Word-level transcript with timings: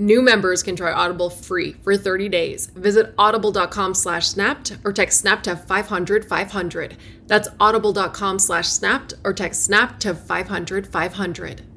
New 0.00 0.22
members 0.22 0.62
can 0.62 0.74
try 0.76 0.90
Audible 0.90 1.28
free 1.28 1.74
for 1.82 1.94
30 1.94 2.30
days. 2.30 2.68
Visit 2.68 3.12
audible.com 3.18 3.92
slash 3.92 4.28
snapped 4.28 4.78
or 4.82 4.94
text 4.94 5.20
snap 5.20 5.42
to 5.42 5.54
500 5.54 6.24
500. 6.24 6.96
That's 7.26 7.48
audible.com 7.60 8.38
slash 8.38 8.68
snapped 8.68 9.12
or 9.24 9.34
text 9.34 9.62
snap 9.62 10.00
to 10.00 10.14
500 10.14 10.86
500. 10.86 11.69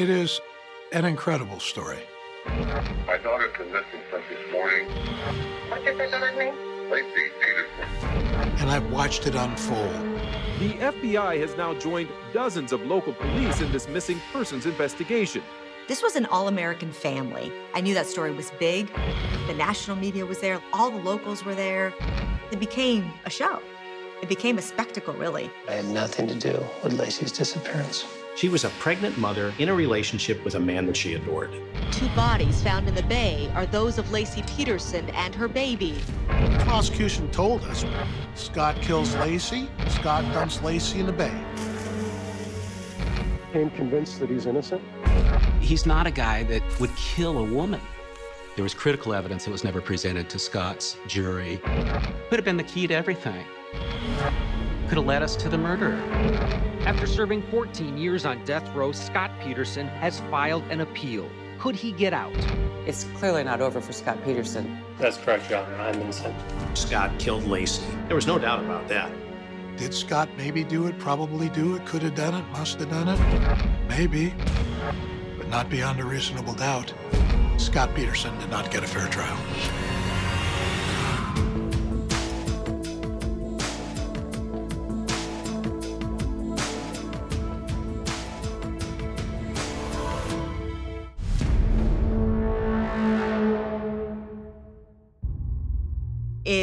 It 0.00 0.08
is 0.08 0.40
an 0.92 1.04
incredible 1.04 1.60
story. 1.60 1.98
My 2.46 3.18
daughter's 3.22 3.54
been 3.58 3.70
missing 3.70 4.00
since 4.10 4.24
this 4.30 4.50
morning. 4.50 4.86
What's 5.68 5.84
your 5.84 5.94
daughter's 5.94 6.38
name? 6.38 6.54
Laci 6.88 7.28
Peterson. 7.38 8.48
And 8.60 8.70
I've 8.70 8.90
watched 8.90 9.26
it 9.26 9.34
unfold. 9.34 9.92
The 10.58 10.72
FBI 10.78 11.38
has 11.40 11.54
now 11.58 11.74
joined 11.74 12.08
dozens 12.32 12.72
of 12.72 12.80
local 12.86 13.12
police 13.12 13.60
in 13.60 13.70
this 13.72 13.88
missing 13.88 14.18
persons 14.32 14.64
investigation. 14.64 15.42
This 15.86 16.02
was 16.02 16.16
an 16.16 16.24
all 16.24 16.48
American 16.48 16.92
family. 16.92 17.52
I 17.74 17.82
knew 17.82 17.92
that 17.92 18.06
story 18.06 18.32
was 18.32 18.52
big. 18.58 18.90
The 19.48 19.54
national 19.54 19.98
media 19.98 20.24
was 20.24 20.40
there, 20.40 20.62
all 20.72 20.90
the 20.90 21.02
locals 21.02 21.44
were 21.44 21.54
there. 21.54 21.92
It 22.50 22.58
became 22.58 23.12
a 23.26 23.30
show, 23.30 23.60
it 24.22 24.30
became 24.30 24.56
a 24.56 24.62
spectacle, 24.62 25.12
really. 25.12 25.50
I 25.68 25.72
had 25.72 25.84
nothing 25.90 26.26
to 26.28 26.34
do 26.34 26.64
with 26.82 26.96
Laci's 26.98 27.32
disappearance. 27.32 28.06
She 28.36 28.48
was 28.48 28.64
a 28.64 28.70
pregnant 28.70 29.18
mother 29.18 29.52
in 29.58 29.68
a 29.68 29.74
relationship 29.74 30.42
with 30.44 30.54
a 30.54 30.60
man 30.60 30.86
that 30.86 30.96
she 30.96 31.14
adored. 31.14 31.50
Two 31.90 32.08
bodies 32.10 32.62
found 32.62 32.88
in 32.88 32.94
the 32.94 33.02
bay 33.02 33.50
are 33.54 33.66
those 33.66 33.98
of 33.98 34.06
Laci 34.06 34.46
Peterson 34.56 35.08
and 35.10 35.34
her 35.34 35.48
baby. 35.48 36.00
The 36.28 36.64
prosecution 36.64 37.30
told 37.30 37.62
us 37.64 37.84
Scott 38.34 38.80
kills 38.80 39.14
Laci, 39.16 39.68
Scott 39.90 40.22
dumps 40.32 40.58
Laci 40.58 41.00
in 41.00 41.06
the 41.06 41.12
bay. 41.12 41.44
I'm 43.52 43.70
convinced 43.70 44.20
that 44.20 44.30
he's 44.30 44.46
innocent? 44.46 44.80
He's 45.60 45.84
not 45.84 46.06
a 46.06 46.10
guy 46.10 46.44
that 46.44 46.62
would 46.78 46.94
kill 46.96 47.38
a 47.38 47.44
woman. 47.44 47.80
There 48.54 48.62
was 48.62 48.74
critical 48.74 49.12
evidence 49.12 49.44
that 49.44 49.50
was 49.50 49.64
never 49.64 49.80
presented 49.80 50.30
to 50.30 50.38
Scott's 50.38 50.96
jury. 51.06 51.60
Could 52.28 52.38
have 52.38 52.44
been 52.44 52.56
the 52.56 52.62
key 52.62 52.86
to 52.86 52.94
everything. 52.94 53.44
Could 54.90 54.96
have 54.98 55.06
led 55.06 55.22
us 55.22 55.36
to 55.36 55.48
the 55.48 55.56
murderer. 55.56 55.94
After 56.84 57.06
serving 57.06 57.42
14 57.42 57.96
years 57.96 58.26
on 58.26 58.44
death 58.44 58.68
row, 58.74 58.90
Scott 58.90 59.30
Peterson 59.40 59.86
has 59.86 60.18
filed 60.32 60.64
an 60.64 60.80
appeal. 60.80 61.30
Could 61.60 61.76
he 61.76 61.92
get 61.92 62.12
out? 62.12 62.34
It's 62.88 63.04
clearly 63.14 63.44
not 63.44 63.60
over 63.60 63.80
for 63.80 63.92
Scott 63.92 64.18
Peterson. 64.24 64.82
That's 64.98 65.16
correct, 65.16 65.48
Your 65.48 65.60
Honor. 65.60 65.76
I'm 65.76 65.94
innocent. 66.00 66.34
Scott 66.74 67.16
killed 67.20 67.44
Laci. 67.44 67.80
There 68.08 68.16
was 68.16 68.26
no 68.26 68.36
doubt 68.36 68.64
about 68.64 68.88
that. 68.88 69.12
Did 69.76 69.94
Scott 69.94 70.28
maybe 70.36 70.64
do 70.64 70.88
it? 70.88 70.98
Probably 70.98 71.48
do 71.50 71.76
it? 71.76 71.86
Could 71.86 72.02
have 72.02 72.16
done 72.16 72.34
it? 72.34 72.44
Must 72.48 72.80
have 72.80 72.90
done 72.90 73.10
it? 73.10 73.68
Maybe. 73.88 74.34
But 75.38 75.48
not 75.48 75.70
beyond 75.70 76.00
a 76.00 76.04
reasonable 76.04 76.54
doubt. 76.54 76.92
Scott 77.58 77.94
Peterson 77.94 78.36
did 78.40 78.50
not 78.50 78.72
get 78.72 78.82
a 78.82 78.88
fair 78.88 79.06
trial. 79.06 79.38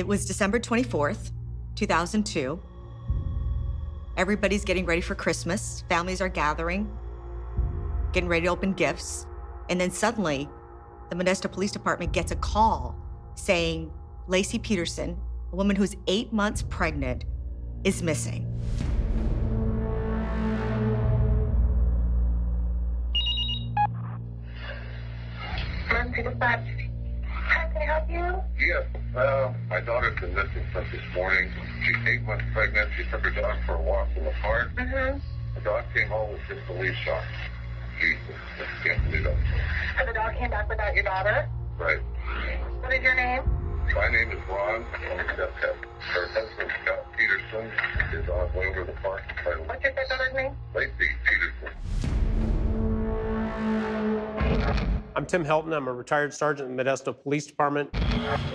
It 0.08 0.10
was 0.10 0.24
December 0.24 0.58
24th, 0.58 1.32
2002. 1.76 2.58
Everybody's 4.16 4.64
getting 4.64 4.86
ready 4.86 5.02
for 5.02 5.16
Christmas. 5.16 5.84
Families 5.90 6.22
are 6.22 6.30
gathering, 6.30 6.90
getting 8.14 8.30
ready 8.30 8.46
to 8.46 8.48
open 8.50 8.72
gifts. 8.72 9.28
And 9.70 9.82
then 9.82 9.92
suddenly, 9.92 10.48
the 11.10 11.18
Modesto 11.18 11.52
Police 11.52 11.74
Department 11.74 12.14
gets 12.14 12.32
a 12.32 12.38
call 12.38 12.96
saying 13.36 13.92
Laci 14.30 14.62
Peterson, 14.62 15.20
a 15.52 15.56
woman 15.58 15.76
who's 15.76 15.98
eight 16.08 16.32
months 16.32 16.64
pregnant, 16.64 17.26
is 17.84 18.02
missing. 18.02 18.46
How 27.48 27.68
can 27.70 27.82
I 27.82 27.86
help 27.86 28.10
you? 28.10 28.44
Yes, 28.60 28.84
uh, 29.16 29.54
my 29.70 29.80
daughter's 29.82 30.20
been 30.20 30.36
missing 30.36 30.66
since 30.74 30.88
this 30.92 31.02
morning. 31.16 31.52
She's 31.86 31.96
eight 32.08 32.22
months 32.24 32.46
pregnant. 32.54 32.90
She 32.98 33.04
took 33.10 33.22
her 33.22 33.32
dog 33.32 33.58
for 33.66 33.76
a 33.76 33.82
walk 33.82 34.10
in 34.16 34.26
the 34.26 34.34
park. 34.42 34.70
Mm-hmm. 34.76 35.20
The 35.56 35.62
dog 35.62 35.86
came 35.94 36.10
home 36.10 36.34
with 36.34 36.42
just 36.48 36.62
a 36.70 36.74
leash 36.74 36.98
shot. 37.06 37.24
Jesus, 38.00 38.20
I 38.60 38.88
can't 38.88 39.04
believe 39.06 39.24
that. 39.24 39.38
So 40.00 40.06
the 40.06 40.14
dog 40.14 40.36
came 40.36 40.52
back 40.52 40.70
without 40.70 40.94
your 40.94 41.04
daughter? 41.04 41.50
Right. 41.80 42.00
What 42.82 42.94
is 42.94 43.02
your 43.02 43.16
name? 43.16 43.42
My 43.96 44.12
name 44.12 44.32
is 44.32 44.40
Ron. 44.50 44.86
Tim 55.38 55.46
Helton. 55.46 55.72
I'm 55.72 55.88
a 55.88 55.94
retired 55.94 56.34
sergeant 56.34 56.72
in 56.72 56.76
the 56.76 56.84
Modesto 56.84 57.16
Police 57.22 57.46
Department 57.46 57.92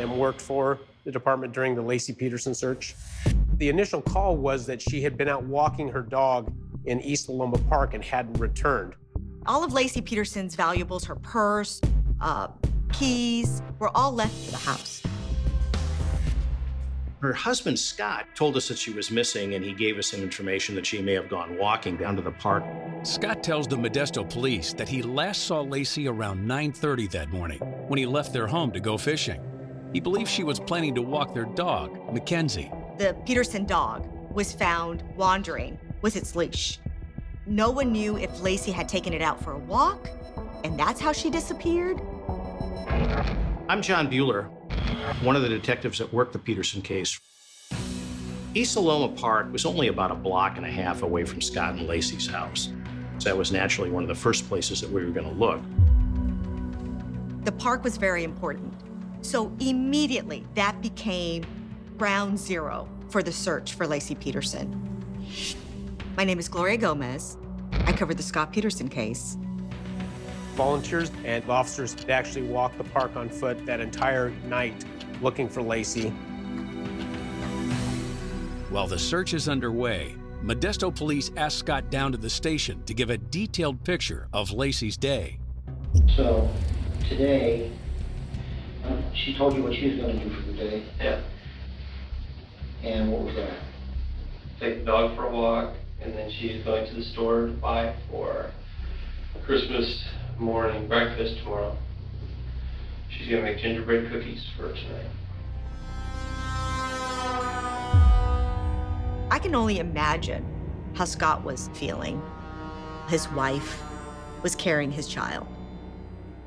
and 0.00 0.18
worked 0.18 0.40
for 0.40 0.80
the 1.04 1.12
department 1.12 1.52
during 1.52 1.76
the 1.76 1.82
Laci 1.82 2.16
Peterson 2.16 2.56
search. 2.56 2.96
The 3.58 3.68
initial 3.68 4.02
call 4.02 4.36
was 4.36 4.66
that 4.66 4.82
she 4.82 5.00
had 5.00 5.16
been 5.16 5.28
out 5.28 5.44
walking 5.44 5.88
her 5.90 6.02
dog 6.02 6.52
in 6.86 7.00
East 7.00 7.28
Loma 7.28 7.58
Park 7.68 7.94
and 7.94 8.02
hadn't 8.02 8.36
returned. 8.40 8.96
All 9.46 9.62
of 9.62 9.70
Laci 9.70 10.04
Peterson's 10.04 10.56
valuables, 10.56 11.04
her 11.04 11.14
purse, 11.14 11.80
uh, 12.20 12.48
keys, 12.92 13.62
were 13.78 13.96
all 13.96 14.10
left 14.10 14.34
at 14.46 14.50
the 14.50 14.58
house. 14.58 15.04
Her 17.22 17.32
husband, 17.32 17.78
Scott, 17.78 18.26
told 18.34 18.56
us 18.56 18.66
that 18.66 18.76
she 18.76 18.90
was 18.90 19.12
missing 19.12 19.54
and 19.54 19.64
he 19.64 19.72
gave 19.72 19.96
us 19.96 20.08
some 20.08 20.22
information 20.22 20.74
that 20.74 20.84
she 20.84 21.00
may 21.00 21.12
have 21.12 21.28
gone 21.28 21.56
walking 21.56 21.96
down 21.96 22.16
to 22.16 22.22
the 22.22 22.32
park. 22.32 22.64
Scott 23.04 23.44
tells 23.44 23.68
the 23.68 23.76
Modesto 23.76 24.28
police 24.28 24.72
that 24.72 24.88
he 24.88 25.02
last 25.02 25.44
saw 25.44 25.62
Laci 25.62 26.10
around 26.10 26.44
9:30 26.44 27.08
that 27.12 27.28
morning 27.28 27.60
when 27.86 27.96
he 27.96 28.06
left 28.06 28.32
their 28.32 28.48
home 28.48 28.72
to 28.72 28.80
go 28.80 28.98
fishing. 28.98 29.40
He 29.92 30.00
believes 30.00 30.32
she 30.32 30.42
was 30.42 30.58
planning 30.58 30.96
to 30.96 31.02
walk 31.02 31.32
their 31.32 31.44
dog, 31.44 32.12
Mackenzie. 32.12 32.72
The 32.98 33.14
Peterson 33.24 33.66
dog 33.66 34.08
was 34.32 34.52
found 34.52 35.04
wandering 35.14 35.78
with 36.00 36.16
its 36.16 36.34
leash. 36.34 36.80
No 37.46 37.70
one 37.70 37.92
knew 37.92 38.16
if 38.16 38.30
Laci 38.38 38.72
had 38.72 38.88
taken 38.88 39.12
it 39.12 39.22
out 39.22 39.40
for 39.44 39.52
a 39.52 39.58
walk, 39.58 40.10
and 40.64 40.76
that's 40.76 41.00
how 41.00 41.12
she 41.12 41.30
disappeared. 41.30 42.00
I'm 43.68 43.80
Jon 43.80 44.10
Buehler, 44.10 44.50
one 45.22 45.36
of 45.36 45.42
the 45.42 45.48
detectives 45.48 45.98
that 45.98 46.12
worked 46.12 46.32
the 46.32 46.38
Peterson 46.38 46.82
case. 46.82 47.20
East 48.54 48.76
Aloma 48.76 49.16
Park 49.16 49.50
was 49.52 49.64
only 49.64 49.88
about 49.88 50.10
a 50.10 50.14
block 50.14 50.56
and 50.56 50.66
a 50.66 50.70
half 50.70 51.02
away 51.02 51.24
from 51.24 51.40
Scott 51.40 51.74
and 51.74 51.88
Laci's 51.88 52.26
house. 52.26 52.70
So 53.18 53.28
that 53.28 53.36
was 53.36 53.50
naturally 53.52 53.90
one 53.90 54.02
of 54.02 54.08
the 54.08 54.14
first 54.14 54.48
places 54.48 54.80
that 54.80 54.90
we 54.90 55.04
were 55.04 55.10
going 55.10 55.26
to 55.26 55.34
look. 55.34 55.60
The 57.44 57.52
park 57.52 57.82
was 57.82 57.96
very 57.96 58.24
important. 58.24 58.74
So 59.22 59.52
immediately 59.60 60.44
that 60.54 60.80
became 60.82 61.44
ground 61.96 62.38
zero 62.38 62.88
for 63.08 63.22
the 63.22 63.32
search 63.32 63.74
for 63.74 63.86
Laci 63.86 64.18
Peterson. 64.18 64.78
My 66.16 66.24
name 66.24 66.38
is 66.38 66.48
Gloria 66.48 66.76
Gomez. 66.76 67.38
I 67.86 67.92
covered 67.92 68.18
the 68.18 68.22
Scott 68.22 68.52
Peterson 68.52 68.88
case. 68.88 69.36
Volunteers 70.54 71.10
and 71.24 71.48
officers 71.48 71.96
actually 72.10 72.46
walked 72.46 72.76
the 72.76 72.84
park 72.84 73.16
on 73.16 73.28
foot 73.28 73.64
that 73.64 73.80
entire 73.80 74.30
night 74.46 74.84
looking 75.22 75.48
for 75.48 75.62
Laci. 75.62 76.12
While 78.70 78.86
the 78.86 78.98
search 78.98 79.32
is 79.32 79.48
underway, 79.48 80.14
Modesto 80.42 80.94
police 80.94 81.30
asked 81.36 81.58
Scott 81.58 81.90
down 81.90 82.12
to 82.12 82.18
the 82.18 82.28
station 82.28 82.82
to 82.84 82.92
give 82.92 83.10
a 83.10 83.16
detailed 83.16 83.82
picture 83.84 84.28
of 84.32 84.50
Laci's 84.50 84.96
day. 84.96 85.38
So, 86.16 86.50
today, 87.08 87.72
uh, 88.84 88.96
she 89.14 89.36
told 89.36 89.54
you 89.54 89.62
what 89.62 89.74
she 89.74 89.90
was 89.90 90.00
going 90.00 90.18
to 90.18 90.24
do 90.24 90.34
for 90.34 90.42
the 90.42 90.52
day. 90.52 90.84
Yeah. 91.00 91.20
And 92.82 93.10
what 93.10 93.22
was 93.22 93.36
that? 93.36 93.54
Take 94.60 94.80
the 94.80 94.84
dog 94.84 95.16
for 95.16 95.26
a 95.26 95.30
walk, 95.30 95.74
and 96.00 96.12
then 96.12 96.30
she's 96.30 96.62
going 96.64 96.86
to 96.88 96.94
the 96.94 97.04
store 97.04 97.46
to 97.46 97.52
buy 97.52 97.94
for 98.10 98.50
Christmas 99.44 100.04
morning 100.38 100.88
breakfast 100.88 101.38
tomorrow. 101.38 101.76
She's 103.08 103.28
gonna 103.28 103.42
make 103.42 103.58
gingerbread 103.58 104.10
cookies 104.10 104.44
for 104.56 104.68
tonight. 104.68 105.06
I 109.30 109.38
can 109.40 109.54
only 109.54 109.78
imagine 109.78 110.44
how 110.94 111.04
Scott 111.04 111.44
was 111.44 111.70
feeling. 111.74 112.22
His 113.08 113.28
wife 113.32 113.82
was 114.42 114.54
carrying 114.54 114.90
his 114.90 115.08
child. 115.08 115.46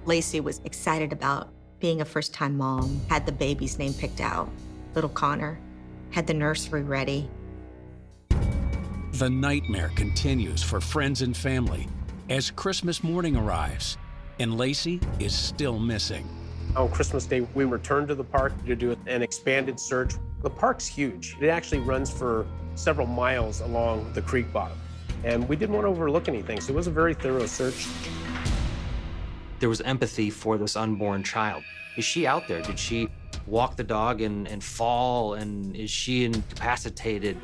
Laci 0.06 0.42
was 0.42 0.62
excited 0.66 1.12
about 1.12 1.50
being 1.80 2.02
a 2.02 2.06
first 2.06 2.34
time 2.34 2.58
mom, 2.58 3.02
had 3.10 3.26
the 3.26 3.32
baby's 3.32 3.78
name 3.80 3.94
picked 3.94 4.22
out, 4.22 4.50
little 4.94 5.10
Connor, 5.10 5.60
had 6.12 6.28
the 6.28 6.34
nursery 6.34 6.84
ready. 6.84 7.30
The 9.14 9.30
nightmare 9.30 9.92
continues 9.96 10.62
for 10.62 10.82
friends 10.82 11.22
and 11.22 11.36
family 11.36 11.88
as 12.30 12.50
Christmas 12.50 13.04
morning 13.04 13.36
arrives, 13.36 13.98
and 14.40 14.54
Laci 14.54 15.00
is 15.22 15.36
still 15.36 15.78
missing. 15.78 16.28
On 16.76 16.90
Christmas 16.90 17.26
Day, 17.26 17.42
we 17.54 17.66
returned 17.66 18.08
to 18.08 18.16
the 18.16 18.24
park 18.24 18.54
to 18.66 18.76
do 18.76 18.98
an 19.06 19.22
expanded 19.22 19.80
search. 19.80 20.16
The 20.42 20.50
park's 20.50 20.88
huge. 20.88 21.38
It 21.40 21.48
actually 21.48 21.80
runs 21.80 22.12
for 22.12 22.48
several 22.74 23.08
miles 23.08 23.62
along 23.62 24.12
the 24.14 24.22
creek 24.22 24.52
bottom. 24.52 24.78
And 25.24 25.48
we 25.48 25.56
didn't 25.56 25.76
want 25.76 25.86
to 25.86 25.90
overlook 25.90 26.28
anything, 26.28 26.60
so 26.60 26.74
it 26.74 26.76
was 26.76 26.88
a 26.88 26.92
very 26.92 27.14
thorough 27.14 27.46
search. 27.46 27.88
There 29.60 29.70
was 29.70 29.82
empathy 29.82 30.30
for 30.30 30.58
this 30.58 30.76
unborn 30.76 31.24
child. 31.24 31.64
Is 31.96 32.06
she 32.06 32.28
out 32.28 32.48
there? 32.48 32.62
Did 32.62 32.78
she 32.78 33.08
walk 33.46 33.76
the 33.78 33.84
dog 33.84 34.22
and, 34.22 34.48
and 34.48 34.64
fall? 34.64 35.36
And 35.36 35.76
is 35.76 35.92
she 35.92 36.26
incapacitated? 36.26 37.38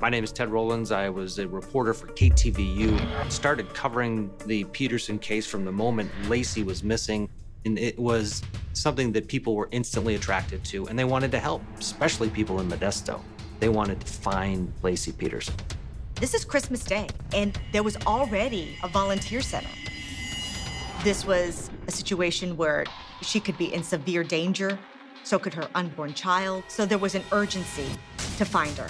My 0.00 0.08
name 0.08 0.24
is 0.24 0.32
Ted 0.32 0.50
Rowlands. 0.50 0.92
I 0.92 1.08
was 1.08 1.38
a 1.38 1.48
reporter 1.48 1.92
for 1.92 2.06
KTVU. 2.06 3.30
Started 3.30 3.72
covering 3.74 4.30
the 4.46 4.64
Peterson 4.64 5.18
case 5.18 5.46
from 5.46 5.64
the 5.64 5.72
moment 5.72 6.10
Laci 6.24 6.64
was 6.64 6.82
missing. 6.82 7.28
And 7.64 7.78
it 7.78 7.98
was 7.98 8.42
something 8.72 9.12
that 9.12 9.26
people 9.28 9.56
were 9.56 9.68
instantly 9.72 10.14
attracted 10.14 10.64
to, 10.66 10.86
and 10.86 10.98
they 10.98 11.04
wanted 11.04 11.32
to 11.32 11.40
help, 11.40 11.62
especially 11.78 12.30
people 12.30 12.60
in 12.60 12.68
Modesto. 12.68 13.20
They 13.58 13.68
wanted 13.68 14.00
to 14.00 14.06
find 14.06 14.72
Laci 14.82 15.16
Peterson. 15.16 15.54
This 16.14 16.34
is 16.34 16.44
Christmas 16.44 16.84
Day, 16.84 17.08
and 17.34 17.58
there 17.72 17.82
was 17.82 17.96
already 18.06 18.76
a 18.82 18.88
volunteer 18.88 19.40
center. 19.40 19.68
This 21.02 21.24
was 21.24 21.70
a 21.88 21.90
situation 21.90 22.56
where 22.56 22.84
she 23.22 23.40
could 23.40 23.58
be 23.58 23.74
in 23.74 23.82
severe 23.82 24.22
danger, 24.22 24.78
so 25.24 25.38
could 25.38 25.54
her 25.54 25.68
unborn 25.74 26.14
child. 26.14 26.62
So 26.68 26.86
there 26.86 26.98
was 26.98 27.14
an 27.14 27.24
urgency 27.32 27.86
to 28.36 28.44
find 28.44 28.76
her. 28.78 28.88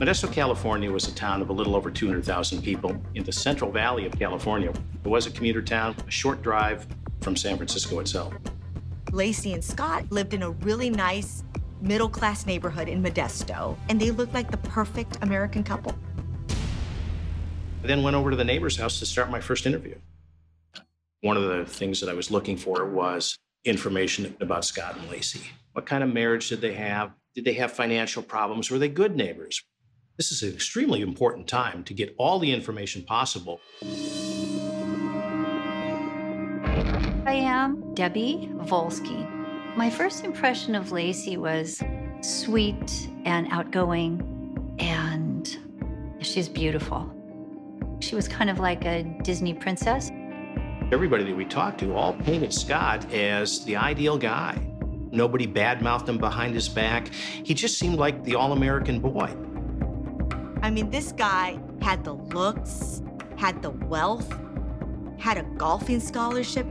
Modesto, 0.00 0.32
California 0.32 0.90
was 0.90 1.08
a 1.08 1.14
town 1.14 1.42
of 1.42 1.50
a 1.50 1.52
little 1.52 1.76
over 1.76 1.90
200,000 1.90 2.62
people 2.62 2.96
in 3.14 3.22
the 3.22 3.30
Central 3.30 3.70
Valley 3.70 4.06
of 4.06 4.18
California. 4.18 4.72
It 5.04 5.06
was 5.06 5.26
a 5.26 5.30
commuter 5.30 5.60
town, 5.60 5.94
a 6.08 6.10
short 6.10 6.40
drive 6.40 6.86
from 7.20 7.36
San 7.36 7.58
Francisco 7.58 7.98
itself. 8.00 8.32
Laci 9.08 9.52
and 9.52 9.62
Scott 9.62 10.10
lived 10.10 10.32
in 10.32 10.42
a 10.42 10.52
really 10.52 10.88
nice 10.88 11.44
middle 11.82 12.08
class 12.08 12.46
neighborhood 12.46 12.88
in 12.88 13.02
Modesto, 13.02 13.76
and 13.90 14.00
they 14.00 14.10
looked 14.10 14.32
like 14.32 14.50
the 14.50 14.56
perfect 14.56 15.18
American 15.20 15.62
couple. 15.62 15.94
I 16.48 17.86
then 17.86 18.02
went 18.02 18.16
over 18.16 18.30
to 18.30 18.36
the 18.36 18.44
neighbor's 18.44 18.78
house 18.78 19.00
to 19.00 19.06
start 19.06 19.30
my 19.30 19.40
first 19.42 19.66
interview. 19.66 19.96
One 21.20 21.36
of 21.36 21.42
the 21.42 21.66
things 21.66 22.00
that 22.00 22.08
I 22.08 22.14
was 22.14 22.30
looking 22.30 22.56
for 22.56 22.86
was 22.86 23.36
information 23.66 24.34
about 24.40 24.64
Scott 24.64 24.96
and 24.96 25.10
Laci. 25.10 25.42
What 25.74 25.84
kind 25.84 26.02
of 26.02 26.10
marriage 26.10 26.48
did 26.48 26.62
they 26.62 26.72
have? 26.72 27.12
Did 27.34 27.44
they 27.44 27.52
have 27.54 27.70
financial 27.70 28.22
problems? 28.22 28.70
Were 28.70 28.78
they 28.78 28.88
good 28.88 29.14
neighbors? 29.14 29.62
This 30.20 30.32
is 30.32 30.42
an 30.42 30.52
extremely 30.52 31.00
important 31.00 31.48
time 31.48 31.82
to 31.84 31.94
get 31.94 32.14
all 32.18 32.38
the 32.38 32.52
information 32.52 33.02
possible. 33.02 33.58
I 37.24 37.32
am 37.32 37.94
Debbie 37.94 38.50
Volsky. 38.64 39.26
My 39.78 39.88
first 39.88 40.22
impression 40.22 40.74
of 40.74 40.88
Laci 40.88 41.38
was 41.38 41.82
sweet 42.20 43.08
and 43.24 43.48
outgoing, 43.50 44.76
and 44.78 45.56
she's 46.20 46.50
beautiful. 46.50 47.10
She 48.00 48.14
was 48.14 48.28
kind 48.28 48.50
of 48.50 48.58
like 48.58 48.84
a 48.84 49.04
Disney 49.22 49.54
princess. 49.54 50.10
Everybody 50.92 51.24
that 51.24 51.34
we 51.34 51.46
talked 51.46 51.80
to 51.80 51.94
all 51.94 52.12
painted 52.12 52.52
Scott 52.52 53.10
as 53.10 53.64
the 53.64 53.74
ideal 53.74 54.18
guy. 54.18 54.66
Nobody 55.12 55.46
badmouthed 55.46 56.10
him 56.10 56.18
behind 56.18 56.52
his 56.52 56.68
back. 56.68 57.08
He 57.08 57.54
just 57.54 57.78
seemed 57.78 57.96
like 57.96 58.22
the 58.22 58.34
all 58.34 58.52
American 58.52 59.00
boy. 59.00 59.34
I 60.62 60.70
mean, 60.70 60.90
this 60.90 61.12
guy 61.12 61.58
had 61.80 62.04
the 62.04 62.12
looks, 62.12 63.02
had 63.36 63.62
the 63.62 63.70
wealth, 63.70 64.30
had 65.18 65.38
a 65.38 65.42
golfing 65.56 66.00
scholarship. 66.00 66.66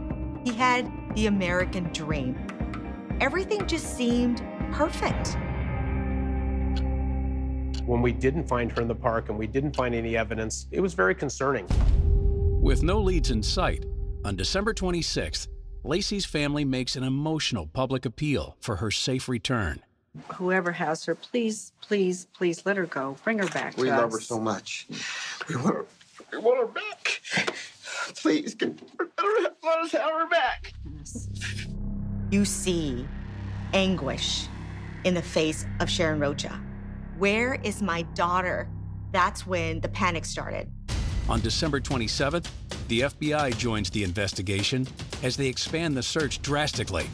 He 0.45 0.53
had 0.53 0.91
the 1.15 1.25
American 1.25 1.85
dream. 1.91 2.37
Everything 3.19 3.65
just 3.65 3.97
seemed 3.97 4.43
perfect. 4.71 5.37
When 7.85 8.03
we 8.03 8.11
didn't 8.11 8.47
find 8.47 8.71
her 8.73 8.81
in 8.81 8.87
the 8.87 8.95
park 8.95 9.29
and 9.29 9.37
we 9.39 9.47
didn't 9.47 9.75
find 9.75 9.95
any 9.95 10.15
evidence, 10.15 10.67
it 10.71 10.79
was 10.81 10.93
very 10.93 11.15
concerning. 11.15 11.65
With 12.61 12.83
no 12.83 12.99
leads 12.99 13.31
in 13.31 13.41
sight, 13.41 13.85
on 14.23 14.35
December 14.35 14.75
26th, 14.75 15.47
Laci's 15.83 16.25
family 16.25 16.63
makes 16.63 16.95
an 16.95 17.03
emotional 17.03 17.65
public 17.65 18.05
appeal 18.05 18.55
for 18.59 18.75
her 18.75 18.91
safe 18.91 19.27
return. 19.27 19.81
Whoever 20.33 20.71
has 20.71 21.05
her, 21.05 21.15
please, 21.15 21.71
please, 21.81 22.25
please 22.33 22.65
let 22.65 22.77
her 22.77 22.85
go. 22.85 23.15
Bring 23.23 23.39
her 23.39 23.47
back. 23.47 23.77
We 23.77 23.85
to 23.87 23.95
love 23.95 24.09
us. 24.09 24.13
her 24.13 24.21
so 24.21 24.39
much. 24.39 24.87
We 25.47 25.55
want 25.55 25.75
her, 25.75 25.85
we 26.31 26.37
want 26.39 26.59
her 26.59 26.67
back. 26.67 27.21
Please, 28.15 28.55
get, 28.55 28.79
let 28.99 29.79
us 29.79 29.91
have 29.91 30.11
her 30.11 30.27
back. 30.27 30.73
You 32.31 32.43
see 32.45 33.07
anguish 33.73 34.47
in 35.03 35.13
the 35.13 35.21
face 35.21 35.65
of 35.79 35.89
Sharon 35.89 36.19
Rocha. 36.19 36.59
Where 37.17 37.55
is 37.63 37.81
my 37.81 38.01
daughter? 38.13 38.67
That's 39.11 39.45
when 39.45 39.79
the 39.81 39.89
panic 39.89 40.25
started. 40.25 40.69
On 41.27 41.39
December 41.41 41.79
27th, 41.79 42.47
the 42.87 43.01
FBI 43.01 43.55
joins 43.57 43.89
the 43.91 44.03
investigation 44.03 44.87
as 45.21 45.37
they 45.37 45.47
expand 45.47 45.95
the 45.95 46.01
search 46.03 46.41
drastically, 46.41 47.07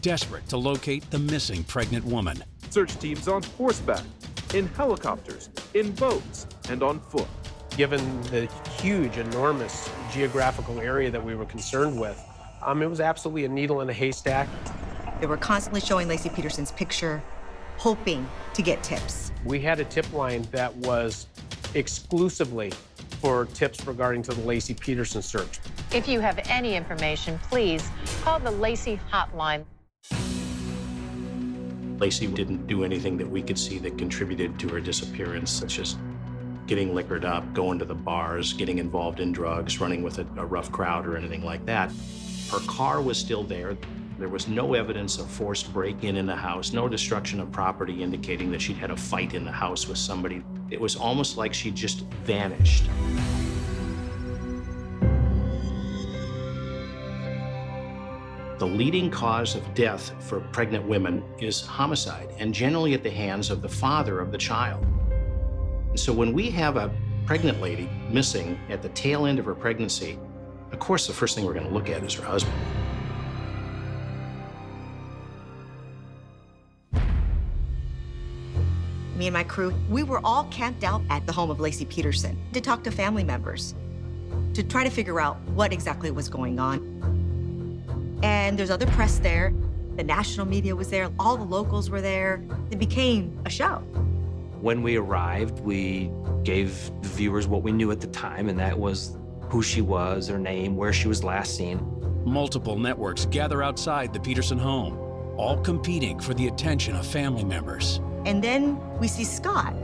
desperate 0.00 0.48
to 0.48 0.56
locate 0.56 1.10
the 1.10 1.18
missing 1.18 1.64
pregnant 1.64 2.04
woman. 2.04 2.42
Search 2.70 2.98
teams 2.98 3.28
on 3.28 3.42
horseback, 3.42 4.04
in 4.54 4.66
helicopters, 4.68 5.50
in 5.74 5.92
boats, 5.92 6.46
and 6.68 6.82
on 6.82 7.00
foot. 7.00 7.28
Given 7.76 8.22
the 8.22 8.46
huge, 8.80 9.16
enormous 9.16 9.88
geographical 10.12 10.80
area 10.80 11.10
that 11.10 11.24
we 11.24 11.34
were 11.34 11.46
concerned 11.46 12.00
with, 12.00 12.20
Um, 12.62 12.82
it 12.82 12.90
was 12.90 13.00
absolutely 13.00 13.46
a 13.46 13.48
needle 13.48 13.80
in 13.80 13.88
a 13.88 13.92
haystack. 13.92 14.46
They 15.18 15.26
were 15.26 15.38
constantly 15.38 15.80
showing 15.80 16.08
Laci 16.08 16.30
Peterson's 16.34 16.72
picture, 16.72 17.22
hoping 17.78 18.28
to 18.52 18.60
get 18.60 18.82
tips. 18.82 19.32
We 19.46 19.60
had 19.60 19.80
a 19.80 19.84
tip 19.84 20.12
line 20.12 20.46
that 20.50 20.76
was 20.76 21.26
exclusively 21.72 22.70
for 23.22 23.46
tips 23.46 23.86
regarding 23.86 24.22
to 24.24 24.34
the 24.34 24.42
Laci 24.42 24.78
Peterson 24.78 25.22
search. 25.22 25.58
If 25.94 26.06
you 26.06 26.20
have 26.20 26.38
any 26.50 26.76
information, 26.76 27.38
please 27.48 27.88
call 28.22 28.40
the 28.40 28.50
Laci 28.50 28.98
hotline. 29.10 29.64
Laci 32.00 32.34
didn't 32.34 32.66
do 32.66 32.82
anything 32.82 33.18
that 33.18 33.28
we 33.28 33.42
could 33.42 33.58
see 33.58 33.78
that 33.78 33.98
contributed 33.98 34.58
to 34.58 34.68
her 34.70 34.80
disappearance, 34.80 35.50
such 35.50 35.78
as 35.78 35.98
getting 36.66 36.94
liquored 36.94 37.26
up, 37.26 37.52
going 37.52 37.78
to 37.78 37.84
the 37.84 37.94
bars, 37.94 38.54
getting 38.54 38.78
involved 38.78 39.20
in 39.20 39.32
drugs, 39.32 39.80
running 39.80 40.02
with 40.02 40.18
a, 40.18 40.26
a 40.38 40.46
rough 40.46 40.72
crowd, 40.72 41.06
or 41.06 41.18
anything 41.18 41.44
like 41.44 41.64
that. 41.66 41.92
Her 42.50 42.60
car 42.60 43.02
was 43.02 43.18
still 43.18 43.44
there. 43.44 43.76
There 44.18 44.30
was 44.30 44.48
no 44.48 44.72
evidence 44.72 45.18
of 45.18 45.30
forced 45.30 45.72
break-in 45.74 46.16
in 46.16 46.24
the 46.24 46.36
house, 46.36 46.72
no 46.72 46.88
destruction 46.88 47.38
of 47.38 47.52
property 47.52 48.02
indicating 48.02 48.50
that 48.52 48.62
she'd 48.62 48.76
had 48.76 48.90
a 48.90 48.96
fight 48.96 49.34
in 49.34 49.44
the 49.44 49.52
house 49.52 49.86
with 49.86 49.98
somebody. 49.98 50.42
It 50.70 50.80
was 50.80 50.96
almost 50.96 51.36
like 51.36 51.52
she 51.52 51.70
just 51.70 52.06
vanished. 52.24 52.84
The 58.60 58.66
leading 58.66 59.10
cause 59.10 59.54
of 59.56 59.72
death 59.72 60.12
for 60.20 60.40
pregnant 60.52 60.86
women 60.86 61.24
is 61.38 61.62
homicide, 61.62 62.28
and 62.38 62.52
generally 62.52 62.92
at 62.92 63.02
the 63.02 63.10
hands 63.10 63.48
of 63.48 63.62
the 63.62 63.68
father 63.70 64.20
of 64.20 64.30
the 64.32 64.36
child. 64.36 64.86
So 65.94 66.12
when 66.12 66.34
we 66.34 66.50
have 66.50 66.76
a 66.76 66.94
pregnant 67.24 67.62
lady 67.62 67.88
missing 68.10 68.60
at 68.68 68.82
the 68.82 68.90
tail 68.90 69.24
end 69.24 69.38
of 69.38 69.46
her 69.46 69.54
pregnancy, 69.54 70.18
of 70.72 70.78
course 70.78 71.06
the 71.06 71.12
first 71.14 71.34
thing 71.34 71.46
we're 71.46 71.54
going 71.54 71.68
to 71.68 71.72
look 71.72 71.88
at 71.88 72.04
is 72.04 72.12
her 72.12 72.22
husband. 72.22 72.54
Me 79.16 79.26
and 79.26 79.32
my 79.32 79.44
crew, 79.44 79.72
we 79.88 80.02
were 80.02 80.20
all 80.22 80.44
camped 80.50 80.84
out 80.84 81.00
at 81.08 81.24
the 81.24 81.32
home 81.32 81.50
of 81.50 81.56
Laci 81.56 81.88
Peterson 81.88 82.38
to 82.52 82.60
talk 82.60 82.84
to 82.84 82.90
family 82.90 83.24
members, 83.24 83.74
to 84.52 84.62
try 84.62 84.84
to 84.84 84.90
figure 84.90 85.18
out 85.18 85.40
what 85.54 85.72
exactly 85.72 86.10
was 86.10 86.28
going 86.28 86.58
on. 86.58 87.00
And 88.22 88.58
there's 88.58 88.70
other 88.70 88.86
press 88.86 89.18
there. 89.18 89.52
The 89.96 90.04
national 90.04 90.46
media 90.46 90.74
was 90.76 90.88
there. 90.90 91.10
All 91.18 91.36
the 91.36 91.44
locals 91.44 91.90
were 91.90 92.00
there. 92.00 92.42
It 92.70 92.78
became 92.78 93.38
a 93.44 93.50
show. 93.50 93.76
When 94.60 94.82
we 94.82 94.96
arrived, 94.96 95.60
we 95.60 96.10
gave 96.42 96.90
the 97.02 97.08
viewers 97.08 97.46
what 97.46 97.62
we 97.62 97.72
knew 97.72 97.90
at 97.90 98.00
the 98.00 98.06
time, 98.08 98.48
and 98.48 98.58
that 98.58 98.78
was 98.78 99.16
who 99.48 99.62
she 99.62 99.80
was, 99.80 100.28
her 100.28 100.38
name, 100.38 100.76
where 100.76 100.92
she 100.92 101.08
was 101.08 101.24
last 101.24 101.56
seen. 101.56 101.80
Multiple 102.24 102.78
networks 102.78 103.24
gather 103.26 103.62
outside 103.62 104.12
the 104.12 104.20
Peterson 104.20 104.58
home, 104.58 104.98
all 105.36 105.56
competing 105.56 106.20
for 106.20 106.34
the 106.34 106.46
attention 106.46 106.94
of 106.94 107.06
family 107.06 107.44
members. 107.44 108.00
And 108.26 108.44
then 108.44 108.78
we 108.98 109.08
see 109.08 109.24
Scott. 109.24 109.74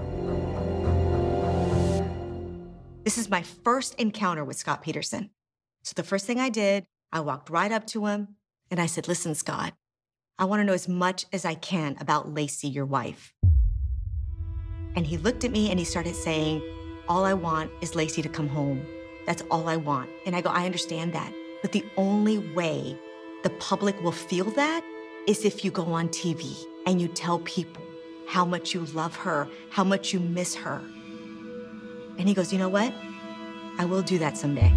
This 3.05 3.19
is 3.19 3.31
my 3.31 3.43
first 3.43 3.95
encounter 3.95 4.45
with 4.45 4.57
Scott 4.57 4.83
Peterson. 4.83 5.31
So 5.85 5.95
the 5.97 6.03
first 6.03 6.27
thing 6.27 6.39
I 6.39 6.49
did, 6.49 6.87
I 7.13 7.21
walked 7.21 7.51
right 7.51 7.73
up 7.73 7.87
to 7.89 8.07
him 8.07 8.37
and 8.71 8.81
I 8.81 8.87
said, 8.87 9.09
Listen, 9.09 9.35
Scott, 9.35 9.75
I 10.39 10.45
want 10.45 10.61
to 10.61 10.65
know 10.65 10.73
as 10.73 10.89
much 10.89 11.25
as 11.33 11.45
I 11.45 11.55
can 11.55 11.97
about 12.01 12.35
Laci, 12.35 12.73
your 12.73 12.85
wife. 12.85 13.33
And 14.95 15.07
he 15.07 15.17
looked 15.17 15.45
at 15.45 15.51
me 15.51 15.71
and 15.71 15.79
he 15.79 15.85
started 15.85 16.17
saying, 16.17 16.63
All 17.09 17.25
I 17.25 17.35
want 17.35 17.71
is 17.81 17.93
Laci 17.93 18.23
to 18.23 18.29
come 18.29 18.49
home. 18.49 18.85
That's 19.27 19.43
all 19.51 19.69
I 19.69 19.77
want. 19.77 20.11
And 20.25 20.37
I 20.37 20.41
go, 20.41 20.51
I 20.51 20.67
understand 20.67 21.13
that. 21.13 21.33
But 21.63 21.73
the 21.73 21.85
only 21.97 22.39
way 22.39 22.99
the 23.43 23.51
public 23.51 24.01
will 24.03 24.13
feel 24.13 24.45
that 24.53 24.85
is 25.27 25.45
if 25.45 25.65
you 25.65 25.71
go 25.71 25.85
on 25.85 26.09
TV 26.09 26.57
and 26.87 27.01
you 27.01 27.09
tell 27.09 27.41
people 27.41 27.83
how 28.27 28.45
much 28.45 28.75
you 28.75 28.85
love 28.87 29.17
her, 29.17 29.49
how 29.71 29.85
much 29.85 30.13
you 30.13 30.21
miss 30.21 30.55
her. 30.55 30.81
And 32.19 32.29
he 32.29 32.35
goes, 32.35 32.53
You 32.53 32.59
know 32.59 32.69
what? 32.69 32.93
I 33.79 33.85
will 33.85 34.03
do 34.03 34.19
that 34.19 34.37
someday. 34.37 34.73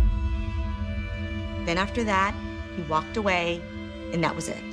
Then 1.69 1.77
after 1.77 2.03
that, 2.05 2.33
he 2.75 2.81
walked 2.81 3.15
away, 3.15 3.61
and 4.11 4.23
that 4.23 4.35
was 4.35 4.49
it. 4.49 4.63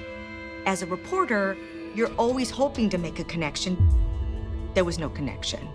As 0.65 0.81
a 0.81 0.87
reporter, 0.87 1.55
you're 1.95 2.11
always 2.15 2.49
hoping 2.49 2.89
to 2.89 2.97
make 2.97 3.19
a 3.19 3.25
connection. 3.25 3.77
There 4.73 4.83
was 4.83 4.99
no 4.99 5.11
connection. 5.11 5.69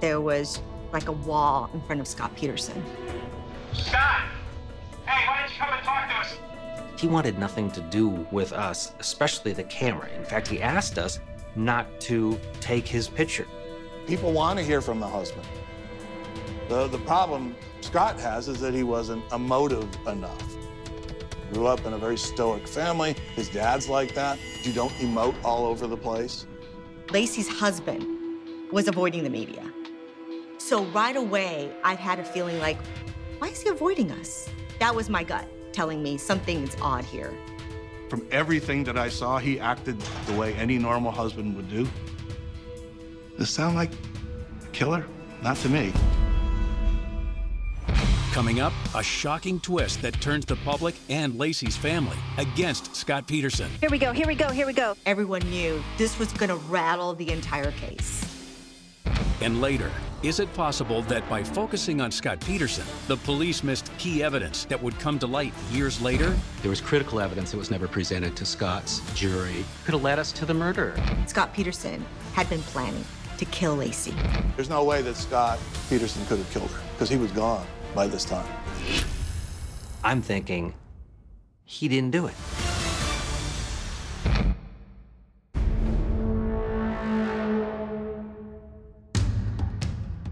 There 0.00 0.20
was 0.20 0.60
like 0.92 1.08
a 1.08 1.12
wall 1.12 1.70
in 1.72 1.80
front 1.80 2.02
of 2.02 2.06
Scott 2.06 2.36
Peterson. 2.36 2.84
Scott! 3.72 4.20
Hey, 5.06 5.26
why 5.26 5.40
don't 5.40 5.50
you 5.50 5.56
come 5.58 5.72
and 5.72 5.82
talk 5.82 6.10
to 6.10 6.16
us? 6.16 6.38
He 7.00 7.06
wanted 7.06 7.38
nothing 7.38 7.70
to 7.70 7.80
do 7.80 8.26
with 8.30 8.52
us, 8.52 8.92
especially 8.98 9.54
the 9.54 9.64
camera. 9.64 10.10
In 10.10 10.26
fact, 10.26 10.46
he 10.46 10.60
asked 10.60 10.98
us 10.98 11.20
not 11.56 11.86
to 12.00 12.38
take 12.60 12.86
his 12.86 13.08
picture. 13.08 13.46
People 14.06 14.30
want 14.34 14.58
to 14.58 14.62
hear 14.62 14.82
from 14.82 15.00
the 15.00 15.08
husband. 15.08 15.48
The, 16.68 16.86
the 16.88 16.98
problem 16.98 17.56
Scott 17.90 18.20
has 18.20 18.46
is 18.46 18.60
that 18.60 18.72
he 18.72 18.84
wasn't 18.84 19.20
emotive 19.32 19.88
enough. 20.06 20.56
Grew 21.52 21.66
up 21.66 21.84
in 21.84 21.92
a 21.92 21.98
very 21.98 22.16
stoic 22.16 22.68
family. 22.68 23.16
His 23.34 23.48
dad's 23.48 23.88
like 23.88 24.14
that. 24.14 24.38
You 24.62 24.72
don't 24.72 24.92
emote 24.92 25.34
all 25.42 25.66
over 25.66 25.88
the 25.88 25.96
place. 25.96 26.46
Laci's 27.08 27.48
husband 27.48 28.06
was 28.70 28.86
avoiding 28.86 29.24
the 29.24 29.30
media. 29.30 29.64
So 30.58 30.84
right 30.84 31.16
away, 31.16 31.72
I 31.82 31.96
had 31.96 32.20
a 32.20 32.24
feeling 32.24 32.60
like, 32.60 32.78
why 33.40 33.48
is 33.48 33.60
he 33.60 33.70
avoiding 33.70 34.12
us? 34.12 34.48
That 34.78 34.94
was 34.94 35.10
my 35.10 35.24
gut 35.24 35.48
telling 35.72 36.00
me 36.00 36.16
something 36.16 36.62
is 36.62 36.76
odd 36.80 37.04
here. 37.04 37.34
From 38.08 38.24
everything 38.30 38.84
that 38.84 38.96
I 38.96 39.08
saw, 39.08 39.38
he 39.38 39.58
acted 39.58 40.00
the 40.26 40.34
way 40.34 40.54
any 40.54 40.78
normal 40.78 41.10
husband 41.10 41.56
would 41.56 41.68
do. 41.68 41.88
Does 43.30 43.38
this 43.38 43.50
sound 43.50 43.74
like 43.74 43.90
a 44.62 44.68
killer? 44.68 45.04
Not 45.42 45.56
to 45.56 45.68
me. 45.68 45.92
Coming 48.32 48.60
up, 48.60 48.72
a 48.94 49.02
shocking 49.02 49.58
twist 49.58 50.02
that 50.02 50.20
turns 50.20 50.44
the 50.44 50.54
public 50.54 50.94
and 51.08 51.34
Laci's 51.34 51.76
family 51.76 52.16
against 52.38 52.94
Scott 52.94 53.26
Peterson. 53.26 53.68
Here 53.80 53.90
we 53.90 53.98
go, 53.98 54.12
here 54.12 54.28
we 54.28 54.36
go, 54.36 54.48
here 54.50 54.68
we 54.68 54.72
go. 54.72 54.94
Everyone 55.04 55.42
knew 55.50 55.82
this 55.98 56.16
was 56.16 56.32
gonna 56.34 56.54
rattle 56.54 57.12
the 57.14 57.28
entire 57.32 57.72
case. 57.72 58.24
And 59.40 59.60
later, 59.60 59.90
is 60.22 60.38
it 60.38 60.52
possible 60.54 61.02
that 61.02 61.28
by 61.28 61.42
focusing 61.42 62.00
on 62.00 62.12
Scott 62.12 62.38
Peterson, 62.38 62.84
the 63.08 63.16
police 63.16 63.64
missed 63.64 63.90
key 63.98 64.22
evidence 64.22 64.64
that 64.66 64.80
would 64.80 64.96
come 65.00 65.18
to 65.18 65.26
light 65.26 65.52
years 65.72 66.00
later? 66.00 66.32
There 66.62 66.70
was 66.70 66.80
critical 66.80 67.18
evidence 67.18 67.50
that 67.50 67.58
was 67.58 67.72
never 67.72 67.88
presented 67.88 68.36
to 68.36 68.44
Scott's 68.44 69.00
jury. 69.12 69.64
Could 69.84 69.94
have 69.94 70.04
led 70.04 70.20
us 70.20 70.30
to 70.32 70.46
the 70.46 70.54
murder. 70.54 70.94
Scott 71.26 71.52
Peterson 71.52 72.04
had 72.34 72.48
been 72.48 72.62
planning 72.62 73.04
to 73.38 73.44
kill 73.46 73.76
Laci. 73.76 74.14
There's 74.54 74.70
no 74.70 74.84
way 74.84 75.02
that 75.02 75.16
Scott 75.16 75.58
Peterson 75.88 76.24
could 76.26 76.38
have 76.38 76.50
killed 76.52 76.70
her 76.70 76.80
because 76.92 77.08
he 77.08 77.16
was 77.16 77.32
gone 77.32 77.66
by 77.94 78.06
this 78.06 78.24
time. 78.24 78.46
I'm 80.02 80.22
thinking 80.22 80.74
he 81.64 81.88
didn't 81.88 82.10
do 82.10 82.26
it. 82.26 82.34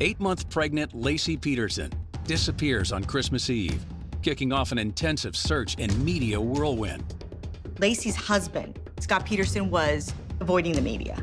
Eight 0.00 0.20
month 0.20 0.48
pregnant 0.48 0.92
Laci 0.92 1.40
Peterson 1.40 1.92
disappears 2.24 2.92
on 2.92 3.02
Christmas 3.02 3.50
Eve, 3.50 3.84
kicking 4.22 4.52
off 4.52 4.70
an 4.70 4.78
intensive 4.78 5.36
search 5.36 5.74
and 5.78 6.04
media 6.04 6.40
whirlwind. 6.40 7.02
Laci's 7.76 8.14
husband, 8.14 8.78
Scott 9.00 9.26
Peterson, 9.26 9.70
was 9.70 10.14
avoiding 10.40 10.72
the 10.72 10.80
media. 10.80 11.20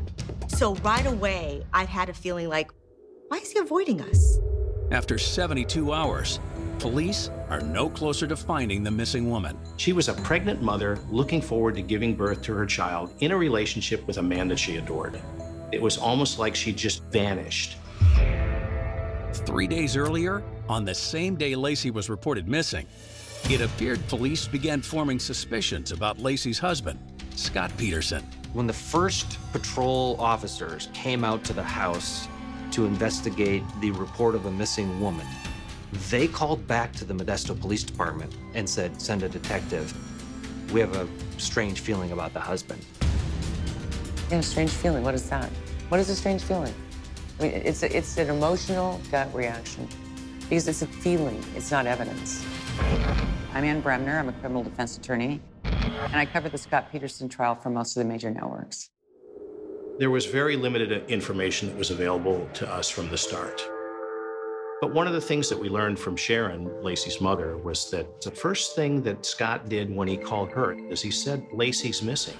So 0.48 0.74
right 0.76 1.06
away, 1.06 1.64
I 1.72 1.84
had 1.84 2.08
a 2.08 2.14
feeling 2.14 2.48
like, 2.48 2.70
why 3.28 3.38
is 3.38 3.52
he 3.52 3.58
avoiding 3.58 4.02
us? 4.02 4.38
After 4.92 5.18
72 5.18 5.92
hours, 5.92 6.38
police 6.78 7.28
are 7.50 7.60
no 7.60 7.90
closer 7.90 8.26
to 8.28 8.36
finding 8.36 8.84
the 8.84 8.90
missing 8.90 9.28
woman. 9.28 9.58
She 9.76 9.92
was 9.92 10.08
a 10.08 10.14
pregnant 10.14 10.62
mother 10.62 11.00
looking 11.10 11.42
forward 11.42 11.74
to 11.74 11.82
giving 11.82 12.14
birth 12.14 12.40
to 12.42 12.54
her 12.54 12.66
child 12.66 13.12
in 13.18 13.32
a 13.32 13.36
relationship 13.36 14.06
with 14.06 14.18
a 14.18 14.22
man 14.22 14.46
that 14.46 14.60
she 14.60 14.76
adored. 14.76 15.20
It 15.72 15.82
was 15.82 15.98
almost 15.98 16.38
like 16.38 16.54
she 16.54 16.72
just 16.72 17.02
vanished. 17.06 17.78
Three 19.32 19.66
days 19.66 19.96
earlier, 19.96 20.44
on 20.68 20.84
the 20.84 20.94
same 20.94 21.34
day 21.34 21.54
Laci 21.54 21.92
was 21.92 22.08
reported 22.08 22.46
missing, 22.46 22.86
it 23.50 23.60
appeared 23.60 24.06
police 24.06 24.46
began 24.46 24.82
forming 24.82 25.18
suspicions 25.18 25.90
about 25.90 26.18
Laci's 26.18 26.60
husband, 26.60 26.98
Scott 27.34 27.72
Peterson. 27.76 28.22
When 28.52 28.68
the 28.68 28.72
first 28.72 29.38
patrol 29.52 30.16
officers 30.20 30.88
came 30.94 31.24
out 31.24 31.42
to 31.44 31.52
the 31.52 31.62
house 31.62 32.28
to 32.72 32.86
investigate 32.86 33.62
the 33.80 33.90
report 33.92 34.34
of 34.34 34.46
a 34.46 34.50
missing 34.50 35.00
woman, 35.00 35.26
they 36.10 36.26
called 36.26 36.66
back 36.66 36.92
to 36.92 37.04
the 37.04 37.14
Modesto 37.14 37.58
Police 37.58 37.84
Department 37.84 38.34
and 38.54 38.68
said, 38.68 39.00
send 39.00 39.22
a 39.22 39.28
detective. 39.28 39.92
We 40.72 40.80
have 40.80 40.94
a 40.96 41.08
strange 41.38 41.80
feeling 41.80 42.12
about 42.12 42.32
the 42.32 42.40
husband. 42.40 42.84
Yeah, 44.30 44.38
a 44.38 44.42
strange 44.42 44.70
feeling. 44.70 45.04
What 45.04 45.14
is 45.14 45.28
that? 45.30 45.50
What 45.88 46.00
is 46.00 46.08
a 46.08 46.16
strange 46.16 46.42
feeling? 46.42 46.74
I 47.38 47.42
mean, 47.42 47.52
it's, 47.52 47.82
a, 47.82 47.96
it's 47.96 48.16
an 48.18 48.30
emotional 48.30 49.00
gut 49.10 49.32
reaction 49.34 49.88
because 50.40 50.66
it's 50.68 50.82
a 50.82 50.86
feeling, 50.86 51.42
it's 51.54 51.70
not 51.70 51.86
evidence. 51.86 52.44
I'm 53.52 53.64
Ann 53.64 53.80
Bremner. 53.80 54.18
I'm 54.18 54.28
a 54.28 54.32
criminal 54.32 54.62
defense 54.62 54.98
attorney, 54.98 55.40
and 55.64 56.16
I 56.16 56.26
covered 56.26 56.52
the 56.52 56.58
Scott 56.58 56.92
Peterson 56.92 57.28
trial 57.28 57.54
for 57.54 57.70
most 57.70 57.96
of 57.96 58.02
the 58.02 58.08
major 58.08 58.30
networks. 58.30 58.90
There 59.98 60.10
was 60.10 60.26
very 60.26 60.56
limited 60.56 61.10
information 61.10 61.70
that 61.70 61.78
was 61.78 61.90
available 61.90 62.46
to 62.52 62.70
us 62.70 62.90
from 62.90 63.08
the 63.08 63.16
start. 63.16 63.66
But 64.82 64.92
one 64.92 65.06
of 65.06 65.14
the 65.14 65.22
things 65.22 65.48
that 65.48 65.58
we 65.58 65.70
learned 65.70 65.98
from 65.98 66.16
Sharon, 66.16 66.66
Laci's 66.82 67.18
mother, 67.18 67.56
was 67.56 67.90
that 67.92 68.20
the 68.20 68.30
first 68.30 68.76
thing 68.76 69.00
that 69.04 69.24
Scott 69.24 69.70
did 69.70 69.90
when 69.90 70.06
he 70.06 70.18
called 70.18 70.50
her 70.50 70.76
is 70.90 71.00
he 71.00 71.10
said, 71.10 71.48
Laci's 71.48 72.02
missing. 72.02 72.36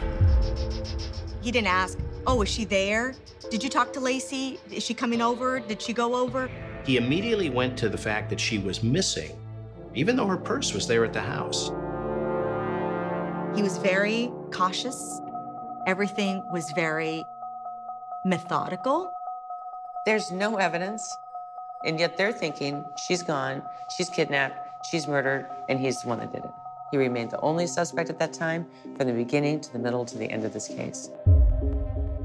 He 1.41 1.51
didn't 1.51 1.69
ask, 1.69 1.99
oh, 2.27 2.43
is 2.43 2.51
she 2.51 2.67
there? 2.67 3.15
Did 3.51 3.65
you 3.65 3.71
talk 3.71 3.91
to 3.95 4.01
Laci? 4.01 4.59
Is 4.71 4.85
she 4.85 4.93
coming 4.93 5.23
over? 5.23 5.59
Did 5.59 5.81
she 5.81 5.95
go 5.95 6.15
over? 6.15 6.51
He 6.85 6.99
immediately 6.99 7.49
went 7.49 7.79
to 7.79 7.89
the 7.89 7.97
fact 7.97 8.29
that 8.29 8.39
she 8.39 8.59
was 8.59 8.83
missing, 8.83 9.35
even 9.95 10.15
though 10.15 10.27
her 10.27 10.37
purse 10.37 10.75
was 10.75 10.87
there 10.87 11.07
at 11.07 11.15
the 11.15 11.23
house. 11.23 11.69
He 13.57 13.63
was 13.63 13.79
very 13.79 14.31
cautious. 14.51 15.23
Everything 15.87 16.43
was 16.53 16.71
very 16.75 17.25
methodical. 18.27 19.13
There's 20.05 20.33
no 20.33 20.57
evidence, 20.57 21.17
and 21.85 21.99
yet 22.01 22.17
they're 22.17 22.33
thinking 22.33 22.85
she's 23.07 23.23
gone, 23.23 23.63
she's 23.97 24.11
kidnapped, 24.11 24.85
she's 24.91 25.07
murdered, 25.07 25.47
and 25.69 25.79
he's 25.79 26.03
the 26.03 26.09
one 26.09 26.19
that 26.19 26.33
did 26.33 26.45
it. 26.45 26.51
He 26.91 26.97
remained 26.97 27.31
the 27.31 27.41
only 27.41 27.69
suspect 27.69 28.11
at 28.11 28.19
that 28.19 28.33
time 28.33 28.67
from 28.97 29.07
the 29.07 29.13
beginning 29.13 29.61
to 29.61 29.73
the 29.73 29.79
middle 29.79 30.05
to 30.05 30.19
the 30.19 30.29
end 30.29 30.45
of 30.45 30.53
this 30.53 30.67
case. 30.67 31.11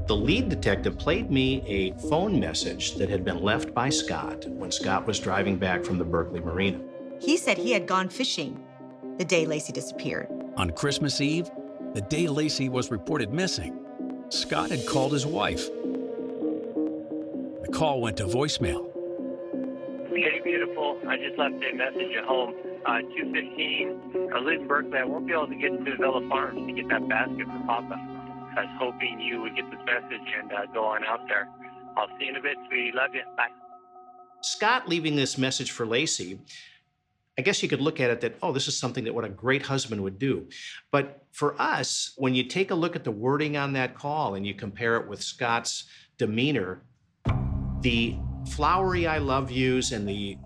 The 0.06 0.16
lead 0.16 0.48
detective 0.48 0.98
played 0.98 1.30
me 1.30 1.62
a 1.68 1.92
phone 2.08 2.40
message 2.40 2.96
that 2.96 3.08
had 3.08 3.24
been 3.24 3.40
left 3.40 3.72
by 3.72 3.88
Scott 3.88 4.44
when 4.48 4.72
Scott 4.72 5.06
was 5.06 5.20
driving 5.20 5.56
back 5.56 5.84
from 5.84 5.98
the 5.98 6.04
Berkeley 6.04 6.40
Marina. 6.40 6.80
He 7.20 7.36
said 7.36 7.56
he 7.56 7.70
had 7.70 7.86
gone 7.86 8.08
fishing 8.08 8.60
the 9.18 9.24
day 9.24 9.46
Laci 9.46 9.72
disappeared. 9.72 10.26
On 10.56 10.70
Christmas 10.70 11.20
Eve, 11.20 11.48
the 11.94 12.00
day 12.00 12.24
Laci 12.24 12.68
was 12.68 12.90
reported 12.90 13.32
missing, 13.32 13.78
Scott 14.32 14.70
had 14.70 14.86
called 14.86 15.12
his 15.12 15.26
wife. 15.26 15.68
The 17.72 17.78
call 17.78 18.02
went 18.02 18.18
to 18.18 18.24
voicemail. 18.24 18.92
Hey, 20.10 20.40
beautiful. 20.44 21.00
I 21.08 21.16
just 21.16 21.38
left 21.38 21.54
a 21.54 21.74
message 21.74 22.14
at 22.18 22.24
home. 22.24 22.52
Uh, 22.84 23.00
215. 23.00 24.30
I 24.30 24.38
live 24.40 24.60
in 24.60 24.68
Berkeley. 24.68 24.98
I 24.98 25.04
won't 25.04 25.26
be 25.26 25.32
able 25.32 25.46
to 25.46 25.54
get 25.54 25.82
to 25.82 25.96
Vella 25.96 26.28
Farms 26.28 26.66
to 26.66 26.72
get 26.74 26.90
that 26.90 27.08
basket 27.08 27.46
for 27.46 27.64
Papa. 27.66 27.96
I 27.96 28.64
was 28.64 28.76
hoping 28.78 29.20
you 29.20 29.40
would 29.40 29.56
get 29.56 29.70
this 29.70 29.80
message 29.86 30.28
and 30.38 30.52
uh, 30.52 30.66
go 30.74 30.84
on 30.84 31.02
out 31.04 31.26
there. 31.28 31.48
I'll 31.96 32.08
see 32.18 32.26
you 32.26 32.32
in 32.32 32.36
a 32.36 32.42
bit, 32.42 32.58
We 32.70 32.92
Love 32.94 33.14
you. 33.14 33.22
Bye. 33.38 33.48
Scott 34.42 34.86
leaving 34.86 35.16
this 35.16 35.38
message 35.38 35.70
for 35.70 35.86
Laci, 35.86 36.38
I 37.38 37.42
guess 37.42 37.62
you 37.62 37.70
could 37.70 37.80
look 37.80 38.00
at 38.00 38.10
it 38.10 38.20
that, 38.20 38.36
oh, 38.42 38.52
this 38.52 38.68
is 38.68 38.76
something 38.76 39.04
that 39.04 39.14
what 39.14 39.24
a 39.24 39.30
great 39.30 39.62
husband 39.62 40.02
would 40.02 40.18
do. 40.18 40.46
But 40.90 41.24
for 41.32 41.58
us, 41.58 42.12
when 42.18 42.34
you 42.34 42.44
take 42.44 42.70
a 42.70 42.74
look 42.74 42.96
at 42.96 43.04
the 43.04 43.10
wording 43.10 43.56
on 43.56 43.72
that 43.72 43.94
call 43.94 44.34
and 44.34 44.46
you 44.46 44.52
compare 44.52 44.96
it 44.98 45.08
with 45.08 45.22
Scott's 45.22 45.84
demeanor, 46.18 46.82
the 47.82 48.16
flowery 48.50 49.06
I 49.06 49.18
love 49.18 49.50
yous 49.50 49.92
and 49.92 50.08
the 50.08 50.38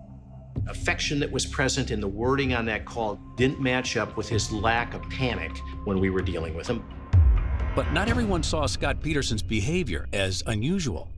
affection 0.67 1.19
that 1.19 1.31
was 1.31 1.45
present 1.45 1.91
in 1.91 2.01
the 2.01 2.07
wording 2.07 2.53
on 2.53 2.65
that 2.65 2.85
call 2.85 3.19
didn't 3.35 3.61
match 3.61 3.95
up 3.95 4.17
with 4.17 4.27
his 4.27 4.51
lack 4.51 4.93
of 4.93 5.01
panic 5.09 5.55
when 5.85 5.99
we 5.99 6.09
were 6.09 6.21
dealing 6.21 6.55
with 6.55 6.67
him. 6.67 6.83
But 7.75 7.93
not 7.93 8.09
everyone 8.09 8.41
saw 8.41 8.65
Scott 8.65 9.01
Peterson's 9.01 9.43
behavior 9.43 10.07
as 10.11 10.43
unusual. 10.47 11.09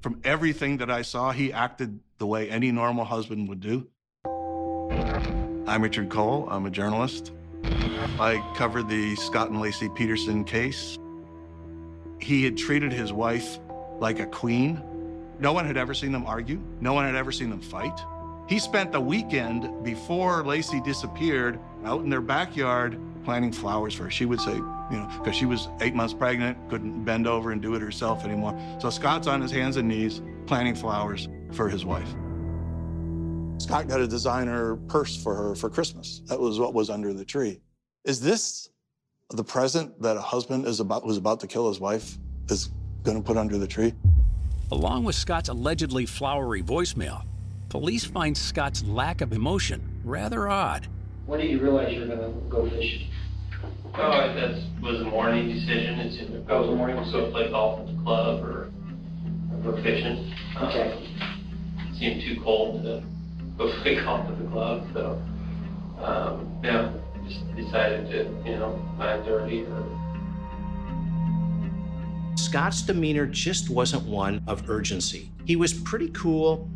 From 0.00 0.18
everything 0.24 0.78
that 0.78 0.90
I 0.90 1.02
saw, 1.02 1.30
he 1.30 1.52
acted 1.52 2.00
the 2.16 2.26
way 2.26 2.48
any 2.50 2.72
normal 2.72 3.04
husband 3.04 3.48
would 3.50 3.60
do. 3.60 3.86
I'm 4.24 5.82
Richard 5.82 6.08
Cole. 6.08 6.48
I'm 6.50 6.64
a 6.64 6.70
journalist. 6.70 7.32
I 8.18 8.42
covered 8.56 8.88
the 8.88 9.14
Scott 9.16 9.50
and 9.50 9.58
Laci 9.58 9.94
Peterson 9.94 10.42
case. 10.42 10.98
He 12.18 12.44
had 12.44 12.56
treated 12.56 12.92
his 12.92 13.12
wife 13.12 13.58
like 13.98 14.20
a 14.20 14.26
queen. 14.26 14.82
No 15.40 15.54
one 15.54 15.66
had 15.66 15.78
ever 15.78 15.94
seen 15.94 16.12
them 16.12 16.26
argue. 16.26 16.60
No 16.80 16.92
one 16.92 17.06
had 17.06 17.14
ever 17.14 17.32
seen 17.32 17.48
them 17.48 17.62
fight. 17.62 17.98
He 18.46 18.58
spent 18.58 18.92
the 18.92 19.00
weekend 19.00 19.82
before 19.82 20.42
Laci 20.42 20.84
disappeared 20.84 21.58
out 21.84 22.02
in 22.02 22.10
their 22.10 22.20
backyard 22.20 22.98
planting 23.24 23.52
flowers 23.52 23.94
for 23.94 24.04
her. 24.04 24.10
She 24.10 24.26
would 24.26 24.40
say, 24.40 24.54
you 24.54 24.96
know, 24.96 25.10
because 25.18 25.34
she 25.34 25.46
was 25.46 25.68
eight 25.80 25.94
months 25.94 26.12
pregnant, 26.12 26.58
couldn't 26.68 27.04
bend 27.04 27.26
over 27.26 27.52
and 27.52 27.62
do 27.62 27.74
it 27.74 27.80
herself 27.80 28.24
anymore. 28.24 28.58
So 28.80 28.90
Scott's 28.90 29.26
on 29.26 29.40
his 29.40 29.50
hands 29.50 29.76
and 29.76 29.88
knees 29.88 30.20
planting 30.46 30.74
flowers 30.74 31.28
for 31.52 31.68
his 31.68 31.84
wife. 31.84 32.08
Scott 33.58 33.88
got 33.88 34.00
a 34.00 34.06
designer 34.06 34.76
purse 34.88 35.22
for 35.22 35.34
her 35.34 35.54
for 35.54 35.70
Christmas. 35.70 36.22
That 36.26 36.40
was 36.40 36.58
what 36.58 36.74
was 36.74 36.90
under 36.90 37.12
the 37.12 37.24
tree. 37.24 37.60
Is 38.04 38.20
this 38.20 38.70
the 39.30 39.44
present 39.44 40.02
that 40.02 40.16
a 40.16 40.20
husband 40.20 40.66
is 40.66 40.80
about 40.80 41.04
who's 41.04 41.18
about 41.18 41.40
to 41.40 41.46
kill 41.46 41.68
his 41.68 41.78
wife 41.78 42.18
is 42.48 42.70
going 43.04 43.16
to 43.16 43.22
put 43.22 43.36
under 43.36 43.58
the 43.58 43.66
tree? 43.66 43.94
Along 44.72 45.02
with 45.02 45.16
Scott's 45.16 45.48
allegedly 45.48 46.06
flowery 46.06 46.62
voicemail, 46.62 47.24
police 47.70 48.04
find 48.04 48.36
Scott's 48.36 48.84
lack 48.84 49.20
of 49.20 49.32
emotion 49.32 50.00
rather 50.04 50.48
odd. 50.48 50.86
When 51.26 51.40
did 51.40 51.50
you 51.50 51.60
realize 51.60 51.92
you 51.92 52.02
were 52.02 52.06
going 52.06 52.20
to 52.20 52.40
go 52.48 52.70
fishing? 52.70 53.08
Oh, 53.94 54.32
that 54.32 54.62
was 54.80 55.00
a 55.00 55.04
morning 55.04 55.48
decision. 55.48 55.98
It's 55.98 56.22
either 56.22 56.38
That 56.38 56.46
go, 56.46 56.60
was 56.60 56.70
a 56.70 56.76
morning 56.76 56.96
go 57.10 57.30
play 57.32 57.50
golf 57.50 57.80
at 57.80 57.86
the 57.96 58.02
club 58.04 58.44
or, 58.44 58.70
or 59.52 59.72
go 59.72 59.82
fishing. 59.82 60.32
Um, 60.56 60.68
Okay. 60.68 61.06
It 61.90 61.98
seemed 61.98 62.22
too 62.22 62.40
cold 62.44 62.84
to 62.84 63.02
go 63.58 63.72
play 63.82 63.96
golf 63.96 64.28
at 64.30 64.38
the 64.38 64.48
club, 64.50 64.86
so, 64.94 65.20
um, 66.00 66.60
yeah, 66.62 66.92
just 67.28 67.56
decided 67.56 68.08
to, 68.10 68.48
you 68.48 68.56
know, 68.56 68.80
9:30 68.98 69.66
or 69.68 70.09
Scott's 72.50 72.82
demeanor 72.82 73.26
just 73.26 73.70
wasn't 73.70 74.02
one 74.08 74.42
of 74.48 74.68
urgency. 74.68 75.30
He 75.44 75.54
was 75.54 75.72
pretty 75.72 76.08
cool, 76.08 76.68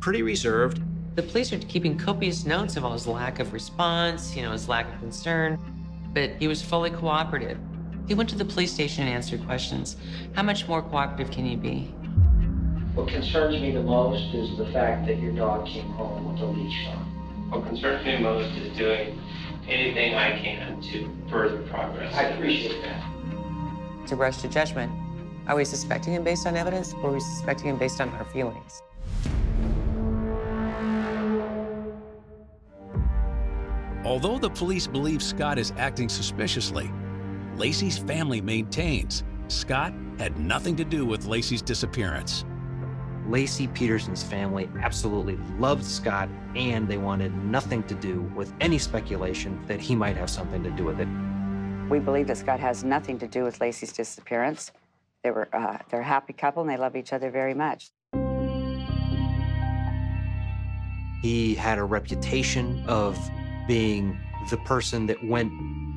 pretty 0.00 0.22
reserved. 0.22 0.80
The 1.16 1.22
police 1.22 1.52
are 1.52 1.58
keeping 1.58 1.98
copious 1.98 2.46
notes 2.46 2.78
of 2.78 2.84
all 2.86 2.94
his 2.94 3.06
lack 3.06 3.38
of 3.38 3.52
response, 3.52 4.34
you 4.34 4.40
know, 4.40 4.52
his 4.52 4.70
lack 4.70 4.90
of 4.90 4.98
concern, 5.00 5.58
but 6.14 6.30
he 6.38 6.48
was 6.48 6.62
fully 6.62 6.88
cooperative. 6.88 7.58
He 8.06 8.14
went 8.14 8.30
to 8.30 8.36
the 8.36 8.44
police 8.46 8.72
station 8.72 9.04
and 9.04 9.12
answered 9.12 9.44
questions. 9.44 9.98
How 10.32 10.42
much 10.44 10.66
more 10.66 10.80
cooperative 10.80 11.30
can 11.30 11.44
he 11.44 11.56
be? 11.56 11.80
What 12.94 13.08
concerns 13.08 13.60
me 13.60 13.70
the 13.70 13.82
most 13.82 14.34
is 14.34 14.56
the 14.56 14.72
fact 14.72 15.06
that 15.08 15.18
your 15.18 15.32
dog 15.32 15.66
came 15.66 15.90
home 15.90 16.32
with 16.32 16.40
a 16.40 16.46
leash 16.46 16.86
on. 16.86 17.50
What 17.50 17.66
concerns 17.66 18.02
me 18.06 18.16
most 18.16 18.56
is 18.56 18.74
doing 18.78 19.20
anything 19.68 20.14
I 20.14 20.38
can 20.38 20.80
to 20.84 21.06
further 21.28 21.60
progress. 21.64 22.14
I 22.14 22.22
appreciate 22.28 22.80
that. 22.80 23.04
To 24.06 24.16
rush 24.16 24.38
to 24.38 24.48
judgment. 24.48 24.90
Are 25.48 25.56
we 25.56 25.64
suspecting 25.64 26.12
him 26.12 26.24
based 26.24 26.46
on 26.46 26.56
evidence 26.56 26.92
or 27.02 27.08
are 27.08 27.12
we 27.14 27.20
suspecting 27.20 27.68
him 27.68 27.78
based 27.78 28.02
on 28.02 28.10
our 28.10 28.24
feelings? 28.26 28.82
Although 34.04 34.38
the 34.38 34.50
police 34.50 34.86
believe 34.86 35.22
Scott 35.22 35.58
is 35.58 35.72
acting 35.78 36.10
suspiciously, 36.10 36.90
Laci's 37.56 37.96
family 37.96 38.42
maintains 38.42 39.24
Scott 39.48 39.94
had 40.18 40.38
nothing 40.38 40.76
to 40.76 40.84
do 40.84 41.06
with 41.06 41.26
Laci's 41.26 41.62
disappearance. 41.62 42.44
Laci 43.26 43.72
Peterson's 43.74 44.22
family 44.22 44.68
absolutely 44.80 45.38
loved 45.58 45.84
Scott, 45.84 46.28
and 46.56 46.88
they 46.88 46.98
wanted 46.98 47.34
nothing 47.44 47.82
to 47.84 47.94
do 47.94 48.22
with 48.34 48.52
any 48.60 48.78
speculation 48.78 49.62
that 49.66 49.80
he 49.80 49.94
might 49.94 50.16
have 50.16 50.30
something 50.30 50.62
to 50.62 50.70
do 50.70 50.84
with 50.84 51.00
it. 51.00 51.08
We 51.90 51.98
believe 51.98 52.26
that 52.26 52.38
Scott 52.38 52.60
has 52.60 52.84
nothing 52.84 53.18
to 53.18 53.26
do 53.26 53.44
with 53.44 53.58
Laci's 53.58 53.92
disappearance. 53.92 54.72
They 55.24 55.30
were, 55.30 55.48
uh, 55.52 55.78
they're 55.90 56.00
a 56.00 56.04
happy 56.04 56.32
couple 56.32 56.62
and 56.62 56.70
they 56.70 56.76
love 56.76 56.96
each 56.96 57.12
other 57.12 57.30
very 57.30 57.54
much. 57.54 57.90
He 61.22 61.54
had 61.54 61.78
a 61.78 61.84
reputation 61.84 62.84
of 62.86 63.18
being 63.66 64.18
the 64.50 64.56
person 64.58 65.06
that 65.06 65.22
went 65.24 65.52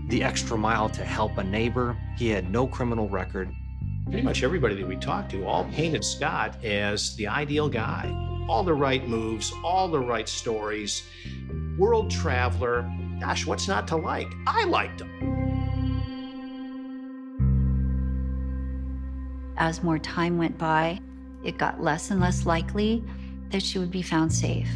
the 0.10 0.24
extra 0.24 0.58
mile 0.58 0.90
to 0.90 1.06
help 1.06 1.38
a 1.38 1.44
neighbor. 1.44 1.96
He 2.18 2.30
had 2.30 2.52
no 2.52 2.68
criminal 2.68 3.08
record. 3.08 3.50
Pretty 4.06 4.24
much 4.24 4.44
everybody 4.44 4.76
that 4.76 4.88
we 4.88 4.98
talked 4.98 5.32
to 5.32 5.46
all 5.46 5.66
painted 5.66 6.04
Scott 6.04 6.64
as 6.66 7.16
the 7.16 7.28
ideal 7.28 7.70
guy. 7.70 8.12
All 8.50 8.64
the 8.64 8.74
right 8.74 9.08
moves, 9.08 9.54
all 9.64 9.88
the 9.88 10.00
right 10.00 10.28
stories, 10.28 11.04
world 11.78 12.10
traveler. 12.10 12.92
Gosh, 13.22 13.46
what's 13.46 13.68
not 13.68 13.88
to 13.90 13.96
like? 13.96 14.28
I 14.48 14.66
liked 14.66 15.02
him. 15.02 15.41
As 19.62 19.84
more 19.84 20.00
time 20.00 20.40
went 20.40 20.58
by, 20.58 21.00
it 21.44 21.60
got 21.60 21.84
less 21.84 22.10
and 22.10 22.20
less 22.20 22.48
likely 22.48 23.04
that 23.52 23.62
she 23.62 23.78
would 23.78 23.92
be 23.92 24.02
found 24.02 24.34
safe. 24.34 24.72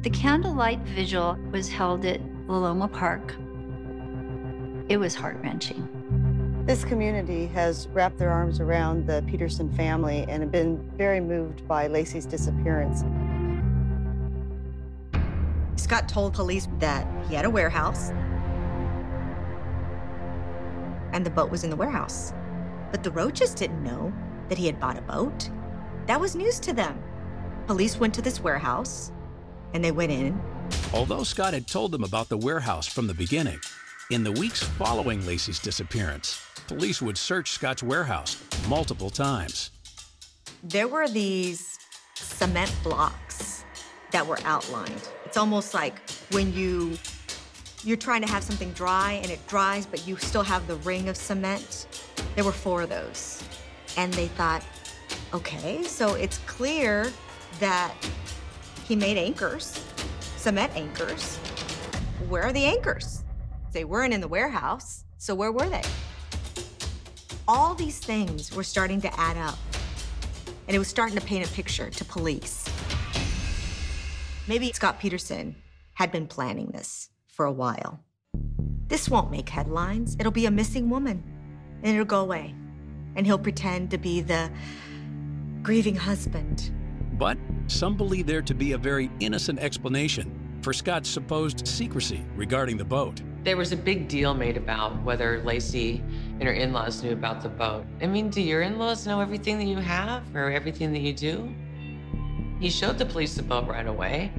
The 0.00 0.08
candlelight 0.08 0.78
vigil 0.80 1.36
was 1.50 1.68
held 1.68 2.06
at 2.06 2.18
La 2.48 2.56
Loma 2.56 2.88
Park. 2.88 3.34
It 4.88 4.96
was 4.96 5.14
heart 5.14 5.36
wrenching. 5.42 5.86
This 6.64 6.86
community 6.86 7.46
has 7.48 7.86
wrapped 7.88 8.16
their 8.16 8.30
arms 8.30 8.60
around 8.60 9.06
the 9.06 9.22
Peterson 9.28 9.70
family 9.70 10.24
and 10.26 10.42
have 10.42 10.50
been 10.50 10.78
very 10.96 11.20
moved 11.20 11.68
by 11.68 11.86
Laci's 11.86 12.24
disappearance. 12.24 13.04
Scott 15.76 16.08
told 16.08 16.32
police 16.32 16.66
that 16.78 17.06
he 17.28 17.34
had 17.34 17.44
a 17.44 17.50
warehouse 17.50 18.08
and 21.12 21.26
the 21.26 21.30
boat 21.30 21.50
was 21.50 21.62
in 21.62 21.68
the 21.68 21.76
warehouse. 21.76 22.32
But 22.92 23.02
the 23.02 23.10
Rochas 23.10 23.56
didn't 23.56 23.82
know 23.82 24.12
that 24.48 24.58
he 24.58 24.66
had 24.66 24.78
bought 24.78 24.98
a 24.98 25.02
boat. 25.02 25.50
That 26.06 26.20
was 26.20 26.36
news 26.36 26.60
to 26.60 26.72
them. 26.72 27.02
Police 27.66 27.98
went 27.98 28.14
to 28.14 28.22
this 28.22 28.38
warehouse 28.38 29.10
and 29.74 29.82
they 29.82 29.90
went 29.90 30.12
in. 30.12 30.40
Although 30.94 31.24
Scott 31.24 31.54
had 31.54 31.66
told 31.66 31.90
them 31.90 32.04
about 32.04 32.28
the 32.28 32.36
warehouse 32.36 32.86
from 32.86 33.06
the 33.06 33.14
beginning, 33.14 33.58
in 34.10 34.22
the 34.22 34.32
weeks 34.32 34.62
following 34.62 35.22
Laci's 35.22 35.58
disappearance, 35.58 36.40
police 36.68 37.00
would 37.00 37.16
search 37.16 37.52
Scott's 37.52 37.82
warehouse 37.82 38.42
multiple 38.68 39.10
times. 39.10 39.70
There 40.62 40.86
were 40.86 41.08
these 41.08 41.78
cement 42.14 42.72
blocks 42.82 43.64
that 44.10 44.26
were 44.26 44.38
outlined. 44.44 45.08
It's 45.24 45.38
almost 45.38 45.72
like 45.72 45.98
when 46.30 46.52
you 46.52 46.98
you're 47.84 47.96
trying 47.96 48.22
to 48.22 48.28
have 48.28 48.44
something 48.44 48.70
dry 48.72 49.12
and 49.22 49.30
it 49.30 49.44
dries, 49.48 49.86
but 49.86 50.06
you 50.06 50.16
still 50.16 50.42
have 50.42 50.66
the 50.66 50.76
ring 50.76 51.08
of 51.08 51.16
cement. 51.16 51.86
There 52.36 52.44
were 52.44 52.52
four 52.52 52.82
of 52.82 52.88
those. 52.88 53.42
And 53.96 54.12
they 54.14 54.28
thought, 54.28 54.64
okay, 55.34 55.82
so 55.82 56.14
it's 56.14 56.38
clear 56.38 57.10
that 57.58 57.94
he 58.84 58.94
made 58.94 59.16
anchors, 59.16 59.84
cement 60.36 60.72
anchors. 60.76 61.36
Where 62.28 62.44
are 62.44 62.52
the 62.52 62.64
anchors? 62.64 63.24
They 63.72 63.84
weren't 63.84 64.14
in 64.14 64.20
the 64.20 64.28
warehouse, 64.28 65.04
so 65.18 65.34
where 65.34 65.50
were 65.50 65.68
they? 65.68 65.82
All 67.48 67.74
these 67.74 67.98
things 67.98 68.54
were 68.54 68.62
starting 68.62 69.00
to 69.00 69.20
add 69.20 69.36
up, 69.36 69.58
and 70.68 70.76
it 70.76 70.78
was 70.78 70.88
starting 70.88 71.18
to 71.18 71.24
paint 71.24 71.48
a 71.48 71.52
picture 71.52 71.90
to 71.90 72.04
police. 72.04 72.64
Maybe 74.46 74.72
Scott 74.72 75.00
Peterson 75.00 75.56
had 75.94 76.12
been 76.12 76.26
planning 76.26 76.68
this 76.68 77.10
for 77.32 77.46
a 77.46 77.52
while. 77.52 78.04
This 78.88 79.08
won't 79.08 79.30
make 79.30 79.48
headlines. 79.48 80.16
It'll 80.20 80.30
be 80.30 80.46
a 80.46 80.50
missing 80.50 80.90
woman, 80.90 81.24
and 81.82 81.94
it'll 81.94 82.04
go 82.04 82.20
away. 82.20 82.54
And 83.16 83.26
he'll 83.26 83.38
pretend 83.38 83.90
to 83.90 83.98
be 83.98 84.20
the 84.20 84.50
grieving 85.62 85.96
husband. 85.96 86.70
But 87.14 87.38
some 87.66 87.96
believe 87.96 88.26
there 88.26 88.42
to 88.42 88.54
be 88.54 88.72
a 88.72 88.78
very 88.78 89.10
innocent 89.20 89.58
explanation 89.58 90.58
for 90.60 90.72
Scott's 90.72 91.08
supposed 91.08 91.66
secrecy 91.66 92.22
regarding 92.36 92.76
the 92.76 92.84
boat. 92.84 93.22
There 93.44 93.56
was 93.56 93.72
a 93.72 93.76
big 93.76 94.08
deal 94.08 94.34
made 94.34 94.56
about 94.56 95.02
whether 95.02 95.40
Laci 95.42 96.00
and 96.38 96.44
her 96.44 96.52
in 96.52 96.72
laws 96.72 97.02
knew 97.02 97.12
about 97.12 97.42
the 97.42 97.48
boat. 97.48 97.84
I 98.00 98.06
mean, 98.06 98.28
do 98.28 98.40
your 98.40 98.62
in 98.62 98.78
laws 98.78 99.06
know 99.06 99.20
everything 99.20 99.58
that 99.58 99.64
you 99.64 99.78
have 99.78 100.22
or 100.36 100.50
everything 100.50 100.92
that 100.92 101.00
you 101.00 101.12
do? 101.12 101.52
He 102.60 102.70
showed 102.70 102.98
the 102.98 103.06
police 103.06 103.34
the 103.34 103.42
boat 103.42 103.66
right 103.66 103.86
away. 103.86 104.30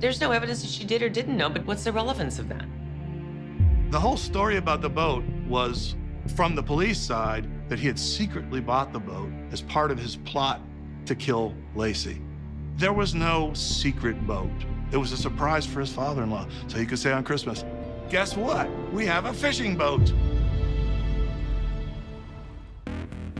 There's 0.00 0.20
no 0.20 0.30
evidence 0.30 0.62
that 0.62 0.70
she 0.70 0.84
did 0.84 1.02
or 1.02 1.08
didn't 1.08 1.36
know, 1.36 1.48
but 1.48 1.66
what's 1.66 1.84
the 1.84 1.92
relevance 1.92 2.38
of 2.38 2.48
that? 2.48 2.64
The 3.90 3.98
whole 3.98 4.16
story 4.16 4.56
about 4.56 4.80
the 4.80 4.88
boat 4.90 5.24
was 5.48 5.96
from 6.36 6.54
the 6.54 6.62
police 6.62 7.00
side 7.00 7.48
that 7.68 7.78
he 7.78 7.86
had 7.86 7.98
secretly 7.98 8.60
bought 8.60 8.92
the 8.92 9.00
boat 9.00 9.30
as 9.50 9.62
part 9.62 9.90
of 9.90 9.98
his 9.98 10.16
plot 10.16 10.60
to 11.06 11.14
kill 11.14 11.54
Laci. 11.74 12.22
There 12.76 12.92
was 12.92 13.14
no 13.14 13.52
secret 13.54 14.24
boat. 14.26 14.50
It 14.92 14.96
was 14.96 15.12
a 15.12 15.16
surprise 15.16 15.66
for 15.66 15.80
his 15.80 15.92
father 15.92 16.22
in 16.22 16.30
law. 16.30 16.46
So 16.68 16.78
he 16.78 16.86
could 16.86 16.98
say 16.98 17.12
on 17.12 17.24
Christmas, 17.24 17.64
Guess 18.08 18.36
what? 18.36 18.70
We 18.92 19.04
have 19.04 19.26
a 19.26 19.34
fishing 19.34 19.76
boat. 19.76 20.12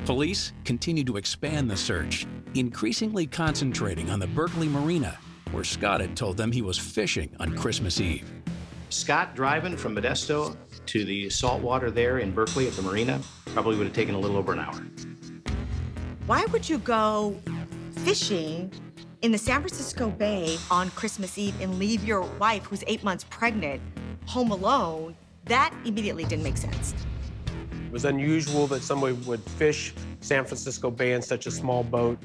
Police 0.04 0.52
continue 0.64 1.04
to 1.04 1.18
expand 1.18 1.70
the 1.70 1.76
search, 1.76 2.26
increasingly 2.54 3.26
concentrating 3.26 4.10
on 4.10 4.18
the 4.18 4.26
Berkeley 4.26 4.68
Marina, 4.68 5.18
where 5.52 5.64
Scott 5.64 6.00
had 6.00 6.16
told 6.16 6.36
them 6.36 6.52
he 6.52 6.62
was 6.62 6.78
fishing 6.78 7.34
on 7.40 7.56
Christmas 7.56 8.00
Eve. 8.00 8.30
Scott 8.90 9.34
driving 9.34 9.76
from 9.76 9.94
Modesto 9.94 10.56
to 10.86 11.04
the 11.04 11.28
saltwater 11.28 11.90
there 11.90 12.18
in 12.18 12.32
Berkeley 12.32 12.66
at 12.66 12.72
the 12.74 12.82
marina 12.82 13.20
probably 13.46 13.76
would 13.76 13.86
have 13.86 13.94
taken 13.94 14.14
a 14.14 14.18
little 14.18 14.36
over 14.36 14.52
an 14.52 14.60
hour. 14.60 14.82
Why 16.26 16.44
would 16.46 16.68
you 16.68 16.78
go 16.78 17.38
fishing 17.96 18.72
in 19.22 19.32
the 19.32 19.38
San 19.38 19.60
Francisco 19.60 20.10
Bay 20.10 20.58
on 20.70 20.90
Christmas 20.90 21.36
Eve 21.38 21.54
and 21.60 21.78
leave 21.78 22.04
your 22.04 22.22
wife, 22.38 22.64
who's 22.64 22.84
eight 22.86 23.02
months 23.02 23.24
pregnant, 23.24 23.82
home 24.26 24.50
alone? 24.50 25.16
That 25.46 25.74
immediately 25.84 26.24
didn't 26.24 26.44
make 26.44 26.56
sense. 26.58 26.94
It 27.72 27.92
was 27.92 28.04
unusual 28.04 28.66
that 28.66 28.82
somebody 28.82 29.14
would 29.14 29.42
fish 29.42 29.94
San 30.20 30.44
Francisco 30.44 30.90
Bay 30.90 31.14
in 31.14 31.22
such 31.22 31.46
a 31.46 31.50
small 31.50 31.82
boat. 31.82 32.18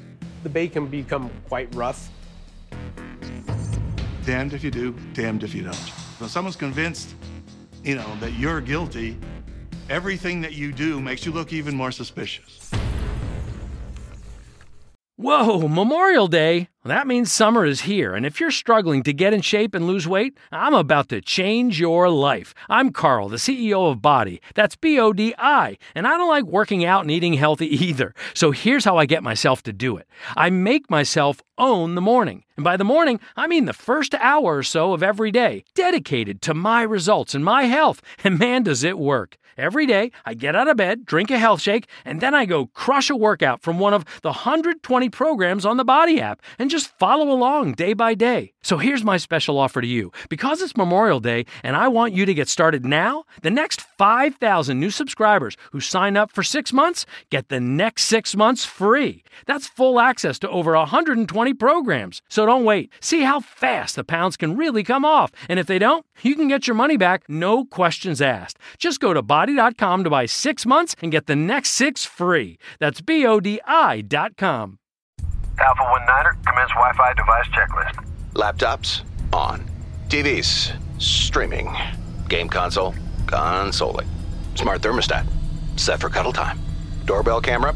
The 0.43 0.49
bay 0.49 0.67
can 0.67 0.87
become 0.87 1.29
quite 1.47 1.73
rough. 1.73 2.09
Damned 4.25 4.53
if 4.53 4.63
you 4.63 4.71
do, 4.71 4.93
damned 5.13 5.43
if 5.43 5.53
you 5.53 5.63
don't. 5.63 5.75
When 6.19 6.29
someone's 6.29 6.55
convinced, 6.55 7.13
you 7.83 7.95
know, 7.95 8.15
that 8.21 8.33
you're 8.33 8.61
guilty, 8.61 9.17
everything 9.89 10.39
that 10.41 10.53
you 10.53 10.71
do 10.71 11.01
makes 11.01 11.25
you 11.25 11.33
look 11.33 11.51
even 11.51 11.75
more 11.75 11.91
suspicious. 11.91 12.71
Whoa, 15.23 15.69
Memorial 15.69 16.27
Day! 16.27 16.67
That 16.83 17.07
means 17.07 17.31
summer 17.31 17.63
is 17.63 17.83
here, 17.83 18.13
and 18.13 18.25
if 18.25 18.41
you're 18.41 18.51
struggling 18.51 19.03
to 19.03 19.13
get 19.13 19.33
in 19.33 19.39
shape 19.39 19.73
and 19.73 19.87
lose 19.87 20.05
weight, 20.05 20.37
I'm 20.51 20.73
about 20.73 21.07
to 21.09 21.21
change 21.21 21.79
your 21.79 22.09
life. 22.09 22.53
I'm 22.67 22.91
Carl, 22.91 23.29
the 23.29 23.37
CEO 23.37 23.89
of 23.89 23.99
BODi. 23.99 24.41
That's 24.53 24.75
B 24.75 24.99
O 24.99 25.13
D 25.13 25.33
I, 25.37 25.77
and 25.95 26.05
I 26.05 26.17
don't 26.17 26.27
like 26.27 26.43
working 26.43 26.83
out 26.83 27.03
and 27.03 27.09
eating 27.09 27.35
healthy 27.35 27.67
either. 27.85 28.13
So 28.33 28.51
here's 28.51 28.83
how 28.83 28.97
I 28.97 29.05
get 29.05 29.23
myself 29.23 29.63
to 29.63 29.71
do 29.71 29.95
it 29.95 30.09
I 30.35 30.49
make 30.49 30.89
myself 30.89 31.41
own 31.57 31.95
the 31.95 32.01
morning. 32.01 32.43
And 32.57 32.65
by 32.65 32.75
the 32.75 32.83
morning, 32.83 33.21
I 33.37 33.47
mean 33.47 33.63
the 33.63 33.71
first 33.71 34.13
hour 34.15 34.57
or 34.57 34.63
so 34.63 34.91
of 34.91 35.01
every 35.01 35.31
day, 35.31 35.63
dedicated 35.73 36.41
to 36.41 36.53
my 36.53 36.81
results 36.81 37.33
and 37.33 37.45
my 37.45 37.63
health. 37.63 38.01
And 38.25 38.37
man, 38.37 38.63
does 38.63 38.83
it 38.83 38.97
work. 38.97 39.37
Every 39.57 39.85
day, 39.85 40.11
I 40.25 40.33
get 40.33 40.55
out 40.55 40.67
of 40.67 40.77
bed, 40.77 41.05
drink 41.05 41.29
a 41.31 41.37
health 41.37 41.61
shake, 41.61 41.87
and 42.05 42.21
then 42.21 42.33
I 42.33 42.45
go 42.45 42.67
crush 42.67 43.09
a 43.09 43.15
workout 43.15 43.61
from 43.61 43.79
one 43.79 43.93
of 43.93 44.05
the 44.21 44.29
120 44.29 45.09
programs 45.09 45.65
on 45.65 45.77
the 45.77 45.85
BODi 45.85 46.19
app 46.19 46.41
and 46.57 46.69
just 46.69 46.87
follow 46.97 47.29
along 47.31 47.73
day 47.73 47.93
by 47.93 48.13
day. 48.13 48.53
So 48.63 48.77
here's 48.77 49.03
my 49.03 49.17
special 49.17 49.57
offer 49.57 49.81
to 49.81 49.87
you. 49.87 50.11
Because 50.29 50.61
it's 50.61 50.77
Memorial 50.77 51.19
Day 51.19 51.45
and 51.63 51.75
I 51.75 51.87
want 51.87 52.13
you 52.13 52.25
to 52.25 52.33
get 52.33 52.47
started 52.47 52.85
now, 52.85 53.25
the 53.41 53.51
next 53.51 53.81
5,000 53.81 54.79
new 54.79 54.89
subscribers 54.89 55.57
who 55.71 55.79
sign 55.79 56.17
up 56.17 56.31
for 56.31 56.43
six 56.43 56.73
months 56.73 57.05
get 57.29 57.49
the 57.49 57.59
next 57.59 58.03
six 58.03 58.35
months 58.35 58.65
free. 58.65 59.23
That's 59.45 59.67
full 59.67 59.99
access 59.99 60.39
to 60.39 60.49
over 60.49 60.73
120 60.75 61.53
programs. 61.53 62.21
So 62.29 62.45
don't 62.45 62.63
wait. 62.63 62.91
See 63.01 63.21
how 63.21 63.39
fast 63.39 63.95
the 63.95 64.03
pounds 64.03 64.37
can 64.37 64.55
really 64.55 64.83
come 64.83 65.05
off. 65.05 65.31
And 65.49 65.59
if 65.59 65.67
they 65.67 65.79
don't, 65.79 66.05
you 66.21 66.35
can 66.35 66.47
get 66.47 66.67
your 66.67 66.75
money 66.75 66.97
back, 66.97 67.23
no 67.27 67.65
questions 67.65 68.21
asked. 68.21 68.57
Just 68.77 68.99
go 68.99 69.13
to 69.13 69.21
bodi.com 69.45 70.03
to 70.03 70.09
buy 70.09 70.25
six 70.25 70.65
months 70.65 70.95
and 71.01 71.11
get 71.11 71.27
the 71.27 71.35
next 71.35 71.71
six 71.71 72.05
free. 72.05 72.57
That's 72.79 73.01
B 73.01 73.25
O 73.25 73.39
D 73.39 73.59
I.com. 73.65 74.79
Alpha 75.59 75.83
1 75.83 76.05
Niner, 76.05 76.35
commence 76.45 76.71
Wi 76.71 76.93
Fi 76.93 77.13
device 77.13 77.47
checklist. 77.49 78.05
Laptops 78.33 79.03
on. 79.31 79.69
TVs 80.07 80.73
streaming. 80.99 81.75
Game 82.27 82.49
console 82.49 82.95
consoling. 83.27 84.07
Smart 84.55 84.81
thermostat 84.81 85.25
set 85.75 85.99
for 85.99 86.09
cuddle 86.09 86.33
time. 86.33 86.59
Doorbell 87.05 87.41
camera. 87.41 87.75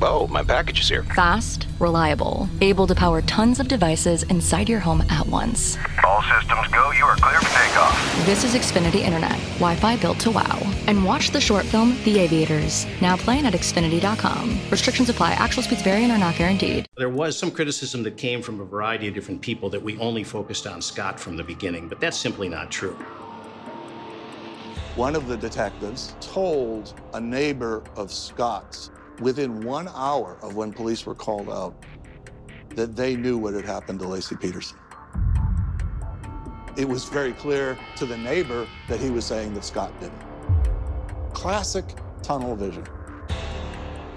Oh, 0.00 0.28
my 0.28 0.44
package 0.44 0.78
is 0.80 0.88
here. 0.88 1.02
Fast, 1.02 1.66
reliable, 1.80 2.48
able 2.60 2.86
to 2.86 2.94
power 2.94 3.20
tons 3.22 3.58
of 3.58 3.66
devices 3.66 4.22
inside 4.24 4.68
your 4.68 4.78
home 4.78 5.02
at 5.10 5.26
once. 5.26 5.76
All 6.04 6.22
systems 6.22 6.68
go, 6.68 6.92
you 6.92 7.04
are 7.04 7.16
clear 7.16 7.40
for 7.40 7.48
takeoff. 7.48 8.24
This 8.24 8.44
is 8.44 8.54
Xfinity 8.54 9.00
Internet, 9.00 9.36
Wi 9.54 9.74
Fi 9.74 9.96
built 9.96 10.20
to 10.20 10.30
wow. 10.30 10.60
And 10.86 11.04
watch 11.04 11.32
the 11.32 11.40
short 11.40 11.64
film, 11.64 11.98
The 12.04 12.20
Aviators, 12.20 12.86
now 13.00 13.16
playing 13.16 13.46
at 13.46 13.54
Xfinity.com. 13.54 14.60
Restrictions 14.70 15.08
apply, 15.08 15.32
actual 15.32 15.64
speeds 15.64 15.82
vary 15.82 16.04
and 16.04 16.12
are 16.12 16.18
not 16.18 16.36
guaranteed. 16.36 16.86
There 16.96 17.08
was 17.08 17.36
some 17.36 17.50
criticism 17.50 18.04
that 18.04 18.16
came 18.16 18.40
from 18.40 18.60
a 18.60 18.64
variety 18.64 19.08
of 19.08 19.14
different 19.14 19.40
people 19.40 19.68
that 19.70 19.82
we 19.82 19.98
only 19.98 20.22
focused 20.22 20.68
on 20.68 20.80
Scott 20.80 21.18
from 21.18 21.36
the 21.36 21.44
beginning, 21.44 21.88
but 21.88 21.98
that's 21.98 22.16
simply 22.16 22.48
not 22.48 22.70
true. 22.70 22.96
One 24.94 25.16
of 25.16 25.26
the 25.26 25.36
detectives 25.36 26.14
told 26.20 26.94
a 27.14 27.20
neighbor 27.20 27.82
of 27.96 28.12
Scott's 28.12 28.90
within 29.20 29.62
one 29.62 29.88
hour 29.88 30.38
of 30.42 30.54
when 30.54 30.72
police 30.72 31.06
were 31.06 31.14
called 31.14 31.48
out 31.48 31.74
that 32.70 32.94
they 32.94 33.16
knew 33.16 33.36
what 33.36 33.54
had 33.54 33.64
happened 33.64 33.98
to 34.00 34.06
Laci 34.06 34.40
Peterson. 34.40 34.78
It 36.76 36.88
was 36.88 37.04
very 37.04 37.32
clear 37.32 37.76
to 37.96 38.06
the 38.06 38.16
neighbor 38.16 38.66
that 38.88 39.00
he 39.00 39.10
was 39.10 39.24
saying 39.24 39.54
that 39.54 39.64
Scott 39.64 39.92
did 40.00 40.12
it. 40.12 41.32
Classic 41.32 41.84
tunnel 42.22 42.54
vision. 42.54 42.84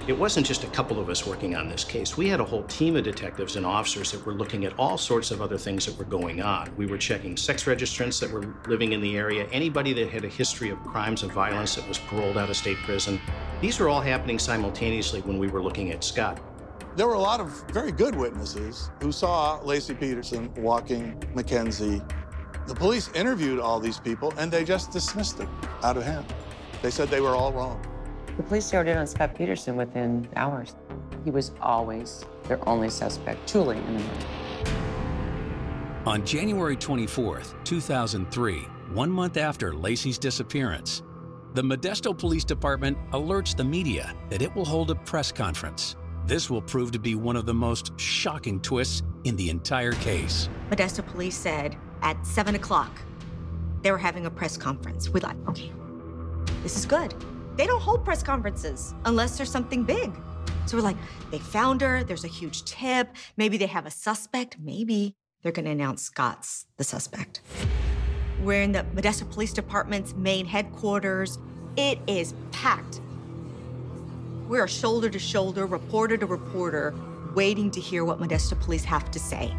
It 0.08 0.18
wasn't 0.18 0.48
just 0.48 0.64
a 0.64 0.68
couple 0.68 1.00
of 1.00 1.10
us 1.10 1.28
working 1.28 1.56
on 1.56 1.70
this 1.70 1.84
case. 1.84 2.18
We 2.18 2.28
had 2.28 2.40
a 2.40 2.44
whole 2.44 2.64
team 2.64 2.96
of 2.96 3.04
detectives 3.04 3.56
and 3.56 3.68
officers 3.68 4.12
that 4.12 4.26
were 4.26 4.34
looking 4.34 4.66
at 4.66 4.74
all 4.80 4.98
sorts 4.98 5.30
of 5.30 5.44
other 5.44 5.60
things 5.60 5.86
that 5.86 5.96
were 5.96 6.06
going 6.06 6.42
on. 6.42 6.76
We 6.76 6.88
were 6.88 6.98
checking 6.98 7.38
sex 7.38 7.66
registrants 7.66 8.20
that 8.20 8.32
were 8.32 8.56
living 8.68 8.94
in 8.94 9.02
the 9.02 9.16
area, 9.16 9.48
anybody 9.52 9.94
that 9.94 10.10
had 10.10 10.26
a 10.26 10.28
history 10.28 10.72
of 10.72 10.80
crimes 10.80 11.22
and 11.22 11.32
violence 11.32 11.76
that 11.76 11.88
was 11.88 12.00
paroled 12.00 12.36
out 12.36 12.50
of 12.50 12.58
state 12.58 12.78
prison. 12.78 13.22
These 13.62 13.78
were 13.78 13.90
all 13.90 14.02
happening 14.02 14.40
simultaneously 14.40 15.22
when 15.22 15.38
we 15.38 15.48
were 15.48 15.62
looking 15.62 15.92
at 15.92 16.04
Scott. 16.04 16.40
There 16.96 17.06
were 17.06 17.14
a 17.14 17.20
lot 17.20 17.40
of 17.40 17.64
very 17.70 17.92
good 17.92 18.16
witnesses 18.16 18.90
who 19.02 19.12
saw 19.12 19.60
Laci 19.60 19.98
Peterson 19.98 20.52
walking 20.56 21.20
McKenzie. 21.36 22.04
The 22.66 22.76
police 22.76 23.12
interviewed 23.14 23.60
all 23.60 23.80
these 23.80 24.00
people 24.00 24.34
and 24.40 24.52
they 24.52 24.64
just 24.64 24.92
dismissed 24.92 25.40
it 25.40 25.48
out 25.84 25.96
of 25.96 26.04
hand. 26.04 26.26
They 26.82 26.90
said 26.90 27.10
they 27.10 27.22
were 27.22 27.36
all 27.36 27.54
wrong. 27.54 27.86
The 28.42 28.48
police 28.48 28.66
zeroed 28.66 28.88
in 28.88 28.98
on 28.98 29.06
Scott 29.06 29.36
Peterson 29.36 29.76
within 29.76 30.28
hours. 30.36 30.74
He 31.24 31.30
was 31.30 31.52
always 31.62 32.26
their 32.48 32.58
only 32.68 32.90
suspect, 32.90 33.48
truly 33.48 33.78
in 33.78 33.94
the 33.94 34.00
murder. 34.00 34.26
On 36.08 36.26
January 36.26 36.76
24th, 36.76 37.54
2003, 37.66 38.62
one 38.94 39.12
month 39.12 39.38
after 39.38 39.74
Laci's 39.74 40.18
disappearance, 40.18 41.04
the 41.54 41.62
Modesto 41.62 42.18
Police 42.18 42.44
Department 42.44 42.98
alerts 43.12 43.56
the 43.56 43.64
media 43.64 44.12
that 44.32 44.42
it 44.42 44.56
will 44.56 44.66
hold 44.66 44.90
a 44.90 44.96
press 44.96 45.32
conference. 45.32 45.96
This 46.26 46.50
will 46.50 46.64
prove 46.64 46.92
to 46.94 47.00
be 47.00 47.14
one 47.14 47.36
of 47.36 47.46
the 47.46 47.54
most 47.54 47.92
shocking 48.00 48.60
twists 48.60 49.04
in 49.24 49.36
the 49.36 49.52
entire 49.52 49.92
case. 49.92 50.50
Modesto 50.72 51.06
police 51.06 51.36
said 51.36 51.78
at 52.02 52.26
7 52.26 52.56
o'clock 52.56 53.04
they 53.84 53.92
were 53.92 54.00
having 54.00 54.26
a 54.26 54.32
press 54.32 54.58
conference. 54.58 55.10
We're 55.10 55.20
like, 55.20 55.38
okay, 55.48 55.72
this 56.64 56.76
is 56.76 56.88
good. 56.88 57.14
They 57.56 57.68
don't 57.68 57.82
hold 57.82 58.06
press 58.06 58.24
conferences 58.24 58.94
unless 59.06 59.38
there's 59.38 59.52
something 59.52 59.84
big. 59.84 60.12
So 60.66 60.78
we're 60.78 60.84
like, 60.84 60.98
they 61.32 61.40
found 61.40 61.82
her, 61.82 62.04
there's 62.04 62.24
a 62.24 62.30
huge 62.30 62.64
tip, 62.64 63.10
maybe 63.36 63.58
they 63.58 63.68
have 63.68 63.86
a 63.86 63.92
suspect, 63.92 64.58
maybe 64.60 65.16
they're 65.42 65.52
gonna 65.52 65.72
announce 65.72 66.04
Scott's 66.04 66.66
the 66.78 66.84
suspect. 66.84 67.42
We're 68.42 68.62
in 68.62 68.72
the 68.72 68.84
Modesto 68.96 69.30
Police 69.30 69.54
Department's 69.54 70.16
main 70.16 70.46
headquarters. 70.46 71.38
It 71.78 72.00
is 72.08 72.34
packed. 72.52 73.02
We're 74.48 74.68
shoulder 74.68 75.10
to 75.10 75.20
shoulder, 75.20 75.66
reporter 75.66 76.18
to 76.18 76.26
reporter, 76.26 76.94
waiting 77.36 77.72
to 77.72 77.80
hear 77.80 78.04
what 78.04 78.20
Modesto 78.20 78.60
Police 78.60 78.84
have 78.84 79.12
to 79.12 79.20
say. 79.20 79.54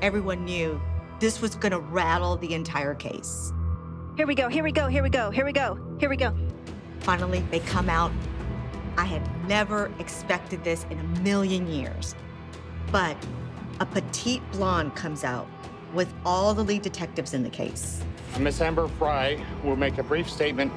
Everyone 0.00 0.44
knew 0.44 0.80
this 1.20 1.40
was 1.40 1.54
gonna 1.54 1.78
rattle 1.78 2.36
the 2.36 2.54
entire 2.54 2.94
case. 2.94 3.52
Here 4.16 4.26
we 4.26 4.34
go, 4.34 4.48
here 4.48 4.64
we 4.64 4.72
go, 4.72 4.88
here 4.88 5.02
we 5.02 5.10
go, 5.10 5.30
here 5.30 5.44
we 5.44 5.52
go, 5.52 5.78
here 5.98 6.10
we 6.10 6.16
go. 6.16 6.34
Finally, 7.02 7.44
they 7.50 7.58
come 7.60 7.90
out. 7.90 8.12
I 8.96 9.04
had 9.04 9.22
never 9.48 9.90
expected 9.98 10.62
this 10.62 10.86
in 10.90 10.98
a 10.98 11.20
million 11.20 11.66
years. 11.66 12.14
But 12.92 13.16
a 13.80 13.86
petite 13.86 14.42
blonde 14.52 14.94
comes 14.94 15.24
out 15.24 15.48
with 15.92 16.12
all 16.24 16.54
the 16.54 16.62
lead 16.62 16.82
detectives 16.82 17.34
in 17.34 17.42
the 17.42 17.50
case. 17.50 18.02
Miss 18.38 18.60
Amber 18.60 18.86
Frey 18.86 19.44
will 19.64 19.76
make 19.76 19.98
a 19.98 20.02
brief 20.02 20.30
statement. 20.30 20.72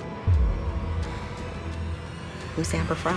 Who's 2.56 2.74
Amber 2.74 2.96
Frey? 2.96 3.14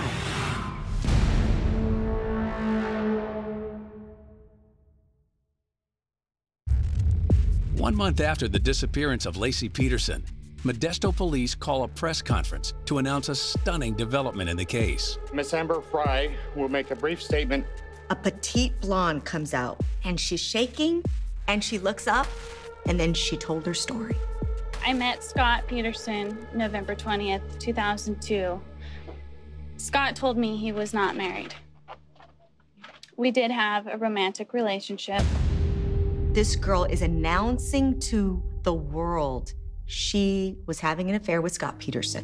One 7.75 7.95
month 7.95 8.19
after 8.19 8.47
the 8.47 8.59
disappearance 8.59 9.25
of 9.25 9.35
Laci 9.35 9.71
Peterson, 9.71 10.25
Modesto 10.65 11.15
police 11.15 11.55
call 11.55 11.83
a 11.83 11.87
press 11.87 12.21
conference 12.21 12.73
to 12.83 12.97
announce 12.97 13.29
a 13.29 13.35
stunning 13.35 13.93
development 13.93 14.49
in 14.49 14.57
the 14.57 14.65
case. 14.65 15.17
Miss 15.33 15.53
Amber 15.53 15.79
Frey 15.79 16.35
will 16.53 16.67
make 16.67 16.91
a 16.91 16.95
brief 16.97 17.21
statement. 17.21 17.65
A 18.09 18.15
petite 18.15 18.73
blonde 18.81 19.23
comes 19.23 19.53
out 19.53 19.79
and 20.03 20.19
she's 20.19 20.41
shaking 20.41 21.01
and 21.47 21.63
she 21.63 21.79
looks 21.79 22.07
up 22.07 22.27
and 22.87 22.99
then 22.99 23.13
she 23.13 23.37
told 23.37 23.65
her 23.65 23.73
story. 23.73 24.17
I 24.85 24.91
met 24.91 25.23
Scott 25.23 25.65
Peterson 25.65 26.45
November 26.53 26.93
20th, 26.93 27.57
2002. 27.59 28.59
Scott 29.77 30.13
told 30.13 30.37
me 30.37 30.57
he 30.57 30.73
was 30.73 30.93
not 30.93 31.15
married. 31.15 31.55
We 33.15 33.31
did 33.31 33.49
have 33.49 33.87
a 33.87 33.97
romantic 33.97 34.51
relationship. 34.53 35.21
This 36.33 36.57
girl 36.57 36.83
is 36.83 37.01
announcing 37.01 37.97
to 38.01 38.43
the 38.63 38.73
world 38.73 39.53
she 39.89 40.55
was 40.67 40.79
having 40.79 41.09
an 41.09 41.15
affair 41.15 41.41
with 41.41 41.51
Scott 41.51 41.79
Peterson. 41.79 42.23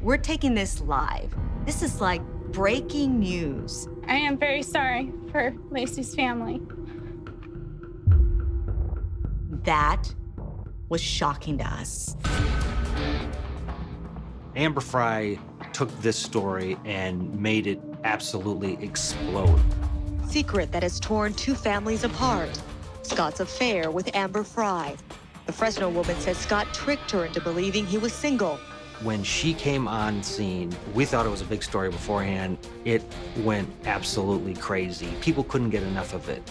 We're 0.00 0.16
taking 0.16 0.54
this 0.54 0.80
live. 0.80 1.34
This 1.66 1.82
is 1.82 2.00
like 2.00 2.22
breaking 2.52 3.18
news. 3.18 3.88
I 4.06 4.14
am 4.14 4.38
very 4.38 4.62
sorry 4.62 5.12
for 5.32 5.52
Laci's 5.70 6.14
family. 6.14 6.62
That 9.64 10.14
was 10.88 11.00
shocking 11.00 11.58
to 11.58 11.64
us. 11.66 12.16
Amber 14.54 14.80
Frey 14.80 15.40
took 15.72 15.90
this 16.02 16.16
story 16.16 16.78
and 16.84 17.34
made 17.34 17.66
it 17.66 17.80
absolutely 18.04 18.74
explode. 18.80 19.60
Secret 20.28 20.70
that 20.70 20.84
has 20.84 21.00
torn 21.00 21.34
two 21.34 21.56
families 21.56 22.04
apart. 22.04 22.62
Scott's 23.02 23.40
affair 23.40 23.90
with 23.90 24.14
Amber 24.14 24.44
Frey. 24.44 24.94
The 25.46 25.52
Fresno 25.52 25.88
woman 25.88 26.16
says 26.20 26.38
Scott 26.38 26.72
tricked 26.72 27.10
her 27.10 27.24
into 27.24 27.40
believing 27.40 27.86
he 27.86 27.98
was 27.98 28.12
single. 28.12 28.58
When 29.02 29.22
she 29.22 29.54
came 29.54 29.88
on 29.88 30.22
scene, 30.22 30.74
we 30.94 31.04
thought 31.04 31.24
it 31.24 31.30
was 31.30 31.40
a 31.40 31.46
big 31.46 31.62
story 31.62 31.90
beforehand. 31.90 32.58
It 32.84 33.02
went 33.38 33.68
absolutely 33.86 34.54
crazy. 34.54 35.08
People 35.20 35.44
couldn't 35.44 35.70
get 35.70 35.82
enough 35.82 36.12
of 36.12 36.28
it. 36.28 36.42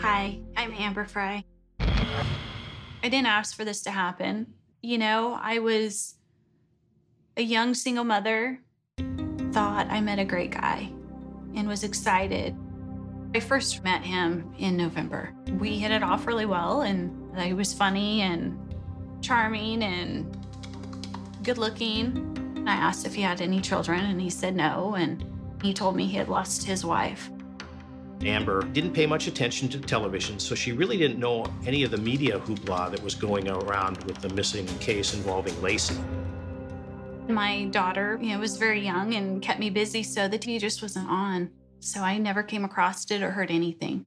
Hi, 0.00 0.38
I'm 0.56 0.72
Amber 0.74 1.06
Frey. 1.06 1.44
I 1.78 3.08
didn't 3.08 3.26
ask 3.26 3.56
for 3.56 3.64
this 3.64 3.82
to 3.82 3.90
happen. 3.90 4.54
You 4.82 4.98
know, 4.98 5.38
I 5.40 5.58
was 5.58 6.16
a 7.36 7.42
young 7.42 7.74
single 7.74 8.04
mother, 8.04 8.60
thought 9.52 9.86
I 9.88 10.00
met 10.00 10.18
a 10.18 10.24
great 10.24 10.50
guy, 10.50 10.92
and 11.54 11.66
was 11.66 11.82
excited. 11.82 12.54
I 13.32 13.38
first 13.38 13.84
met 13.84 14.02
him 14.02 14.52
in 14.58 14.76
November. 14.76 15.32
We 15.58 15.78
hit 15.78 15.92
it 15.92 16.02
off 16.02 16.26
really 16.26 16.46
well, 16.46 16.80
and 16.80 17.38
he 17.38 17.54
was 17.54 17.72
funny 17.72 18.22
and 18.22 18.58
charming 19.20 19.84
and 19.84 20.36
good 21.44 21.56
looking. 21.56 22.64
I 22.66 22.72
asked 22.72 23.06
if 23.06 23.14
he 23.14 23.22
had 23.22 23.40
any 23.40 23.60
children, 23.60 24.00
and 24.00 24.20
he 24.20 24.30
said 24.30 24.56
no, 24.56 24.96
and 24.96 25.24
he 25.62 25.72
told 25.72 25.94
me 25.94 26.06
he 26.06 26.16
had 26.16 26.28
lost 26.28 26.64
his 26.64 26.84
wife. 26.84 27.30
Amber 28.22 28.64
didn't 28.64 28.92
pay 28.92 29.06
much 29.06 29.28
attention 29.28 29.68
to 29.68 29.78
television, 29.78 30.40
so 30.40 30.56
she 30.56 30.72
really 30.72 30.96
didn't 30.96 31.18
know 31.18 31.46
any 31.64 31.84
of 31.84 31.92
the 31.92 31.98
media 31.98 32.40
hoopla 32.40 32.90
that 32.90 33.02
was 33.02 33.14
going 33.14 33.48
around 33.48 34.02
with 34.04 34.18
the 34.18 34.28
missing 34.30 34.66
case 34.78 35.14
involving 35.14 35.54
Laci. 35.54 35.96
My 37.28 37.66
daughter, 37.66 38.18
you 38.20 38.30
know, 38.30 38.40
was 38.40 38.56
very 38.56 38.84
young 38.84 39.14
and 39.14 39.40
kept 39.40 39.60
me 39.60 39.70
busy, 39.70 40.02
so 40.02 40.26
the 40.26 40.38
TV 40.38 40.58
just 40.58 40.82
wasn't 40.82 41.08
on. 41.08 41.50
So 41.80 42.00
I 42.00 42.18
never 42.18 42.42
came 42.42 42.64
across 42.64 43.10
it 43.10 43.22
or 43.22 43.30
heard 43.30 43.50
anything. 43.50 44.04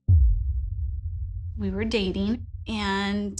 We 1.56 1.70
were 1.70 1.84
dating, 1.84 2.46
and 2.68 3.38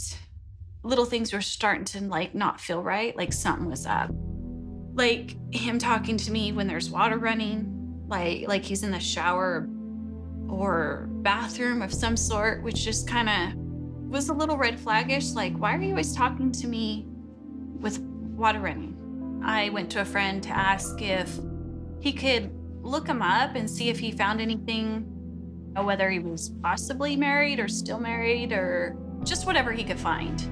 little 0.83 1.05
things 1.05 1.31
were 1.31 1.41
starting 1.41 1.85
to 1.85 2.01
like 2.01 2.35
not 2.35 2.59
feel 2.59 2.83
right, 2.83 3.15
like 3.15 3.31
something 3.31 3.69
was 3.69 3.85
up. 3.85 4.09
Like 4.93 5.35
him 5.53 5.79
talking 5.79 6.17
to 6.17 6.31
me 6.31 6.51
when 6.51 6.67
there's 6.67 6.89
water 6.89 7.17
running, 7.17 8.03
like 8.07 8.47
like 8.47 8.63
he's 8.63 8.83
in 8.83 8.91
the 8.91 8.99
shower 8.99 9.69
or 10.49 11.07
bathroom 11.09 11.81
of 11.81 11.93
some 11.93 12.17
sort, 12.17 12.61
which 12.61 12.83
just 12.83 13.07
kind 13.07 13.29
of 13.29 13.57
was 14.09 14.27
a 14.27 14.33
little 14.33 14.57
red 14.57 14.77
flaggish. 14.77 15.33
Like, 15.33 15.57
why 15.57 15.75
are 15.75 15.81
you 15.81 15.91
always 15.91 16.13
talking 16.13 16.51
to 16.51 16.67
me 16.67 17.05
with 17.79 17.99
water 17.99 18.59
running? 18.59 19.41
I 19.45 19.69
went 19.69 19.89
to 19.91 20.01
a 20.01 20.05
friend 20.05 20.43
to 20.43 20.49
ask 20.49 21.01
if 21.01 21.39
he 22.01 22.11
could 22.11 22.51
look 22.85 23.07
him 23.07 23.21
up 23.21 23.55
and 23.55 23.69
see 23.69 23.89
if 23.89 23.99
he 23.99 24.11
found 24.11 24.39
anything, 24.39 25.05
whether 25.75 26.09
he 26.09 26.19
was 26.19 26.51
possibly 26.61 27.15
married 27.15 27.59
or 27.59 27.67
still 27.67 27.99
married 27.99 28.53
or 28.53 28.95
just 29.23 29.45
whatever 29.45 29.71
he 29.71 29.83
could 29.83 29.99
find. 29.99 30.47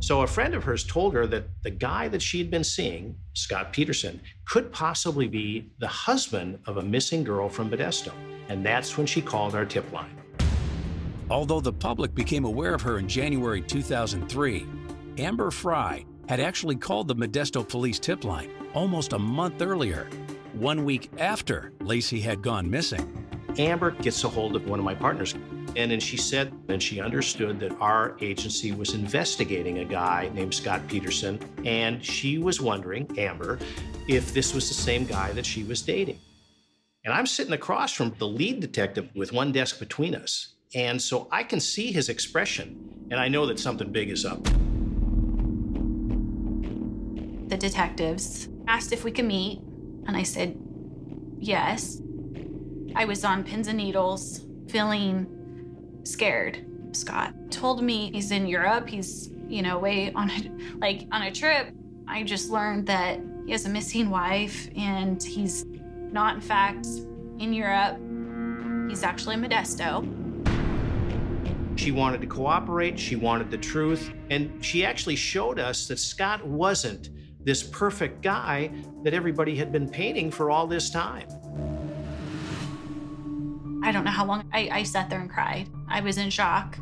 So 0.00 0.22
a 0.22 0.26
friend 0.26 0.54
of 0.54 0.64
hers 0.64 0.84
told 0.84 1.14
her 1.14 1.26
that 1.26 1.44
the 1.62 1.70
guy 1.70 2.08
that 2.08 2.22
she'd 2.22 2.50
been 2.50 2.64
seeing, 2.64 3.16
Scott 3.34 3.72
Peterson, 3.72 4.20
could 4.46 4.72
possibly 4.72 5.28
be 5.28 5.70
the 5.78 5.88
husband 5.88 6.58
of 6.66 6.78
a 6.78 6.82
missing 6.82 7.22
girl 7.22 7.48
from 7.48 7.70
Modesto. 7.70 8.12
And 8.48 8.64
that's 8.64 8.96
when 8.96 9.06
she 9.06 9.20
called 9.20 9.54
our 9.54 9.64
tip 9.64 9.90
line. 9.92 10.16
Although 11.28 11.60
the 11.60 11.72
public 11.72 12.14
became 12.14 12.44
aware 12.44 12.74
of 12.74 12.82
her 12.82 12.98
in 12.98 13.08
January 13.08 13.60
2003, 13.60 14.66
Amber 15.18 15.50
Frey 15.50 16.06
had 16.28 16.40
actually 16.40 16.76
called 16.76 17.08
the 17.08 17.16
Modesto 17.16 17.66
police 17.66 17.98
tip 17.98 18.24
line 18.24 18.50
almost 18.74 19.12
a 19.12 19.18
month 19.18 19.62
earlier, 19.62 20.08
one 20.56 20.84
week 20.84 21.10
after 21.18 21.72
Laci 21.80 22.22
had 22.22 22.42
gone 22.42 22.70
missing. 22.70 23.26
Amber 23.58 23.90
gets 23.92 24.24
a 24.24 24.28
hold 24.28 24.56
of 24.56 24.68
one 24.68 24.78
of 24.78 24.84
my 24.84 24.94
partners, 24.94 25.34
and 25.76 25.90
then 25.90 26.00
she 26.00 26.16
said, 26.16 26.52
and 26.68 26.82
she 26.82 27.00
understood 27.00 27.60
that 27.60 27.72
our 27.80 28.16
agency 28.20 28.72
was 28.72 28.94
investigating 28.94 29.78
a 29.78 29.84
guy 29.84 30.30
named 30.34 30.54
Scott 30.54 30.86
Peterson, 30.88 31.38
and 31.64 32.04
she 32.04 32.38
was 32.38 32.60
wondering, 32.60 33.06
Amber, 33.18 33.58
if 34.08 34.32
this 34.32 34.54
was 34.54 34.68
the 34.68 34.74
same 34.74 35.04
guy 35.04 35.32
that 35.32 35.44
she 35.44 35.64
was 35.64 35.82
dating. 35.82 36.18
And 37.04 37.14
I'm 37.14 37.26
sitting 37.26 37.52
across 37.52 37.92
from 37.92 38.14
the 38.18 38.26
lead 38.26 38.60
detective 38.60 39.10
with 39.14 39.32
one 39.32 39.52
desk 39.52 39.78
between 39.78 40.14
us. 40.14 40.54
And 40.74 41.00
so 41.00 41.28
I 41.30 41.44
can 41.44 41.60
see 41.60 41.92
his 41.92 42.08
expression, 42.08 43.06
and 43.10 43.20
I 43.20 43.28
know 43.28 43.46
that 43.46 43.58
something 43.58 43.92
big 43.92 44.10
is 44.10 44.24
up. 44.24 44.42
The 47.48 47.56
detectives 47.56 48.48
asked 48.66 48.92
if 48.92 49.04
we 49.04 49.12
could 49.12 49.26
meet, 49.26 49.60
and 50.06 50.16
I 50.16 50.22
said 50.22 50.58
yes. 51.38 52.00
I 52.94 53.04
was 53.04 53.24
on 53.24 53.44
pins 53.44 53.68
and 53.68 53.76
needles, 53.76 54.46
feeling 54.68 55.26
scared. 56.04 56.64
Scott 56.92 57.34
told 57.50 57.82
me 57.82 58.10
he's 58.12 58.30
in 58.30 58.46
Europe. 58.46 58.88
He's, 58.88 59.30
you 59.48 59.62
know, 59.62 59.76
away 59.76 60.12
on 60.12 60.30
a, 60.30 60.50
like 60.78 61.06
on 61.12 61.22
a 61.22 61.32
trip. 61.32 61.74
I 62.08 62.22
just 62.22 62.50
learned 62.50 62.86
that 62.86 63.20
he 63.44 63.52
has 63.52 63.66
a 63.66 63.68
missing 63.68 64.10
wife 64.10 64.68
and 64.76 65.22
he's 65.22 65.64
not, 65.66 66.36
in 66.36 66.40
fact, 66.40 66.86
in 67.38 67.52
Europe. 67.52 67.98
He's 68.88 69.02
actually 69.02 69.36
Modesto. 69.36 70.12
She 71.78 71.90
wanted 71.90 72.22
to 72.22 72.26
cooperate, 72.26 72.98
she 72.98 73.16
wanted 73.16 73.50
the 73.50 73.58
truth, 73.58 74.10
and 74.30 74.64
she 74.64 74.84
actually 74.86 75.16
showed 75.16 75.58
us 75.58 75.86
that 75.88 75.98
Scott 75.98 76.46
wasn't 76.46 77.10
this 77.46 77.62
perfect 77.62 78.22
guy 78.22 78.68
that 79.04 79.14
everybody 79.14 79.54
had 79.54 79.70
been 79.70 79.88
painting 79.88 80.32
for 80.32 80.50
all 80.50 80.66
this 80.66 80.90
time. 80.90 81.28
I 83.84 83.92
don't 83.92 84.04
know 84.04 84.10
how 84.10 84.26
long 84.26 84.50
I, 84.52 84.68
I 84.70 84.82
sat 84.82 85.08
there 85.08 85.20
and 85.20 85.30
cried. 85.30 85.68
I 85.88 86.00
was 86.00 86.18
in 86.18 86.28
shock. 86.28 86.76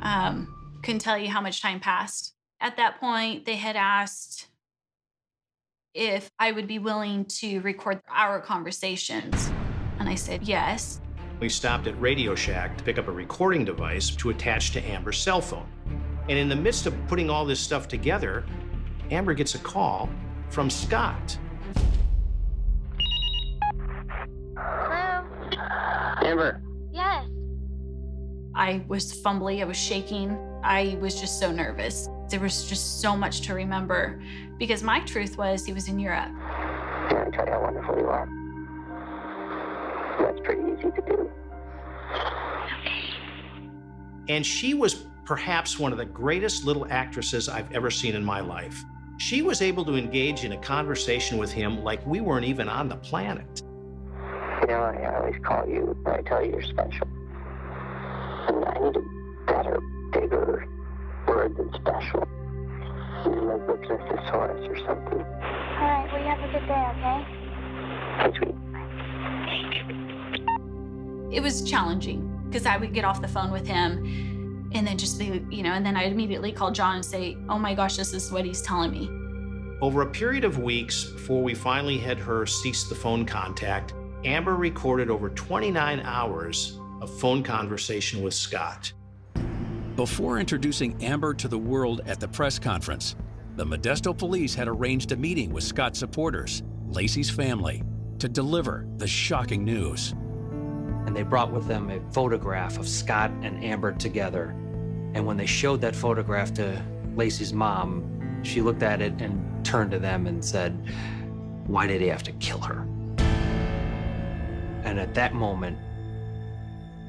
Um, 0.00 0.80
couldn't 0.82 1.00
tell 1.00 1.18
you 1.18 1.28
how 1.28 1.42
much 1.42 1.60
time 1.60 1.80
passed. 1.80 2.32
At 2.60 2.78
that 2.78 2.98
point, 2.98 3.44
they 3.44 3.56
had 3.56 3.76
asked 3.76 4.48
if 5.92 6.30
I 6.38 6.52
would 6.52 6.66
be 6.66 6.78
willing 6.78 7.26
to 7.26 7.60
record 7.60 8.00
our 8.08 8.40
conversations. 8.40 9.52
And 9.98 10.08
I 10.08 10.14
said 10.14 10.44
yes. 10.44 11.02
We 11.40 11.50
stopped 11.50 11.86
at 11.86 12.00
Radio 12.00 12.34
Shack 12.34 12.78
to 12.78 12.84
pick 12.84 12.96
up 12.96 13.08
a 13.08 13.12
recording 13.12 13.66
device 13.66 14.08
to 14.16 14.30
attach 14.30 14.70
to 14.72 14.82
Amber's 14.82 15.18
cell 15.18 15.42
phone. 15.42 15.68
And 16.30 16.38
in 16.38 16.48
the 16.48 16.56
midst 16.56 16.86
of 16.86 16.94
putting 17.06 17.28
all 17.28 17.44
this 17.44 17.60
stuff 17.60 17.86
together, 17.86 18.46
Amber 19.10 19.34
gets 19.34 19.56
a 19.56 19.58
call 19.58 20.08
from 20.50 20.70
Scott. 20.70 21.36
Hello? 24.56 25.26
Amber. 26.22 26.62
Yes. 26.92 27.26
I 28.54 28.84
was 28.86 29.20
fumbly, 29.22 29.62
I 29.62 29.64
was 29.64 29.76
shaking. 29.76 30.38
I 30.62 30.96
was 31.00 31.20
just 31.20 31.40
so 31.40 31.50
nervous. 31.50 32.08
There 32.28 32.38
was 32.38 32.68
just 32.68 33.00
so 33.00 33.16
much 33.16 33.40
to 33.42 33.54
remember 33.54 34.22
because 34.58 34.82
my 34.82 35.00
truth 35.00 35.36
was 35.36 35.64
he 35.64 35.72
was 35.72 35.88
in 35.88 35.98
Europe. 35.98 36.30
Let 37.10 37.26
me 37.26 37.36
tell 37.36 37.46
you 37.46 37.52
how 37.52 37.62
wonderful 37.62 37.98
you 37.98 38.06
are. 38.06 38.28
That's 40.20 40.40
pretty 40.44 40.72
easy 40.72 40.90
to 40.90 41.02
do. 41.06 41.30
And 44.28 44.46
she 44.46 44.74
was 44.74 45.06
perhaps 45.24 45.78
one 45.78 45.90
of 45.90 45.98
the 45.98 46.04
greatest 46.04 46.64
little 46.64 46.86
actresses 46.90 47.48
I've 47.48 47.72
ever 47.72 47.90
seen 47.90 48.14
in 48.14 48.24
my 48.24 48.38
life. 48.40 48.84
She 49.20 49.42
was 49.42 49.60
able 49.60 49.84
to 49.84 49.96
engage 49.96 50.44
in 50.44 50.52
a 50.52 50.56
conversation 50.56 51.36
with 51.36 51.52
him 51.52 51.84
like 51.84 52.04
we 52.06 52.22
weren't 52.22 52.46
even 52.46 52.70
on 52.70 52.88
the 52.88 52.96
planet. 52.96 53.62
You 54.62 54.68
know, 54.68 54.80
I 54.80 55.14
always 55.14 55.34
call 55.44 55.68
you 55.68 55.94
when 56.04 56.14
I 56.14 56.22
tell 56.22 56.42
you 56.42 56.52
you're 56.52 56.62
special. 56.62 57.06
And 58.48 58.64
I 58.64 58.78
need 58.80 58.96
a 58.96 59.02
better, 59.46 59.78
bigger 60.10 60.66
word 61.28 61.54
than 61.54 61.70
special. 61.74 62.26
Maybe 63.26 63.40
like 63.42 63.68
looks 63.68 63.88
a 63.90 63.98
thesaurus 63.98 64.66
or 64.66 64.76
something. 64.86 65.20
All 65.20 65.84
right, 65.84 66.08
well, 66.10 66.22
you 66.22 66.26
have 66.26 66.40
a 66.40 66.48
good 66.50 66.66
day, 66.66 66.82
okay? 66.96 67.20
Hey, 68.16 68.32
sweet. 68.38 68.56
It 71.36 71.42
was 71.42 71.60
challenging 71.62 72.26
because 72.48 72.64
I 72.64 72.78
would 72.78 72.94
get 72.94 73.04
off 73.04 73.20
the 73.20 73.28
phone 73.28 73.50
with 73.50 73.66
him 73.66 74.39
and 74.72 74.86
then 74.86 74.96
just 74.96 75.18
be, 75.18 75.44
you 75.50 75.62
know, 75.62 75.72
and 75.72 75.84
then 75.84 75.96
I'd 75.96 76.12
immediately 76.12 76.52
call 76.52 76.70
Jon 76.70 76.96
and 76.96 77.04
say, 77.04 77.36
oh 77.48 77.58
my 77.58 77.74
gosh, 77.74 77.96
this 77.96 78.12
is 78.12 78.30
what 78.30 78.44
he's 78.44 78.62
telling 78.62 78.90
me. 78.92 79.08
Over 79.80 80.02
a 80.02 80.06
period 80.06 80.44
of 80.44 80.58
weeks 80.58 81.04
before 81.04 81.42
we 81.42 81.54
finally 81.54 81.98
had 81.98 82.18
her 82.18 82.46
cease 82.46 82.84
the 82.84 82.94
phone 82.94 83.24
contact, 83.24 83.94
Amber 84.24 84.56
recorded 84.56 85.10
over 85.10 85.30
29 85.30 86.00
hours 86.00 86.78
of 87.00 87.18
phone 87.18 87.42
conversation 87.42 88.22
with 88.22 88.34
Scott. 88.34 88.92
Before 89.96 90.38
introducing 90.38 91.02
Amber 91.02 91.34
to 91.34 91.48
the 91.48 91.58
world 91.58 92.02
at 92.06 92.20
the 92.20 92.28
press 92.28 92.58
conference, 92.58 93.16
the 93.56 93.64
Modesto 93.64 94.16
police 94.16 94.54
had 94.54 94.68
arranged 94.68 95.12
a 95.12 95.16
meeting 95.16 95.52
with 95.52 95.64
Scott's 95.64 95.98
supporters, 95.98 96.62
Laci's 96.88 97.30
family, 97.30 97.82
to 98.18 98.28
deliver 98.28 98.86
the 98.98 99.06
shocking 99.06 99.64
news. 99.64 100.14
And 101.06 101.16
they 101.16 101.22
brought 101.22 101.52
with 101.52 101.66
them 101.66 101.90
a 101.90 102.00
photograph 102.12 102.78
of 102.78 102.88
Scott 102.88 103.30
and 103.42 103.62
Amber 103.64 103.92
together. 103.92 104.50
And 105.14 105.26
when 105.26 105.36
they 105.36 105.46
showed 105.46 105.80
that 105.80 105.96
photograph 105.96 106.54
to 106.54 106.82
Laci's 107.14 107.52
mom, 107.52 108.40
she 108.42 108.60
looked 108.60 108.82
at 108.82 109.02
it 109.02 109.20
and 109.20 109.64
turned 109.64 109.90
to 109.90 109.98
them 109.98 110.26
and 110.26 110.44
said, 110.44 110.72
Why 111.66 111.86
did 111.86 112.00
he 112.00 112.08
have 112.08 112.22
to 112.24 112.32
kill 112.32 112.60
her? 112.60 112.86
And 114.84 114.98
at 114.98 115.14
that 115.14 115.34
moment, 115.34 115.78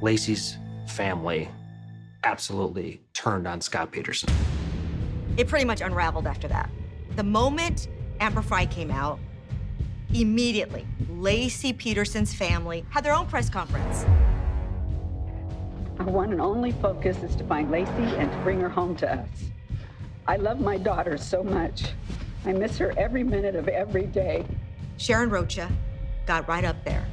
Laci's 0.01 0.58
family 0.88 1.49
absolutely 2.23 3.01
turned 3.13 3.47
on 3.47 3.62
Scott 3.62 3.91
Peterson. 3.91 4.30
It 5.38 5.47
pretty 5.47 5.65
much 5.65 5.82
unraveled 5.82 6.27
after 6.27 6.47
that. 6.49 6.69
The 7.15 7.23
moment 7.23 7.88
Amber 8.19 8.41
Frey 8.41 8.65
came 8.65 8.91
out, 8.91 9.19
immediately, 10.13 10.86
Laci 11.10 11.78
Peterson's 11.78 12.34
family 12.34 12.86
had 12.89 13.04
their 13.04 13.13
own 13.13 13.28
press 13.28 13.50
conference. 13.50 14.06
Our 16.00 16.06
one 16.06 16.32
and 16.32 16.41
only 16.41 16.71
focus 16.71 17.21
is 17.24 17.36
to 17.36 17.43
find 17.43 17.69
Laci 17.69 18.17
and 18.17 18.32
to 18.32 18.38
bring 18.39 18.60
her 18.60 18.69
home 18.69 18.95
to 18.97 19.13
us. 19.13 19.28
I 20.28 20.38
love 20.38 20.60
my 20.60 20.78
daughter 20.78 21.17
so 21.17 21.43
much. 21.43 21.89
I 22.45 22.54
miss 22.54 22.78
her 22.78 22.93
every 22.97 23.24
minute 23.24 23.56
of 23.56 23.67
every 23.67 24.08
day. 24.08 24.45
Sharon 24.97 25.30
Rocha 25.30 25.71
got 26.26 26.47
right 26.47 26.65
up 26.65 26.84
there 26.84 27.06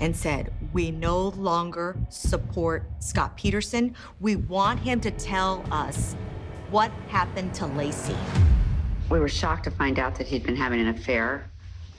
and 0.00 0.14
said, 0.14 0.52
We 0.72 0.90
no 0.90 1.28
longer 1.28 1.96
support 2.08 2.84
Scott 2.98 3.36
Peterson. 3.36 3.94
We 4.20 4.36
want 4.36 4.80
him 4.80 5.00
to 5.00 5.10
tell 5.10 5.64
us 5.70 6.16
what 6.70 6.90
happened 7.08 7.54
to 7.54 7.64
Laci. 7.64 8.16
We 9.10 9.20
were 9.20 9.28
shocked 9.28 9.64
to 9.64 9.70
find 9.70 9.98
out 9.98 10.14
that 10.16 10.26
he'd 10.26 10.42
been 10.42 10.56
having 10.56 10.80
an 10.80 10.88
affair, 10.88 11.50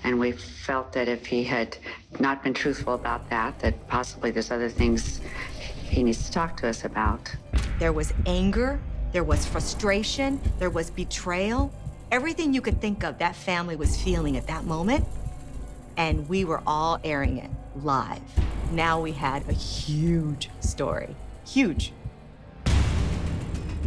and 0.04 0.20
we 0.20 0.32
felt 0.32 0.94
that 0.94 1.08
if 1.08 1.26
he 1.26 1.44
had 1.44 1.78
not 2.20 2.44
been 2.44 2.54
truthful 2.54 2.94
about 2.94 3.30
that, 3.30 3.60
that 3.60 3.88
possibly 3.88 4.32
there's 4.32 4.52
other 4.52 4.70
things 4.70 5.22
he 5.90 6.04
needs 6.04 6.26
to 6.26 6.32
talk 6.32 6.58
to 6.58 6.68
us 6.68 6.86
about. 6.86 7.36
There 7.80 7.94
was 7.94 8.14
anger, 8.26 8.80
there 9.12 9.24
was 9.24 9.46
frustration, 9.46 10.40
there 10.60 10.70
was 10.70 10.90
betrayal. 10.90 11.74
Everything 12.12 12.54
you 12.54 12.62
could 12.62 12.80
think 12.80 13.04
of 13.04 13.18
that 13.18 13.36
family 13.36 13.76
was 13.76 14.02
feeling 14.02 14.38
at 14.38 14.48
that 14.48 14.66
moment. 14.66 15.06
And 15.98 16.28
we 16.30 16.46
were 16.46 16.62
all 16.68 17.00
airing 17.04 17.38
it 17.38 17.50
live. 17.76 18.22
Now 18.72 19.02
we 19.02 19.12
had 19.12 19.48
a 19.50 19.54
huge 19.54 20.50
story. 20.60 21.16
Huge. 21.46 21.94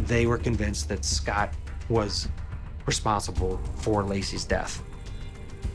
They 0.05 0.25
were 0.25 0.37
convinced 0.37 0.89
that 0.89 1.05
Scott 1.05 1.53
was 1.87 2.27
responsible 2.85 3.61
for 3.75 4.03
Laci's 4.03 4.43
death. 4.43 4.83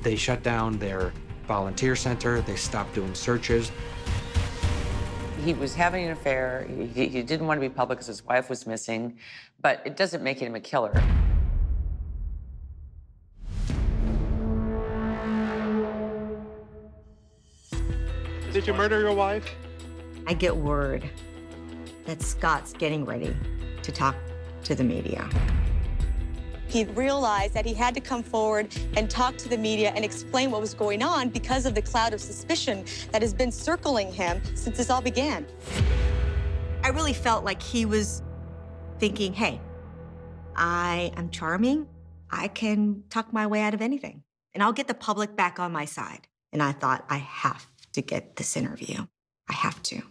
They 0.03 0.16
shut 0.16 0.42
down 0.42 0.79
their 0.79 1.12
volunteer 1.46 1.96
center, 1.96 2.40
they 2.42 2.57
stopped 2.57 2.94
doing 2.94 3.14
searches. 3.14 3.70
He 5.44 5.55
was 5.55 5.75
having 5.75 6.05
an 6.07 6.11
affair. 6.11 6.66
He, 6.92 7.07
he 7.07 7.22
didn't 7.22 7.46
want 7.46 7.61
to 7.61 7.68
be 7.68 7.72
public 7.72 7.99
because 7.99 8.09
his 8.09 8.25
wife 8.25 8.51
was 8.51 8.66
missing, 8.66 9.18
but 9.61 9.81
it 9.85 9.96
doesn't 9.96 10.22
make 10.22 10.40
him 10.40 10.55
a 10.57 10.61
killer. 10.61 11.01
Did 18.53 18.66
you 18.66 18.72
murder 18.72 19.01
your 19.01 19.12
wife? 19.12 19.55
I 20.27 20.33
get 20.33 20.57
word 20.57 21.09
that 22.07 22.22
Scott's 22.22 22.72
getting 22.72 23.05
ready 23.05 23.37
to 23.83 23.92
talk 23.92 24.16
to 24.64 24.75
the 24.75 24.83
media. 24.83 25.29
He 26.68 26.85
realized 26.85 27.55
that 27.55 27.64
he 27.64 27.74
had 27.74 27.94
to 27.94 28.00
come 28.00 28.22
forward 28.22 28.74
and 28.96 29.09
talk 29.09 29.37
to 29.38 29.48
the 29.48 29.57
media 29.57 29.92
and 29.94 30.05
explain 30.05 30.50
what 30.50 30.61
was 30.61 30.74
going 30.74 31.02
on 31.02 31.29
because 31.29 31.66
of 31.66 31.74
the 31.74 31.83
cloud 31.83 32.12
of 32.12 32.20
suspicion 32.20 32.85
that 33.12 33.22
has 33.22 33.33
been 33.33 33.53
circling 33.53 34.12
him 34.12 34.43
since 34.55 34.76
this 34.76 34.90
all 34.90 35.01
began. 35.01 35.47
I 36.82 36.88
really 36.88 37.12
felt 37.12 37.45
like 37.45 37.62
he 37.62 37.84
was 37.84 38.22
thinking, 38.99 39.32
hey, 39.32 39.61
I 40.55 41.12
am 41.16 41.30
charming. 41.30 41.86
I 42.30 42.49
can 42.49 43.05
talk 43.11 43.32
my 43.32 43.47
way 43.47 43.61
out 43.61 43.74
of 43.74 43.80
anything, 43.80 44.24
and 44.53 44.62
I'll 44.62 44.72
get 44.72 44.88
the 44.88 44.95
public 44.95 45.36
back 45.36 45.61
on 45.61 45.70
my 45.70 45.84
side. 45.84 46.26
And 46.53 46.62
I 46.62 46.72
thought, 46.72 47.05
I 47.09 47.18
have 47.18 47.66
to 47.93 48.03
get 48.03 48.36
this 48.36 48.57
interview. 48.57 49.07
I 49.49 49.53
have 49.53 49.82
to. 49.84 50.03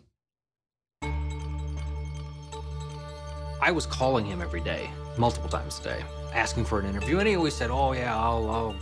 I 3.61 3.71
was 3.71 3.86
calling 3.86 4.25
him 4.25 4.41
every 4.41 4.61
day, 4.61 4.89
multiple 5.17 5.49
times 5.49 5.79
a 5.79 5.84
day, 5.84 6.03
asking 6.36 6.65
for 6.65 6.79
an 6.79 6.86
interview. 6.86 7.19
And 7.19 7.27
he 7.27 7.36
always 7.36 7.55
said, 7.55 7.71
Oh, 7.71 7.93
yeah, 7.93 8.15
I'll, 8.15 8.49
I'll 8.49 8.75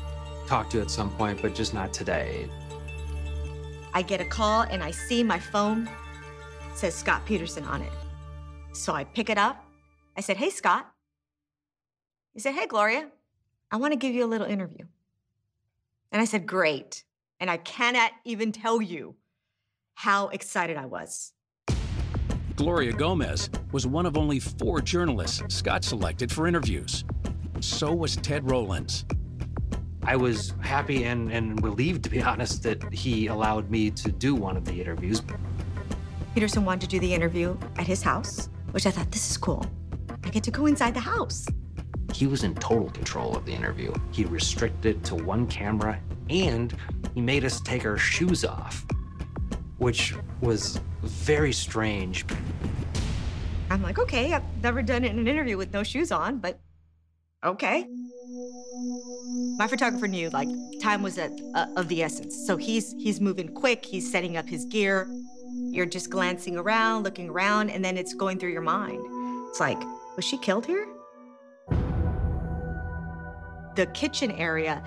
talk 0.47 0.69
to 0.71 0.77
you 0.77 0.83
at 0.83 0.91
some 0.91 1.09
point, 1.11 1.41
but 1.41 1.55
just 1.55 1.73
not 1.73 1.93
today. 1.93 2.49
I 3.93 4.01
get 4.01 4.19
a 4.19 4.25
call 4.25 4.63
and 4.63 4.83
I 4.83 4.91
see 4.91 5.23
my 5.23 5.39
phone 5.39 5.87
says 6.75 6.95
Scott 6.95 7.25
Peterson 7.25 7.63
on 7.65 7.81
it. 7.81 7.91
So 8.73 8.93
I 8.93 9.03
pick 9.03 9.29
it 9.29 9.37
up. 9.37 9.63
I 10.17 10.21
said, 10.21 10.37
Hey, 10.37 10.49
Scott. 10.49 10.91
He 12.33 12.39
said, 12.39 12.55
Hey, 12.55 12.65
Gloria, 12.65 13.09
I 13.71 13.77
want 13.77 13.93
to 13.93 13.97
give 13.97 14.13
you 14.13 14.25
a 14.25 14.27
little 14.27 14.47
interview. 14.47 14.85
And 16.11 16.21
I 16.21 16.25
said, 16.25 16.47
Great. 16.47 17.03
And 17.39 17.49
I 17.49 17.57
cannot 17.57 18.11
even 18.25 18.51
tell 18.51 18.81
you 18.81 19.15
how 19.95 20.29
excited 20.29 20.77
I 20.77 20.85
was. 20.85 21.33
Gloria 22.55 22.93
Gomez 22.93 23.49
was 23.71 23.87
one 23.87 24.05
of 24.05 24.17
only 24.17 24.39
four 24.39 24.79
journalists 24.79 25.43
Scott 25.49 25.83
selected 25.83 26.31
for 26.31 26.47
interviews. 26.47 27.03
So 27.63 27.93
was 27.93 28.17
Ted 28.17 28.51
Rowlands. 28.51 29.05
I 30.03 30.17
was 30.17 30.53
happy 30.59 31.05
and, 31.05 31.31
and 31.31 31.63
relieved, 31.63 32.03
to 32.03 32.09
be 32.09 32.21
honest, 32.31 32.61
that 32.63 32.93
he 32.93 33.27
allowed 33.27 33.71
me 33.71 33.89
to 33.91 34.11
do 34.11 34.35
one 34.35 34.57
of 34.57 34.65
the 34.65 34.81
interviews. 34.81 35.21
Peterson 36.33 36.65
wanted 36.65 36.81
to 36.81 36.87
do 36.87 36.99
the 36.99 37.13
interview 37.13 37.57
at 37.77 37.87
his 37.87 38.03
house, 38.03 38.49
which 38.71 38.85
I 38.85 38.91
thought, 38.91 39.09
this 39.11 39.31
is 39.31 39.37
cool. 39.37 39.65
I 40.25 40.29
get 40.29 40.43
to 40.43 40.51
go 40.51 40.65
inside 40.65 40.93
the 40.93 40.99
house. 40.99 41.45
He 42.13 42.27
was 42.27 42.43
in 42.43 42.53
total 42.55 42.89
control 42.89 43.33
of 43.33 43.45
the 43.45 43.53
interview. 43.53 43.93
He 44.11 44.25
restricted 44.25 44.97
it 44.97 45.03
to 45.05 45.15
one 45.15 45.47
camera 45.47 45.97
and 46.29 46.75
he 47.15 47.21
made 47.21 47.45
us 47.45 47.61
take 47.61 47.85
our 47.85 47.97
shoes 47.97 48.43
off, 48.43 48.85
which 49.77 50.15
was 50.41 50.81
very 51.01 51.53
strange. 51.53 52.25
I'm 53.69 53.81
like, 53.81 53.99
okay, 53.99 54.33
I've 54.33 54.43
never 54.61 54.81
done 54.81 55.05
it 55.05 55.11
in 55.11 55.19
an 55.19 55.29
interview 55.29 55.55
with 55.55 55.71
no 55.71 55.81
shoes 55.81 56.11
on, 56.11 56.39
but 56.39 56.59
okay. 57.45 57.87
My 59.57 59.67
photographer 59.67 60.07
knew 60.07 60.29
like 60.29 60.49
time 60.81 61.03
was 61.03 61.17
at, 61.17 61.31
uh, 61.53 61.67
of 61.75 61.87
the 61.87 62.03
essence. 62.03 62.45
So 62.47 62.57
he's 62.57 62.93
he's 62.93 63.21
moving 63.21 63.49
quick, 63.49 63.85
he's 63.85 64.09
setting 64.11 64.37
up 64.37 64.47
his 64.47 64.65
gear. 64.65 65.07
You're 65.71 65.85
just 65.85 66.09
glancing 66.09 66.57
around, 66.57 67.03
looking 67.03 67.29
around, 67.29 67.69
and 67.69 67.83
then 67.83 67.97
it's 67.97 68.13
going 68.13 68.39
through 68.39 68.51
your 68.51 68.61
mind. 68.61 68.99
It's 69.49 69.59
like, 69.59 69.79
was 70.15 70.25
she 70.25 70.37
killed 70.37 70.65
here? 70.65 70.87
The 73.75 73.85
kitchen 73.93 74.31
area, 74.31 74.83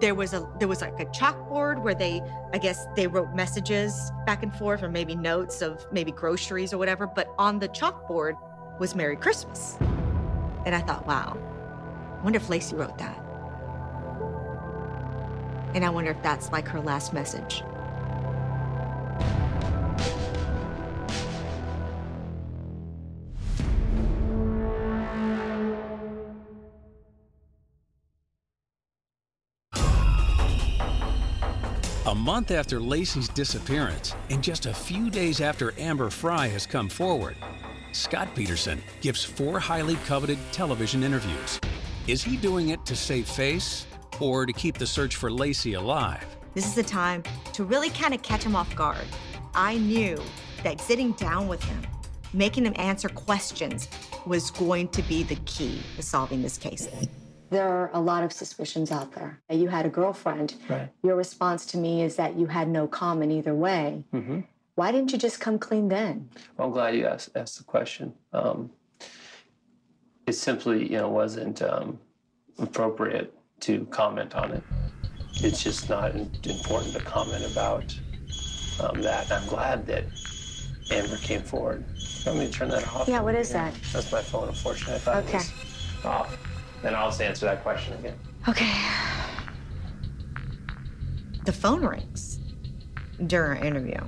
there 0.00 0.14
was 0.14 0.32
a 0.32 0.48
there 0.58 0.68
was 0.68 0.80
like 0.80 0.98
a 1.00 1.06
chalkboard 1.06 1.82
where 1.82 1.94
they 1.94 2.20
I 2.52 2.58
guess 2.58 2.86
they 2.96 3.06
wrote 3.06 3.34
messages 3.34 4.12
back 4.26 4.42
and 4.42 4.54
forth 4.54 4.82
or 4.82 4.88
maybe 4.88 5.14
notes 5.14 5.62
of 5.62 5.86
maybe 5.92 6.12
groceries 6.12 6.72
or 6.72 6.78
whatever, 6.78 7.06
but 7.06 7.28
on 7.38 7.58
the 7.58 7.68
chalkboard 7.68 8.34
was 8.78 8.94
Merry 8.94 9.16
Christmas. 9.16 9.76
And 10.66 10.74
I 10.74 10.80
thought, 10.80 11.06
wow, 11.06 11.36
I 12.18 12.22
wonder 12.22 12.38
if 12.38 12.48
Laci 12.48 12.76
wrote 12.76 12.98
that. 12.98 13.16
And 15.74 15.84
I 15.84 15.90
wonder 15.90 16.10
if 16.10 16.20
that's 16.20 16.50
like 16.50 16.66
her 16.66 16.80
last 16.80 17.12
message. 17.12 17.62
A 32.06 32.14
month 32.14 32.50
after 32.50 32.80
Laci's 32.80 33.28
disappearance, 33.28 34.16
and 34.30 34.42
just 34.42 34.66
a 34.66 34.74
few 34.74 35.10
days 35.10 35.40
after 35.40 35.74
Amber 35.78 36.10
Frey 36.10 36.48
has 36.48 36.66
come 36.66 36.88
forward, 36.88 37.36
Scott 37.92 38.28
Peterson 38.34 38.82
gives 39.02 39.22
four 39.22 39.60
highly 39.60 39.96
coveted 40.06 40.38
television 40.50 41.02
interviews. 41.02 41.60
Is 42.08 42.22
he 42.22 42.38
doing 42.38 42.70
it 42.70 42.86
to 42.86 42.96
save 42.96 43.28
face 43.28 43.84
or 44.18 44.46
to 44.46 44.52
keep 44.54 44.78
the 44.78 44.86
search 44.86 45.16
for 45.16 45.28
Laci 45.28 45.76
alive? 45.76 46.24
This 46.54 46.64
is 46.64 46.74
the 46.74 46.82
time 46.82 47.22
to 47.52 47.64
really 47.64 47.90
kind 47.90 48.14
of 48.14 48.22
catch 48.22 48.42
him 48.42 48.56
off 48.56 48.74
guard. 48.74 49.04
I 49.54 49.76
knew 49.76 50.18
that 50.64 50.80
sitting 50.80 51.12
down 51.12 51.48
with 51.48 51.62
him, 51.62 51.82
making 52.32 52.64
him 52.64 52.72
answer 52.76 53.10
questions, 53.10 53.90
was 54.24 54.50
going 54.50 54.88
to 54.88 55.02
be 55.02 55.22
the 55.22 55.34
key 55.44 55.82
to 55.96 56.02
solving 56.02 56.40
this 56.40 56.56
case. 56.56 56.88
There 57.50 57.68
are 57.68 57.90
a 57.92 58.00
lot 58.00 58.24
of 58.24 58.32
suspicions 58.32 58.90
out 58.90 59.12
there. 59.12 59.42
You 59.50 59.68
had 59.68 59.84
a 59.84 59.90
girlfriend. 59.90 60.54
Right. 60.66 60.88
Your 61.02 61.14
response 61.14 61.66
to 61.66 61.76
me 61.76 62.00
is 62.00 62.16
that 62.16 62.36
you 62.36 62.46
had 62.46 62.70
no 62.70 62.86
comment 62.86 63.32
either 63.32 63.54
way. 63.54 64.02
Mm-hmm. 64.14 64.40
Why 64.76 64.92
didn't 64.92 65.12
you 65.12 65.18
just 65.18 65.40
come 65.40 65.58
clean 65.58 65.88
then? 65.88 66.30
Well, 66.56 66.68
I'm 66.68 66.72
glad 66.72 66.94
you 66.94 67.04
asked, 67.04 67.36
asked 67.36 67.58
the 67.58 67.64
question. 67.64 68.14
Um, 68.32 68.70
it 70.28 70.34
simply, 70.34 70.90
you 70.92 70.98
know, 70.98 71.08
wasn't 71.08 71.62
um, 71.62 71.98
appropriate 72.58 73.34
to 73.60 73.86
comment 73.86 74.34
on 74.34 74.52
it. 74.52 74.62
It's 75.40 75.62
just 75.62 75.88
not 75.88 76.14
important 76.14 76.92
to 76.94 77.00
comment 77.00 77.50
about 77.50 77.98
um, 78.80 79.00
that. 79.02 79.30
I'm 79.32 79.46
glad 79.48 79.86
that 79.86 80.04
Amber 80.90 81.16
came 81.18 81.42
forward. 81.42 81.84
You 81.96 82.32
want 82.32 82.38
me 82.40 82.46
to 82.46 82.52
turn 82.52 82.68
that 82.68 82.86
off? 82.94 83.08
Yeah, 83.08 83.20
what 83.20 83.34
is 83.34 83.50
that? 83.52 83.74
That's 83.92 84.12
my 84.12 84.22
phone, 84.22 84.48
unfortunately. 84.48 84.96
I 84.96 84.98
thought 84.98 85.24
Okay. 85.24 85.38
it 85.38 85.52
was 85.96 86.04
off. 86.04 86.36
Then 86.82 86.94
I'll 86.94 87.08
just 87.08 87.20
answer 87.22 87.46
that 87.46 87.62
question 87.62 87.94
again. 87.94 88.18
Okay. 88.48 88.72
The 91.44 91.52
phone 91.52 91.84
rings 91.84 92.38
during 93.26 93.58
our 93.58 93.64
interview, 93.64 93.98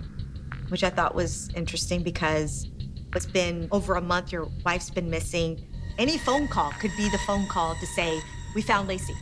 which 0.68 0.84
I 0.84 0.90
thought 0.90 1.14
was 1.14 1.48
interesting 1.54 2.02
because 2.02 2.68
it's 3.16 3.26
been 3.26 3.68
over 3.72 3.94
a 3.94 4.00
month, 4.00 4.30
your 4.32 4.48
wife's 4.64 4.90
been 4.90 5.08
missing. 5.10 5.66
Any 6.00 6.16
phone 6.16 6.48
call 6.48 6.70
could 6.80 6.96
be 6.96 7.10
the 7.10 7.18
phone 7.18 7.46
call 7.46 7.74
to 7.74 7.86
say, 7.86 8.22
We 8.54 8.62
found 8.62 8.88
Laci. 8.88 9.14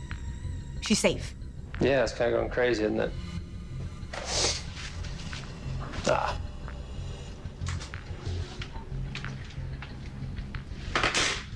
She's 0.79 0.97
safe. 0.97 1.35
Yeah, 1.81 2.03
it's 2.03 2.13
kind 2.13 2.33
of 2.33 2.39
going 2.39 2.49
crazy, 2.49 2.85
isn't 2.85 3.01
it? 3.01 3.11
Ah. 6.07 6.39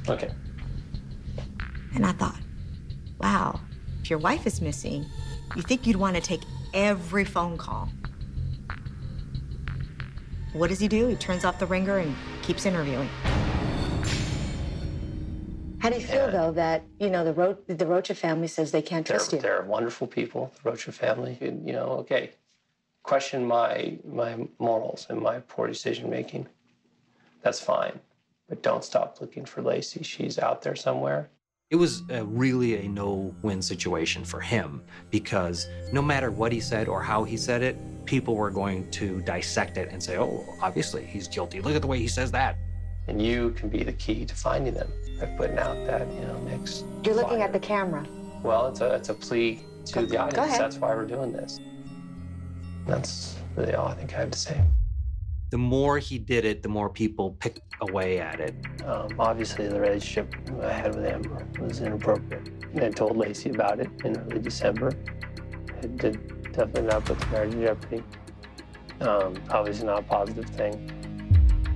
Okay. 0.09 0.29
And 1.95 2.05
I 2.05 2.11
thought, 2.11 2.41
wow, 3.21 3.61
if 4.01 4.09
your 4.09 4.19
wife 4.19 4.45
is 4.45 4.59
missing, 4.59 5.05
you 5.55 5.61
think 5.61 5.87
you'd 5.87 5.95
want 5.95 6.17
to 6.17 6.21
take 6.21 6.41
every 6.73 7.23
phone 7.23 7.57
call. 7.57 7.87
What 10.51 10.67
does 10.67 10.81
he 10.81 10.89
do? 10.89 11.07
He 11.07 11.15
turns 11.15 11.45
off 11.45 11.59
the 11.59 11.65
ringer 11.65 11.99
and 11.99 12.13
keeps 12.41 12.65
interviewing. 12.65 13.07
How 15.83 15.89
do 15.89 15.99
you 15.99 16.07
feel 16.07 16.31
though 16.31 16.53
that 16.53 16.85
you 16.97 17.09
know 17.09 17.25
the 17.25 17.33
Ro- 17.33 17.57
the 17.67 17.85
Rocha 17.85 18.15
family 18.15 18.47
says 18.47 18.71
they 18.71 18.81
can't 18.81 19.05
trust 19.05 19.33
you? 19.33 19.39
they're 19.39 19.63
wonderful 19.63 20.07
people, 20.07 20.49
the 20.63 20.69
Rocha 20.69 20.93
family. 20.93 21.37
And, 21.41 21.67
you 21.67 21.73
know, 21.73 21.87
okay, 22.03 22.31
question 23.03 23.45
my 23.45 23.97
my 24.07 24.47
morals 24.59 25.07
and 25.09 25.19
my 25.19 25.39
poor 25.39 25.67
decision 25.67 26.09
making. 26.09 26.47
That's 27.41 27.59
fine, 27.59 27.99
but 28.47 28.63
don't 28.63 28.85
stop 28.85 29.19
looking 29.19 29.43
for 29.43 29.61
Laci. 29.61 30.05
She's 30.05 30.39
out 30.39 30.61
there 30.61 30.77
somewhere. 30.77 31.29
It 31.69 31.75
was 31.75 32.03
a 32.09 32.23
really 32.23 32.85
a 32.85 32.87
no 32.87 33.35
win 33.41 33.61
situation 33.61 34.23
for 34.23 34.39
him 34.39 34.81
because 35.11 35.67
no 35.91 36.01
matter 36.01 36.31
what 36.31 36.53
he 36.53 36.61
said 36.61 36.87
or 36.87 37.01
how 37.01 37.25
he 37.25 37.35
said 37.35 37.61
it, 37.61 37.75
people 38.05 38.37
were 38.37 38.51
going 38.51 38.89
to 38.91 39.19
dissect 39.23 39.75
it 39.75 39.89
and 39.91 40.01
say, 40.01 40.17
oh, 40.17 40.45
obviously 40.61 41.05
he's 41.05 41.27
guilty. 41.27 41.59
Look 41.59 41.75
at 41.75 41.81
the 41.81 41.87
way 41.89 41.99
he 41.99 42.07
says 42.07 42.31
that. 42.31 42.55
And 43.09 43.21
you 43.21 43.49
can 43.51 43.67
be 43.67 43.83
the 43.83 43.91
key 43.91 44.23
to 44.23 44.33
finding 44.33 44.75
them 44.75 44.89
by 45.23 45.31
putting 45.37 45.57
out 45.57 45.85
that 45.85 46.11
you 46.13 46.21
know 46.21 46.37
next. 46.39 46.85
You're 47.03 47.15
looking 47.15 47.41
at 47.41 47.53
the 47.53 47.59
camera. 47.59 48.05
Well, 48.41 48.67
it's 48.67 48.81
a 48.81 48.93
it's 48.95 49.09
a 49.09 49.13
plea 49.13 49.61
to 49.85 50.05
the 50.05 50.17
audience. 50.17 50.37
ahead. 50.37 50.59
That's 50.59 50.77
why 50.77 50.93
we're 50.93 51.05
doing 51.05 51.31
this. 51.31 51.59
That's 52.85 53.37
really 53.55 53.73
all 53.73 53.87
I 53.87 53.95
think 53.95 54.13
I 54.13 54.19
have 54.19 54.31
to 54.31 54.39
say. 54.39 54.61
The 55.51 55.57
more 55.57 55.99
he 55.99 56.17
did 56.17 56.45
it, 56.45 56.63
the 56.63 56.69
more 56.69 56.89
people 56.89 57.37
picked 57.39 57.61
away 57.81 58.19
at 58.19 58.39
it. 58.39 58.55
Um, 58.85 59.09
obviously, 59.19 59.67
the 59.67 59.79
relationship 59.79 60.35
I 60.61 60.73
had 60.73 60.95
with 60.95 61.05
Amber 61.05 61.47
was 61.59 61.79
inappropriate. 61.79 62.49
I 62.75 62.89
told 62.89 63.15
Laci 63.17 63.53
about 63.53 63.79
it 63.79 63.89
in 64.03 64.17
early 64.17 64.39
December. 64.39 64.91
It 65.81 65.97
did 65.97 66.43
definitely 66.53 66.83
not 66.83 67.05
put 67.05 67.19
the 67.19 67.27
marriage 67.27 67.53
in 67.53 67.61
jeopardy. 67.61 68.03
Um, 68.99 69.35
obviously, 69.51 69.85
not 69.85 69.99
a 69.99 70.03
positive 70.03 70.45
thing. 70.45 70.89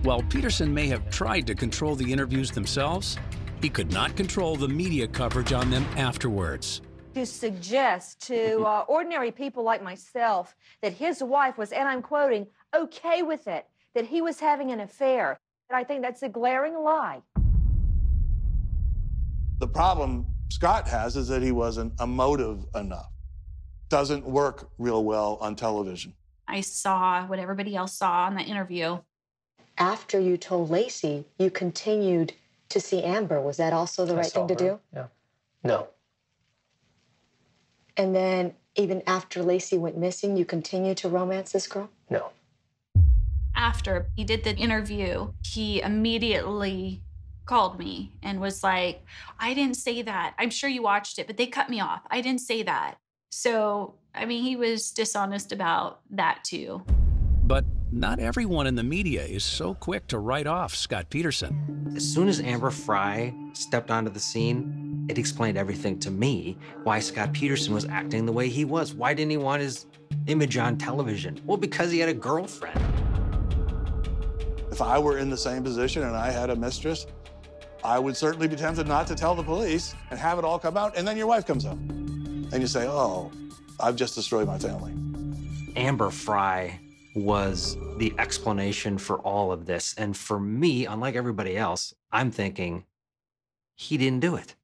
While 0.04 0.24
Peterson 0.24 0.74
may 0.74 0.88
have 0.88 1.10
tried 1.10 1.46
to 1.48 1.56
control 1.56 1.96
the 1.96 2.12
interviews 2.12 2.50
themselves, 2.52 3.18
he 3.62 3.70
could 3.70 3.92
not 3.92 4.16
control 4.16 4.56
the 4.56 4.68
media 4.68 5.08
coverage 5.08 5.54
on 5.54 5.70
them 5.70 5.86
afterwards. 5.98 6.82
to 7.16 7.26
suggest 7.26 8.22
to 8.28 8.62
uh, 8.64 8.86
ordinary 8.88 9.32
people 9.32 9.64
like 9.64 9.82
myself 9.82 10.56
that 10.84 10.94
his 10.94 11.24
wife 11.24 11.58
was, 11.58 11.72
and 11.72 11.88
I'm 11.90 12.02
quoting, 12.02 12.46
okay 12.76 13.24
with 13.24 13.48
it, 13.48 13.66
that 13.96 14.06
he 14.06 14.22
was 14.22 14.40
having 14.40 14.72
an 14.72 14.82
affair. 14.82 15.40
And 15.70 15.78
I 15.78 15.84
think 15.84 16.04
that's 16.04 16.22
a 16.22 16.30
glaring 16.30 16.76
lie. 16.78 17.22
The 19.60 19.68
problem 19.68 20.28
Scott 20.50 20.88
has 20.88 21.18
is 21.18 21.28
that 21.30 21.42
he 21.42 21.52
wasn't 21.52 22.00
emotive 22.00 22.66
enough. 22.76 23.12
Doesn't 23.90 24.24
work 24.26 24.70
real 24.78 25.04
well 25.04 25.40
on 25.42 25.56
television. 25.56 26.14
I 26.48 26.62
saw 26.62 27.26
what 27.26 27.40
everybody 27.40 27.76
else 27.76 27.94
saw 27.94 28.28
in 28.28 28.36
that 28.36 28.48
interview. 28.48 29.00
After 29.80 30.20
you 30.20 30.38
told 30.38 30.70
Laci, 30.70 31.26
you 31.40 31.50
continued 31.50 32.34
to 32.70 32.80
see 32.80 33.04
Amber. 33.04 33.42
Was 33.42 33.58
that 33.58 33.74
also 33.74 34.06
the 34.06 34.14
I 34.14 34.18
right 34.18 34.32
thing 34.32 34.48
to 34.48 34.54
her, 34.54 34.60
do? 34.60 34.80
Yeah. 34.94 35.08
No. 35.64 35.88
And 37.96 38.16
then 38.16 38.54
even 38.76 39.02
after 39.08 39.44
Laci 39.44 39.78
went 39.78 39.98
missing, 39.98 40.38
you 40.38 40.46
continued 40.46 40.98
to 40.98 41.10
romance 41.10 41.52
this 41.52 41.68
girl? 41.68 41.90
No. 42.10 42.30
After 43.56 44.08
he 44.16 44.24
did 44.24 44.44
the 44.44 44.56
interview, 44.56 45.34
he 45.44 45.82
immediately 45.82 47.02
called 47.48 47.80
me 47.80 48.12
and 48.22 48.40
was 48.40 48.64
like, 48.64 49.04
I 49.40 49.54
didn't 49.54 49.78
say 49.78 50.04
that. 50.04 50.36
I'm 50.38 50.52
sure 50.52 50.70
you 50.70 50.84
watched 50.84 51.18
it, 51.18 51.26
but 51.26 51.38
they 51.38 51.48
cut 51.48 51.70
me 51.70 51.80
off. 51.80 52.02
I 52.12 52.22
didn't 52.22 52.42
say 52.42 52.62
that. 52.64 52.98
So, 53.32 53.96
I 54.14 54.26
mean, 54.26 54.44
he 54.44 54.56
was 54.56 54.92
dishonest 54.92 55.52
about 55.52 56.02
that 56.12 56.44
too. 56.44 56.84
But 57.46 57.66
not 57.92 58.20
everyone 58.20 58.68
in 58.68 58.76
the 58.76 58.84
media 58.84 59.24
is 59.24 59.44
so 59.44 59.74
quick 59.74 60.08
to 60.08 60.20
write 60.20 60.48
off 60.48 60.76
Scott 60.76 61.10
Peterson. 61.10 61.94
As 61.96 62.04
soon 62.04 62.28
as 62.28 62.42
Amber 62.42 62.70
Frey 62.70 63.34
stepped 63.54 63.92
onto 63.92 64.12
the 64.12 64.20
scene, 64.20 65.06
it 65.10 65.18
explained 65.18 65.58
everything 65.58 65.98
to 66.00 66.12
me 66.12 66.58
why 66.84 67.00
Scott 67.00 67.32
Peterson 67.32 67.74
was 67.74 67.86
acting 67.86 68.26
the 68.26 68.32
way 68.32 68.50
he 68.50 68.66
was. 68.66 68.94
Why 68.94 69.14
didn't 69.14 69.32
he 69.32 69.38
want 69.38 69.62
his 69.62 69.86
image 70.28 70.58
on 70.58 70.78
television? 70.78 71.40
Well, 71.46 71.58
because 71.58 71.92
he 71.92 72.00
had 72.00 72.10
a 72.10 72.14
girlfriend. 72.14 72.80
If 74.72 74.82
I 74.82 75.00
were 75.00 75.18
in 75.18 75.30
the 75.30 75.38
same 75.38 75.64
position 75.64 76.04
and 76.04 76.16
I 76.16 76.30
had 76.30 76.50
a 76.50 76.56
mistress, 76.56 77.08
I 77.84 78.00
would 78.00 78.18
certainly 78.18 78.48
be 78.48 78.58
tempted 78.58 78.88
not 78.88 79.08
to 79.08 79.16
tell 79.16 79.34
the 79.34 79.44
police 79.44 79.96
and 80.12 80.20
have 80.20 80.38
it 80.38 80.44
all 80.44 80.60
come 80.60 80.76
out. 80.76 80.98
And 80.98 81.08
then 81.08 81.16
your 81.16 81.28
wife 81.28 81.46
comes 81.46 81.66
up 81.66 81.78
and 81.78 82.60
you 82.60 82.68
say, 82.68 82.86
oh, 82.88 83.32
I've 83.80 83.96
just 83.96 84.14
destroyed 84.14 84.46
my 84.46 84.60
family. 84.60 84.94
Amber 85.76 86.10
Frey 86.10 86.80
was 87.18 87.78
the 87.98 88.14
explanation 88.20 88.98
for 88.98 89.18
all 89.20 89.52
of 89.52 89.66
this. 89.66 89.96
And 89.98 90.16
for 90.16 90.40
me, 90.40 90.86
unlike 90.86 91.16
everybody 91.16 91.58
else, 91.58 91.94
I'm 92.12 92.32
thinking 92.32 92.86
he 93.76 93.98
didn't 93.98 94.20
do 94.20 94.36
it. 94.36 94.56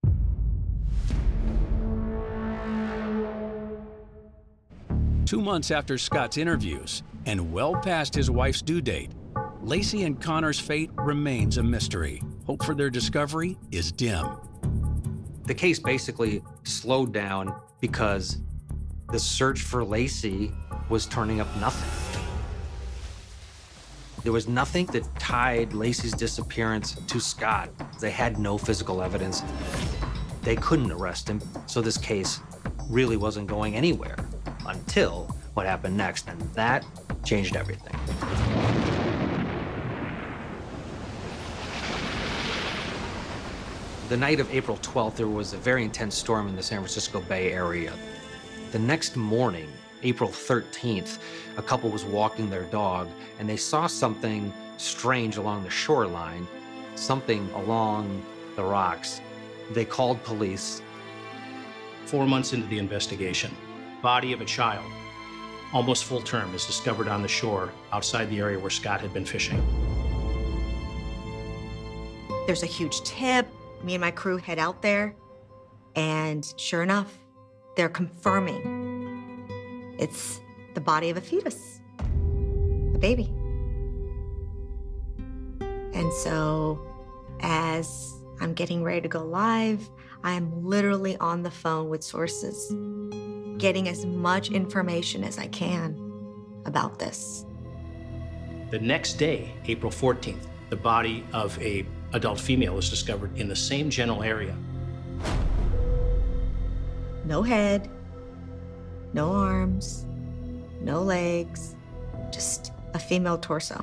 Two 5.26 5.42
months 5.42 5.72
after 5.72 5.98
Scott's 5.98 6.38
interviews, 6.38 7.02
and 7.26 7.52
well 7.52 7.76
past 7.76 8.14
his 8.14 8.30
wife's 8.30 8.62
due 8.62 8.82
date, 8.82 9.10
Laci 9.64 10.06
and 10.06 10.22
Conner's 10.22 10.60
fate 10.60 10.92
remains 10.96 11.58
a 11.58 11.64
mystery. 11.64 12.22
Hope 12.46 12.64
for 12.64 12.76
their 12.76 12.90
discovery 12.90 13.58
is 13.72 13.92
dim. 13.92 14.38
The 15.46 15.54
case 15.54 15.80
basically 15.80 16.44
slowed 16.66 17.14
down 17.14 17.56
because 17.82 18.42
the 19.12 19.20
search 19.20 19.62
for 19.62 19.84
Laci 19.84 20.54
was 20.90 21.06
turning 21.06 21.40
up 21.40 21.48
nothing. 21.60 22.13
There 24.24 24.32
was 24.32 24.48
nothing 24.48 24.86
that 24.88 25.04
tied 25.20 25.74
Laci's 25.74 26.14
disappearance 26.14 26.96
to 27.08 27.20
Scott. 27.20 27.70
They 28.00 28.10
had 28.10 28.40
no 28.40 28.58
physical 28.58 29.02
evidence. 29.02 29.44
They 30.44 30.56
couldn't 30.56 30.94
arrest 30.94 31.30
him, 31.30 31.42
so 31.68 31.82
this 31.82 31.98
case 31.98 32.40
really 32.90 33.18
wasn't 33.18 33.48
going 33.48 33.76
anywhere 33.76 34.16
until 34.66 35.26
what 35.56 35.66
happened 35.66 35.98
next, 35.98 36.30
and 36.30 36.40
that 36.54 36.86
changed 37.26 37.58
everything. 37.58 37.94
The 44.08 44.18
night 44.18 44.40
of 44.40 44.50
April 44.54 44.78
12th, 44.78 45.18
there 45.18 45.28
was 45.28 45.52
a 45.52 45.58
very 45.58 45.84
intense 45.84 46.16
storm 46.16 46.48
in 46.48 46.56
the 46.56 46.64
San 46.64 46.80
Francisco 46.80 47.20
Bay 47.20 47.52
Area. 47.52 47.92
The 48.72 48.80
next 48.80 49.18
morning, 49.18 49.70
April 50.04 50.30
13th, 50.30 51.20
a 51.58 51.62
couple 51.62 51.90
was 51.90 52.04
walking 52.04 52.50
their 52.50 52.64
dog 52.66 53.10
and 53.40 53.48
they 53.48 53.58
saw 53.58 53.88
something 53.88 54.54
strange 54.78 55.38
along 55.38 55.64
the 55.64 55.70
shoreline, 55.70 56.48
something 56.96 57.50
along 57.52 58.24
the 58.56 58.64
rocks. 58.64 59.22
They 59.72 59.86
called 59.86 60.22
police. 60.24 60.82
Four 62.06 62.28
months 62.28 62.54
into 62.54 62.68
the 62.68 62.80
investigation, 62.80 63.56
body 64.02 64.34
of 64.34 64.42
a 64.42 64.46
child, 64.46 64.86
almost 65.74 66.04
full 66.04 66.22
term, 66.22 66.54
is 66.54 66.66
discovered 66.66 67.08
on 67.08 67.22
the 67.22 67.28
shore 67.28 67.72
outside 67.92 68.30
the 68.30 68.40
area 68.40 68.60
where 68.60 68.70
Scott 68.70 69.02
had 69.02 69.14
been 69.14 69.26
fishing. 69.26 69.62
There's 72.46 72.62
a 72.62 72.68
huge 72.68 73.02
tip. 73.04 73.48
Me 73.84 73.96
and 73.96 74.02
my 74.02 74.12
crew 74.12 74.38
head 74.38 74.60
out 74.60 74.82
there, 74.82 75.16
and 75.96 76.54
sure 76.58 76.84
enough, 76.84 77.18
they're 77.76 77.90
confirming 77.90 78.83
it's 80.00 80.42
the 80.74 80.82
body 80.82 81.10
of 81.10 81.18
a 81.18 81.22
fetus, 81.22 81.80
a 82.00 82.98
baby. 82.98 83.32
And 85.94 86.12
so, 86.14 86.80
as 87.42 88.14
I'm 88.40 88.54
getting 88.54 88.84
ready 88.84 89.02
to 89.02 89.08
go 89.08 89.24
live, 89.24 89.90
I 90.24 90.34
am 90.34 90.66
literally 90.66 91.18
on 91.18 91.44
the 91.44 91.52
phone 91.52 91.90
with 91.90 92.04
sources, 92.04 92.70
getting 93.58 93.88
as 93.88 94.06
much 94.06 94.50
information 94.52 95.24
as 95.24 95.38
I 95.38 95.48
can 95.48 96.00
about 96.66 96.98
this. 96.98 97.46
The 98.72 98.80
next 98.80 99.14
day, 99.14 99.54
April 99.66 99.92
14th, 99.92 100.48
the 100.70 100.76
body 100.76 101.24
of 101.34 101.62
a 101.62 101.86
adult 102.14 102.40
female 102.40 102.76
was 102.76 102.90
discovered 102.90 103.38
in 103.38 103.48
the 103.48 103.56
same 103.56 103.90
general 103.90 104.24
area. 104.24 104.56
No 107.26 107.42
head, 107.42 107.90
no 109.14 109.32
arms, 109.32 110.06
no 110.82 111.02
legs, 111.02 111.76
just 112.32 112.72
a 112.94 113.00
female 113.00 113.38
torso. 113.38 113.82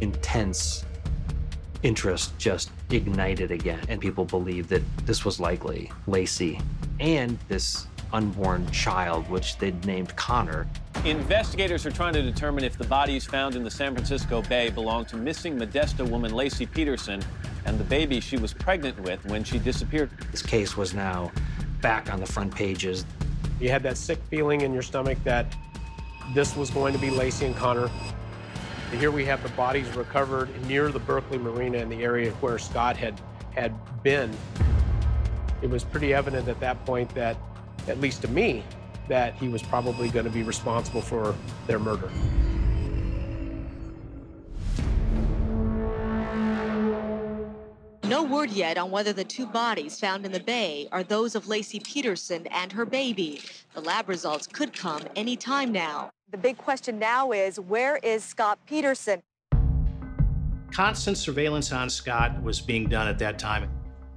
Intense 0.00 0.84
interest 1.82 2.36
just 2.38 2.70
ignited 2.90 3.50
again, 3.50 3.80
and 3.88 4.00
people 4.00 4.24
believed 4.24 4.68
that 4.68 4.82
this 5.06 5.24
was 5.24 5.38
likely 5.40 5.90
Laci 6.06 6.60
and 7.00 7.38
this 7.48 7.86
unborn 8.12 8.70
child, 8.70 9.28
which 9.30 9.56
they'd 9.58 9.84
named 9.86 10.14
Conner. 10.16 10.66
Investigators 11.04 11.86
are 11.86 11.90
trying 11.90 12.12
to 12.12 12.22
determine 12.22 12.62
if 12.62 12.76
the 12.76 12.84
bodies 12.84 13.24
found 13.24 13.56
in 13.56 13.64
the 13.64 13.70
San 13.70 13.94
Francisco 13.94 14.42
Bay 14.42 14.70
belong 14.70 15.04
to 15.06 15.16
missing 15.16 15.58
Modesto 15.58 16.08
woman 16.08 16.32
Laci 16.32 16.70
Peterson 16.70 17.22
and 17.64 17.78
the 17.78 17.84
baby 17.84 18.20
she 18.20 18.36
was 18.36 18.52
pregnant 18.52 18.98
with 19.00 19.24
when 19.26 19.42
she 19.42 19.58
disappeared. 19.58 20.10
This 20.30 20.42
case 20.42 20.76
was 20.76 20.94
now 20.94 21.32
back 21.82 22.12
on 22.12 22.20
the 22.20 22.26
front 22.26 22.54
pages. 22.54 23.04
You 23.60 23.68
had 23.68 23.82
that 23.82 23.98
sick 23.98 24.18
feeling 24.30 24.62
in 24.62 24.72
your 24.72 24.82
stomach 24.82 25.18
that 25.24 25.54
this 26.32 26.56
was 26.56 26.70
going 26.70 26.94
to 26.94 26.98
be 26.98 27.08
Laci 27.08 27.44
and 27.44 27.54
Conner. 27.54 27.90
And 28.90 29.00
here 29.00 29.10
we 29.10 29.24
have 29.26 29.42
the 29.42 29.48
bodies 29.50 29.88
recovered 29.96 30.48
near 30.66 30.88
the 30.88 30.98
Berkeley 31.00 31.38
Marina 31.38 31.78
in 31.78 31.88
the 31.88 32.02
area 32.02 32.30
where 32.34 32.58
Scott 32.58 32.96
had, 32.96 33.20
had 33.50 33.74
been. 34.02 34.30
It 35.60 35.68
was 35.68 35.84
pretty 35.84 36.14
evident 36.14 36.48
at 36.48 36.58
that 36.60 36.84
point 36.86 37.14
that, 37.14 37.36
at 37.88 38.00
least 38.00 38.22
to 38.22 38.28
me, 38.28 38.64
that 39.08 39.34
he 39.34 39.48
was 39.48 39.62
probably 39.62 40.08
going 40.08 40.24
to 40.24 40.30
be 40.30 40.42
responsible 40.42 41.02
for 41.02 41.34
their 41.66 41.78
murder. 41.78 42.10
No 48.12 48.22
word 48.22 48.50
yet 48.50 48.76
on 48.76 48.90
whether 48.90 49.14
the 49.14 49.24
two 49.24 49.46
bodies 49.46 49.98
found 49.98 50.26
in 50.26 50.32
the 50.32 50.40
bay 50.40 50.86
are 50.92 51.02
those 51.02 51.34
of 51.34 51.46
Laci 51.46 51.82
Peterson 51.82 52.46
and 52.48 52.70
her 52.70 52.84
baby. 52.84 53.40
The 53.72 53.80
lab 53.80 54.06
results 54.06 54.46
could 54.46 54.76
come 54.76 55.00
any 55.16 55.34
time 55.34 55.72
now. 55.72 56.10
The 56.30 56.36
big 56.36 56.58
question 56.58 56.98
now 56.98 57.32
is 57.32 57.58
where 57.58 57.96
is 58.02 58.22
Scott 58.22 58.58
Peterson? 58.66 59.22
Constant 60.70 61.16
surveillance 61.16 61.72
on 61.72 61.88
Scott 61.88 62.42
was 62.42 62.60
being 62.60 62.86
done 62.86 63.08
at 63.08 63.18
that 63.20 63.38
time. 63.38 63.70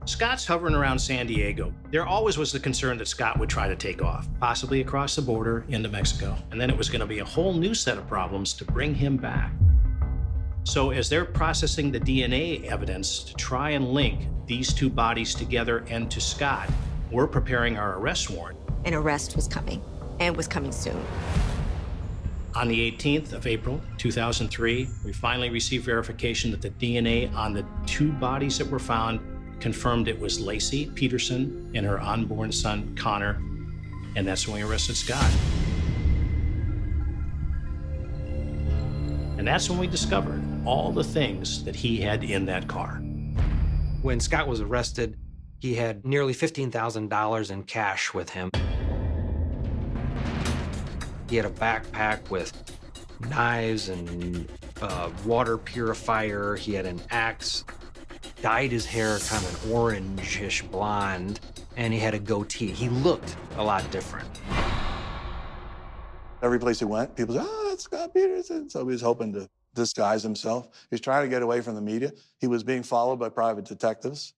Scott's 0.03 0.45
hovering 0.45 0.75
around 0.75 0.99
San 0.99 1.25
Diego. 1.25 1.73
There 1.89 2.05
always 2.05 2.37
was 2.37 2.51
the 2.51 2.59
concern 2.59 2.97
that 2.97 3.07
Scott 3.07 3.39
would 3.39 3.47
try 3.47 3.69
to 3.69 3.77
take 3.77 4.01
off, 4.01 4.27
possibly 4.41 4.81
across 4.81 5.15
the 5.15 5.21
border 5.21 5.63
into 5.69 5.87
Mexico. 5.87 6.35
And 6.51 6.59
then 6.59 6.69
it 6.69 6.77
was 6.77 6.89
going 6.89 6.99
to 6.99 7.07
be 7.07 7.19
a 7.19 7.25
whole 7.25 7.53
new 7.53 7.73
set 7.73 7.97
of 7.97 8.05
problems 8.09 8.51
to 8.55 8.65
bring 8.65 8.93
him 8.93 9.15
back. 9.15 9.53
So, 10.65 10.89
as 10.89 11.09
they're 11.09 11.25
processing 11.25 11.91
the 11.91 11.99
DNA 11.99 12.65
evidence 12.65 13.19
to 13.25 13.35
try 13.35 13.69
and 13.69 13.89
link 13.89 14.27
these 14.47 14.73
two 14.73 14.89
bodies 14.89 15.35
together 15.35 15.85
and 15.89 16.09
to 16.09 16.19
Scott, 16.19 16.67
we're 17.11 17.27
preparing 17.27 17.77
our 17.77 17.99
arrest 17.99 18.31
warrant. 18.31 18.57
An 18.83 18.95
arrest 18.95 19.35
was 19.35 19.47
coming, 19.47 19.79
and 20.19 20.35
was 20.35 20.47
coming 20.47 20.71
soon. 20.71 20.99
On 22.55 22.67
the 22.67 22.91
18th 22.91 23.33
of 23.33 23.45
April, 23.45 23.79
2003, 23.99 24.89
we 25.05 25.13
finally 25.13 25.51
received 25.51 25.85
verification 25.85 26.49
that 26.49 26.63
the 26.63 26.71
DNA 26.71 27.31
on 27.35 27.53
the 27.53 27.63
two 27.85 28.11
bodies 28.13 28.57
that 28.57 28.67
were 28.67 28.79
found 28.79 29.19
confirmed 29.59 30.07
it 30.07 30.19
was 30.19 30.39
Laci 30.39 30.93
Peterson 30.95 31.71
and 31.75 31.85
her 31.85 32.01
unborn 32.01 32.51
son, 32.51 32.95
Conner, 32.95 33.39
and 34.15 34.27
that's 34.27 34.47
when 34.47 34.57
we 34.57 34.67
arrested 34.67 34.95
Scott. 34.97 35.31
And 39.37 39.47
that's 39.47 39.69
when 39.69 39.77
we 39.77 39.85
discovered 39.85 40.41
all 40.65 40.91
the 40.91 41.03
things 41.03 41.63
that 41.63 41.75
he 41.75 42.01
had 42.01 42.23
in 42.23 42.45
that 42.45 42.67
car. 42.67 43.01
When 44.01 44.19
Scott 44.19 44.47
was 44.47 44.61
arrested, 44.61 45.17
he 45.59 45.75
had 45.75 46.05
nearly 46.05 46.33
$15,000 46.33 47.51
in 47.51 47.63
cash 47.63 48.13
with 48.13 48.29
him. 48.29 48.49
He 51.29 51.35
had 51.37 51.45
a 51.45 51.49
backpack 51.49 52.29
with 52.29 52.53
knives 53.29 53.89
and 53.89 54.47
a 54.81 55.11
water 55.25 55.57
purifier. 55.57 56.55
He 56.55 56.73
had 56.73 56.85
an 56.85 57.01
axe, 57.09 57.63
dyed 58.41 58.71
his 58.71 58.85
hair 58.85 59.17
kind 59.19 59.43
of 59.43 59.65
an 59.65 59.71
orangish 59.71 60.69
blonde, 60.69 61.39
and 61.77 61.93
he 61.93 61.99
had 61.99 62.13
a 62.13 62.19
goatee. 62.19 62.71
He 62.71 62.89
looked 62.89 63.35
a 63.57 63.63
lot 63.63 63.89
different. 63.91 64.41
Every 66.41 66.59
place 66.59 66.79
he 66.79 66.85
went, 66.85 67.15
people 67.15 67.35
said, 67.35 67.45
oh, 67.47 67.69
that's 67.69 67.83
Scott 67.83 68.13
Peterson. 68.13 68.69
So 68.69 68.81
he 68.81 68.91
was 68.91 69.01
hoping 69.01 69.33
to 69.33 69.49
disguise 69.75 70.23
himself. 70.23 70.65
He 70.89 70.95
was 70.95 71.01
trying 71.01 71.23
to 71.23 71.29
get 71.29 71.43
away 71.43 71.61
from 71.61 71.75
the 71.75 71.81
media. 71.81 72.11
He 72.39 72.47
was 72.47 72.63
being 72.63 72.81
followed 72.81 73.17
by 73.17 73.29
private 73.29 73.65
detectives. 73.65 74.33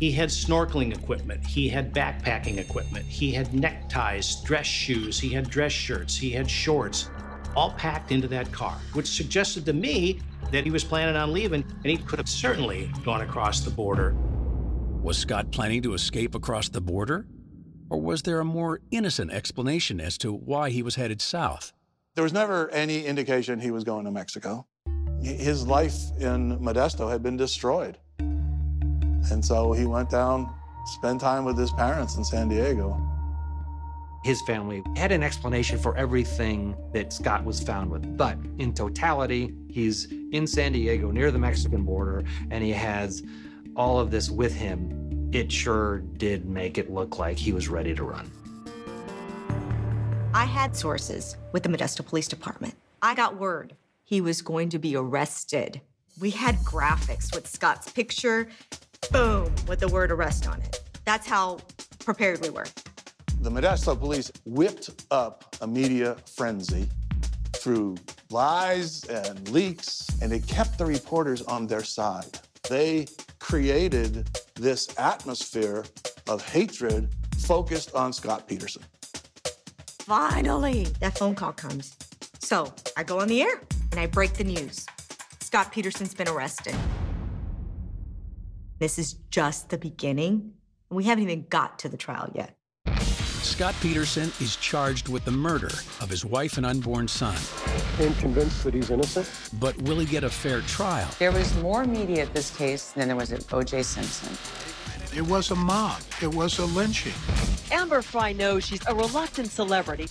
He 0.00 0.12
had 0.12 0.28
snorkeling 0.28 0.96
equipment, 0.96 1.44
he 1.44 1.68
had 1.68 1.92
backpacking 1.92 2.58
equipment, 2.58 3.04
he 3.06 3.32
had 3.32 3.52
neckties, 3.52 4.36
dress 4.44 4.66
shoes, 4.66 5.18
he 5.18 5.28
had 5.30 5.50
dress 5.50 5.72
shirts, 5.72 6.14
he 6.14 6.30
had 6.30 6.48
shorts, 6.48 7.10
all 7.56 7.72
packed 7.72 8.12
into 8.12 8.28
that 8.28 8.52
car, 8.52 8.78
which 8.92 9.08
suggested 9.08 9.66
to 9.66 9.72
me 9.72 10.20
that 10.52 10.62
he 10.62 10.70
was 10.70 10.84
planning 10.84 11.16
on 11.16 11.32
leaving 11.32 11.64
and 11.64 11.86
he 11.86 11.96
could 11.96 12.20
have 12.20 12.28
certainly 12.28 12.92
gone 13.04 13.22
across 13.22 13.60
the 13.60 13.70
border. 13.70 14.14
Was 15.02 15.18
Scott 15.18 15.50
planning 15.50 15.82
to 15.82 15.94
escape 15.94 16.34
across 16.36 16.68
the 16.68 16.80
border? 16.80 17.26
Or 17.90 18.00
was 18.00 18.22
there 18.22 18.38
a 18.38 18.44
more 18.44 18.80
innocent 18.90 19.32
explanation 19.32 20.00
as 20.00 20.16
to 20.18 20.32
why 20.32 20.70
he 20.70 20.82
was 20.82 20.94
headed 20.94 21.20
south? 21.20 21.72
There 22.18 22.24
was 22.24 22.32
never 22.32 22.68
any 22.70 23.04
indication 23.04 23.60
he 23.60 23.70
was 23.70 23.84
going 23.84 24.04
to 24.04 24.10
Mexico. 24.10 24.66
His 25.22 25.68
life 25.68 25.94
in 26.18 26.58
Modesto 26.58 27.08
had 27.08 27.22
been 27.22 27.36
destroyed. 27.36 27.96
And 28.18 29.44
so 29.44 29.70
he 29.70 29.86
went 29.86 30.10
down, 30.10 30.52
spent 30.86 31.20
time 31.20 31.44
with 31.44 31.56
his 31.56 31.70
parents 31.70 32.16
in 32.16 32.24
San 32.24 32.48
Diego. 32.48 33.00
His 34.24 34.42
family 34.48 34.82
had 34.96 35.12
an 35.12 35.22
explanation 35.22 35.78
for 35.78 35.96
everything 35.96 36.74
that 36.92 37.12
Scott 37.12 37.44
was 37.44 37.60
found 37.60 37.88
with. 37.88 38.16
But 38.16 38.36
in 38.58 38.74
totality, 38.74 39.54
he's 39.70 40.10
in 40.32 40.44
San 40.44 40.72
Diego 40.72 41.12
near 41.12 41.30
the 41.30 41.38
Mexican 41.38 41.84
border 41.84 42.24
and 42.50 42.64
he 42.64 42.72
has 42.72 43.22
all 43.76 44.00
of 44.00 44.10
this 44.10 44.28
with 44.28 44.56
him. 44.56 45.30
It 45.32 45.52
sure 45.52 46.00
did 46.00 46.46
make 46.46 46.78
it 46.78 46.90
look 46.90 47.20
like 47.20 47.38
he 47.38 47.52
was 47.52 47.68
ready 47.68 47.94
to 47.94 48.02
run. 48.02 48.28
I 50.34 50.44
had 50.44 50.76
sources 50.76 51.36
with 51.52 51.62
the 51.62 51.70
Modesto 51.70 52.04
Police 52.04 52.28
Department. 52.28 52.74
I 53.00 53.14
got 53.14 53.38
word 53.38 53.74
he 54.04 54.20
was 54.20 54.40
going 54.40 54.68
to 54.70 54.78
be 54.78 54.96
arrested. 54.96 55.80
We 56.20 56.30
had 56.30 56.56
graphics 56.56 57.34
with 57.34 57.46
Scott's 57.46 57.90
picture, 57.92 58.48
boom, 59.10 59.54
with 59.66 59.80
the 59.80 59.88
word 59.88 60.10
arrest 60.10 60.48
on 60.48 60.60
it. 60.62 60.82
That's 61.04 61.26
how 61.26 61.58
prepared 61.98 62.40
we 62.40 62.50
were. 62.50 62.66
The 63.40 63.50
Modesto 63.50 63.98
police 63.98 64.32
whipped 64.44 65.04
up 65.10 65.56
a 65.60 65.66
media 65.66 66.16
frenzy 66.34 66.88
through 67.52 67.96
lies 68.30 69.04
and 69.04 69.48
leaks, 69.50 70.06
and 70.22 70.32
it 70.32 70.46
kept 70.46 70.78
the 70.78 70.86
reporters 70.86 71.42
on 71.42 71.66
their 71.66 71.84
side. 71.84 72.38
They 72.68 73.06
created 73.38 74.28
this 74.54 74.88
atmosphere 74.98 75.84
of 76.28 76.46
hatred 76.46 77.08
focused 77.38 77.94
on 77.94 78.12
Scott 78.12 78.46
Peterson. 78.48 78.82
Finally, 80.08 80.84
that 81.00 81.18
phone 81.18 81.34
call 81.34 81.52
comes. 81.52 81.94
So 82.38 82.72
I 82.96 83.02
go 83.02 83.20
on 83.20 83.28
the 83.28 83.42
air 83.42 83.60
and 83.92 84.00
I 84.00 84.06
break 84.06 84.32
the 84.32 84.44
news. 84.44 84.86
Scott 85.40 85.70
Peterson's 85.70 86.14
been 86.14 86.28
arrested. 86.28 86.74
This 88.78 88.98
is 88.98 89.16
just 89.30 89.68
the 89.68 89.76
beginning. 89.76 90.54
We 90.88 91.04
haven't 91.04 91.24
even 91.24 91.44
got 91.50 91.78
to 91.80 91.90
the 91.90 91.98
trial 91.98 92.32
yet. 92.34 92.56
Scott 93.42 93.74
Peterson 93.82 94.32
is 94.40 94.56
charged 94.56 95.10
with 95.10 95.26
the 95.26 95.30
murder 95.30 95.70
of 96.00 96.08
his 96.08 96.24
wife 96.24 96.56
and 96.56 96.64
unborn 96.64 97.06
son. 97.06 97.36
I'm 97.98 98.14
convinced 98.14 98.64
that 98.64 98.72
he's 98.72 98.88
innocent? 98.88 99.30
But 99.60 99.76
will 99.82 99.98
he 99.98 100.06
get 100.06 100.24
a 100.24 100.30
fair 100.30 100.62
trial? 100.62 101.10
There 101.18 101.32
was 101.32 101.54
more 101.56 101.84
media 101.84 102.22
at 102.22 102.32
this 102.32 102.56
case 102.56 102.92
than 102.92 103.08
there 103.08 103.16
was 103.16 103.30
at 103.30 103.52
O.J. 103.52 103.82
Simpson. 103.82 104.32
It 105.14 105.26
was 105.26 105.50
a 105.50 105.54
mob. 105.54 106.00
It 106.22 106.34
was 106.34 106.58
a 106.60 106.64
lynching. 106.64 107.12
Amber 107.70 108.02
Frey 108.02 108.32
knows 108.32 108.64
she's 108.64 108.86
a 108.86 108.94
reluctant 108.94 109.50
celebrity. 109.50 110.08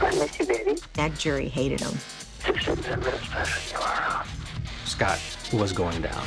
I 0.00 0.10
miss 0.10 0.38
you, 0.38 0.46
baby. 0.46 0.78
That 0.94 1.14
jury 1.18 1.48
hated 1.48 1.80
him. 1.80 1.92
Six, 2.44 2.64
seven, 2.64 2.82
seven 2.82 3.04
minutes 3.04 3.28
past 3.28 3.72
you 3.72 3.78
are. 3.78 4.24
Scott 4.84 5.18
was 5.52 5.72
going 5.72 6.00
down. 6.02 6.26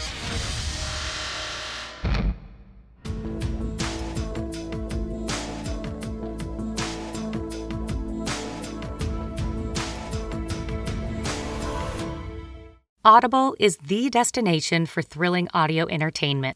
Audible 13.05 13.53
is 13.59 13.77
the 13.77 14.09
destination 14.09 14.86
for 14.86 15.01
thrilling 15.01 15.49
audio 15.53 15.88
entertainment. 15.89 16.55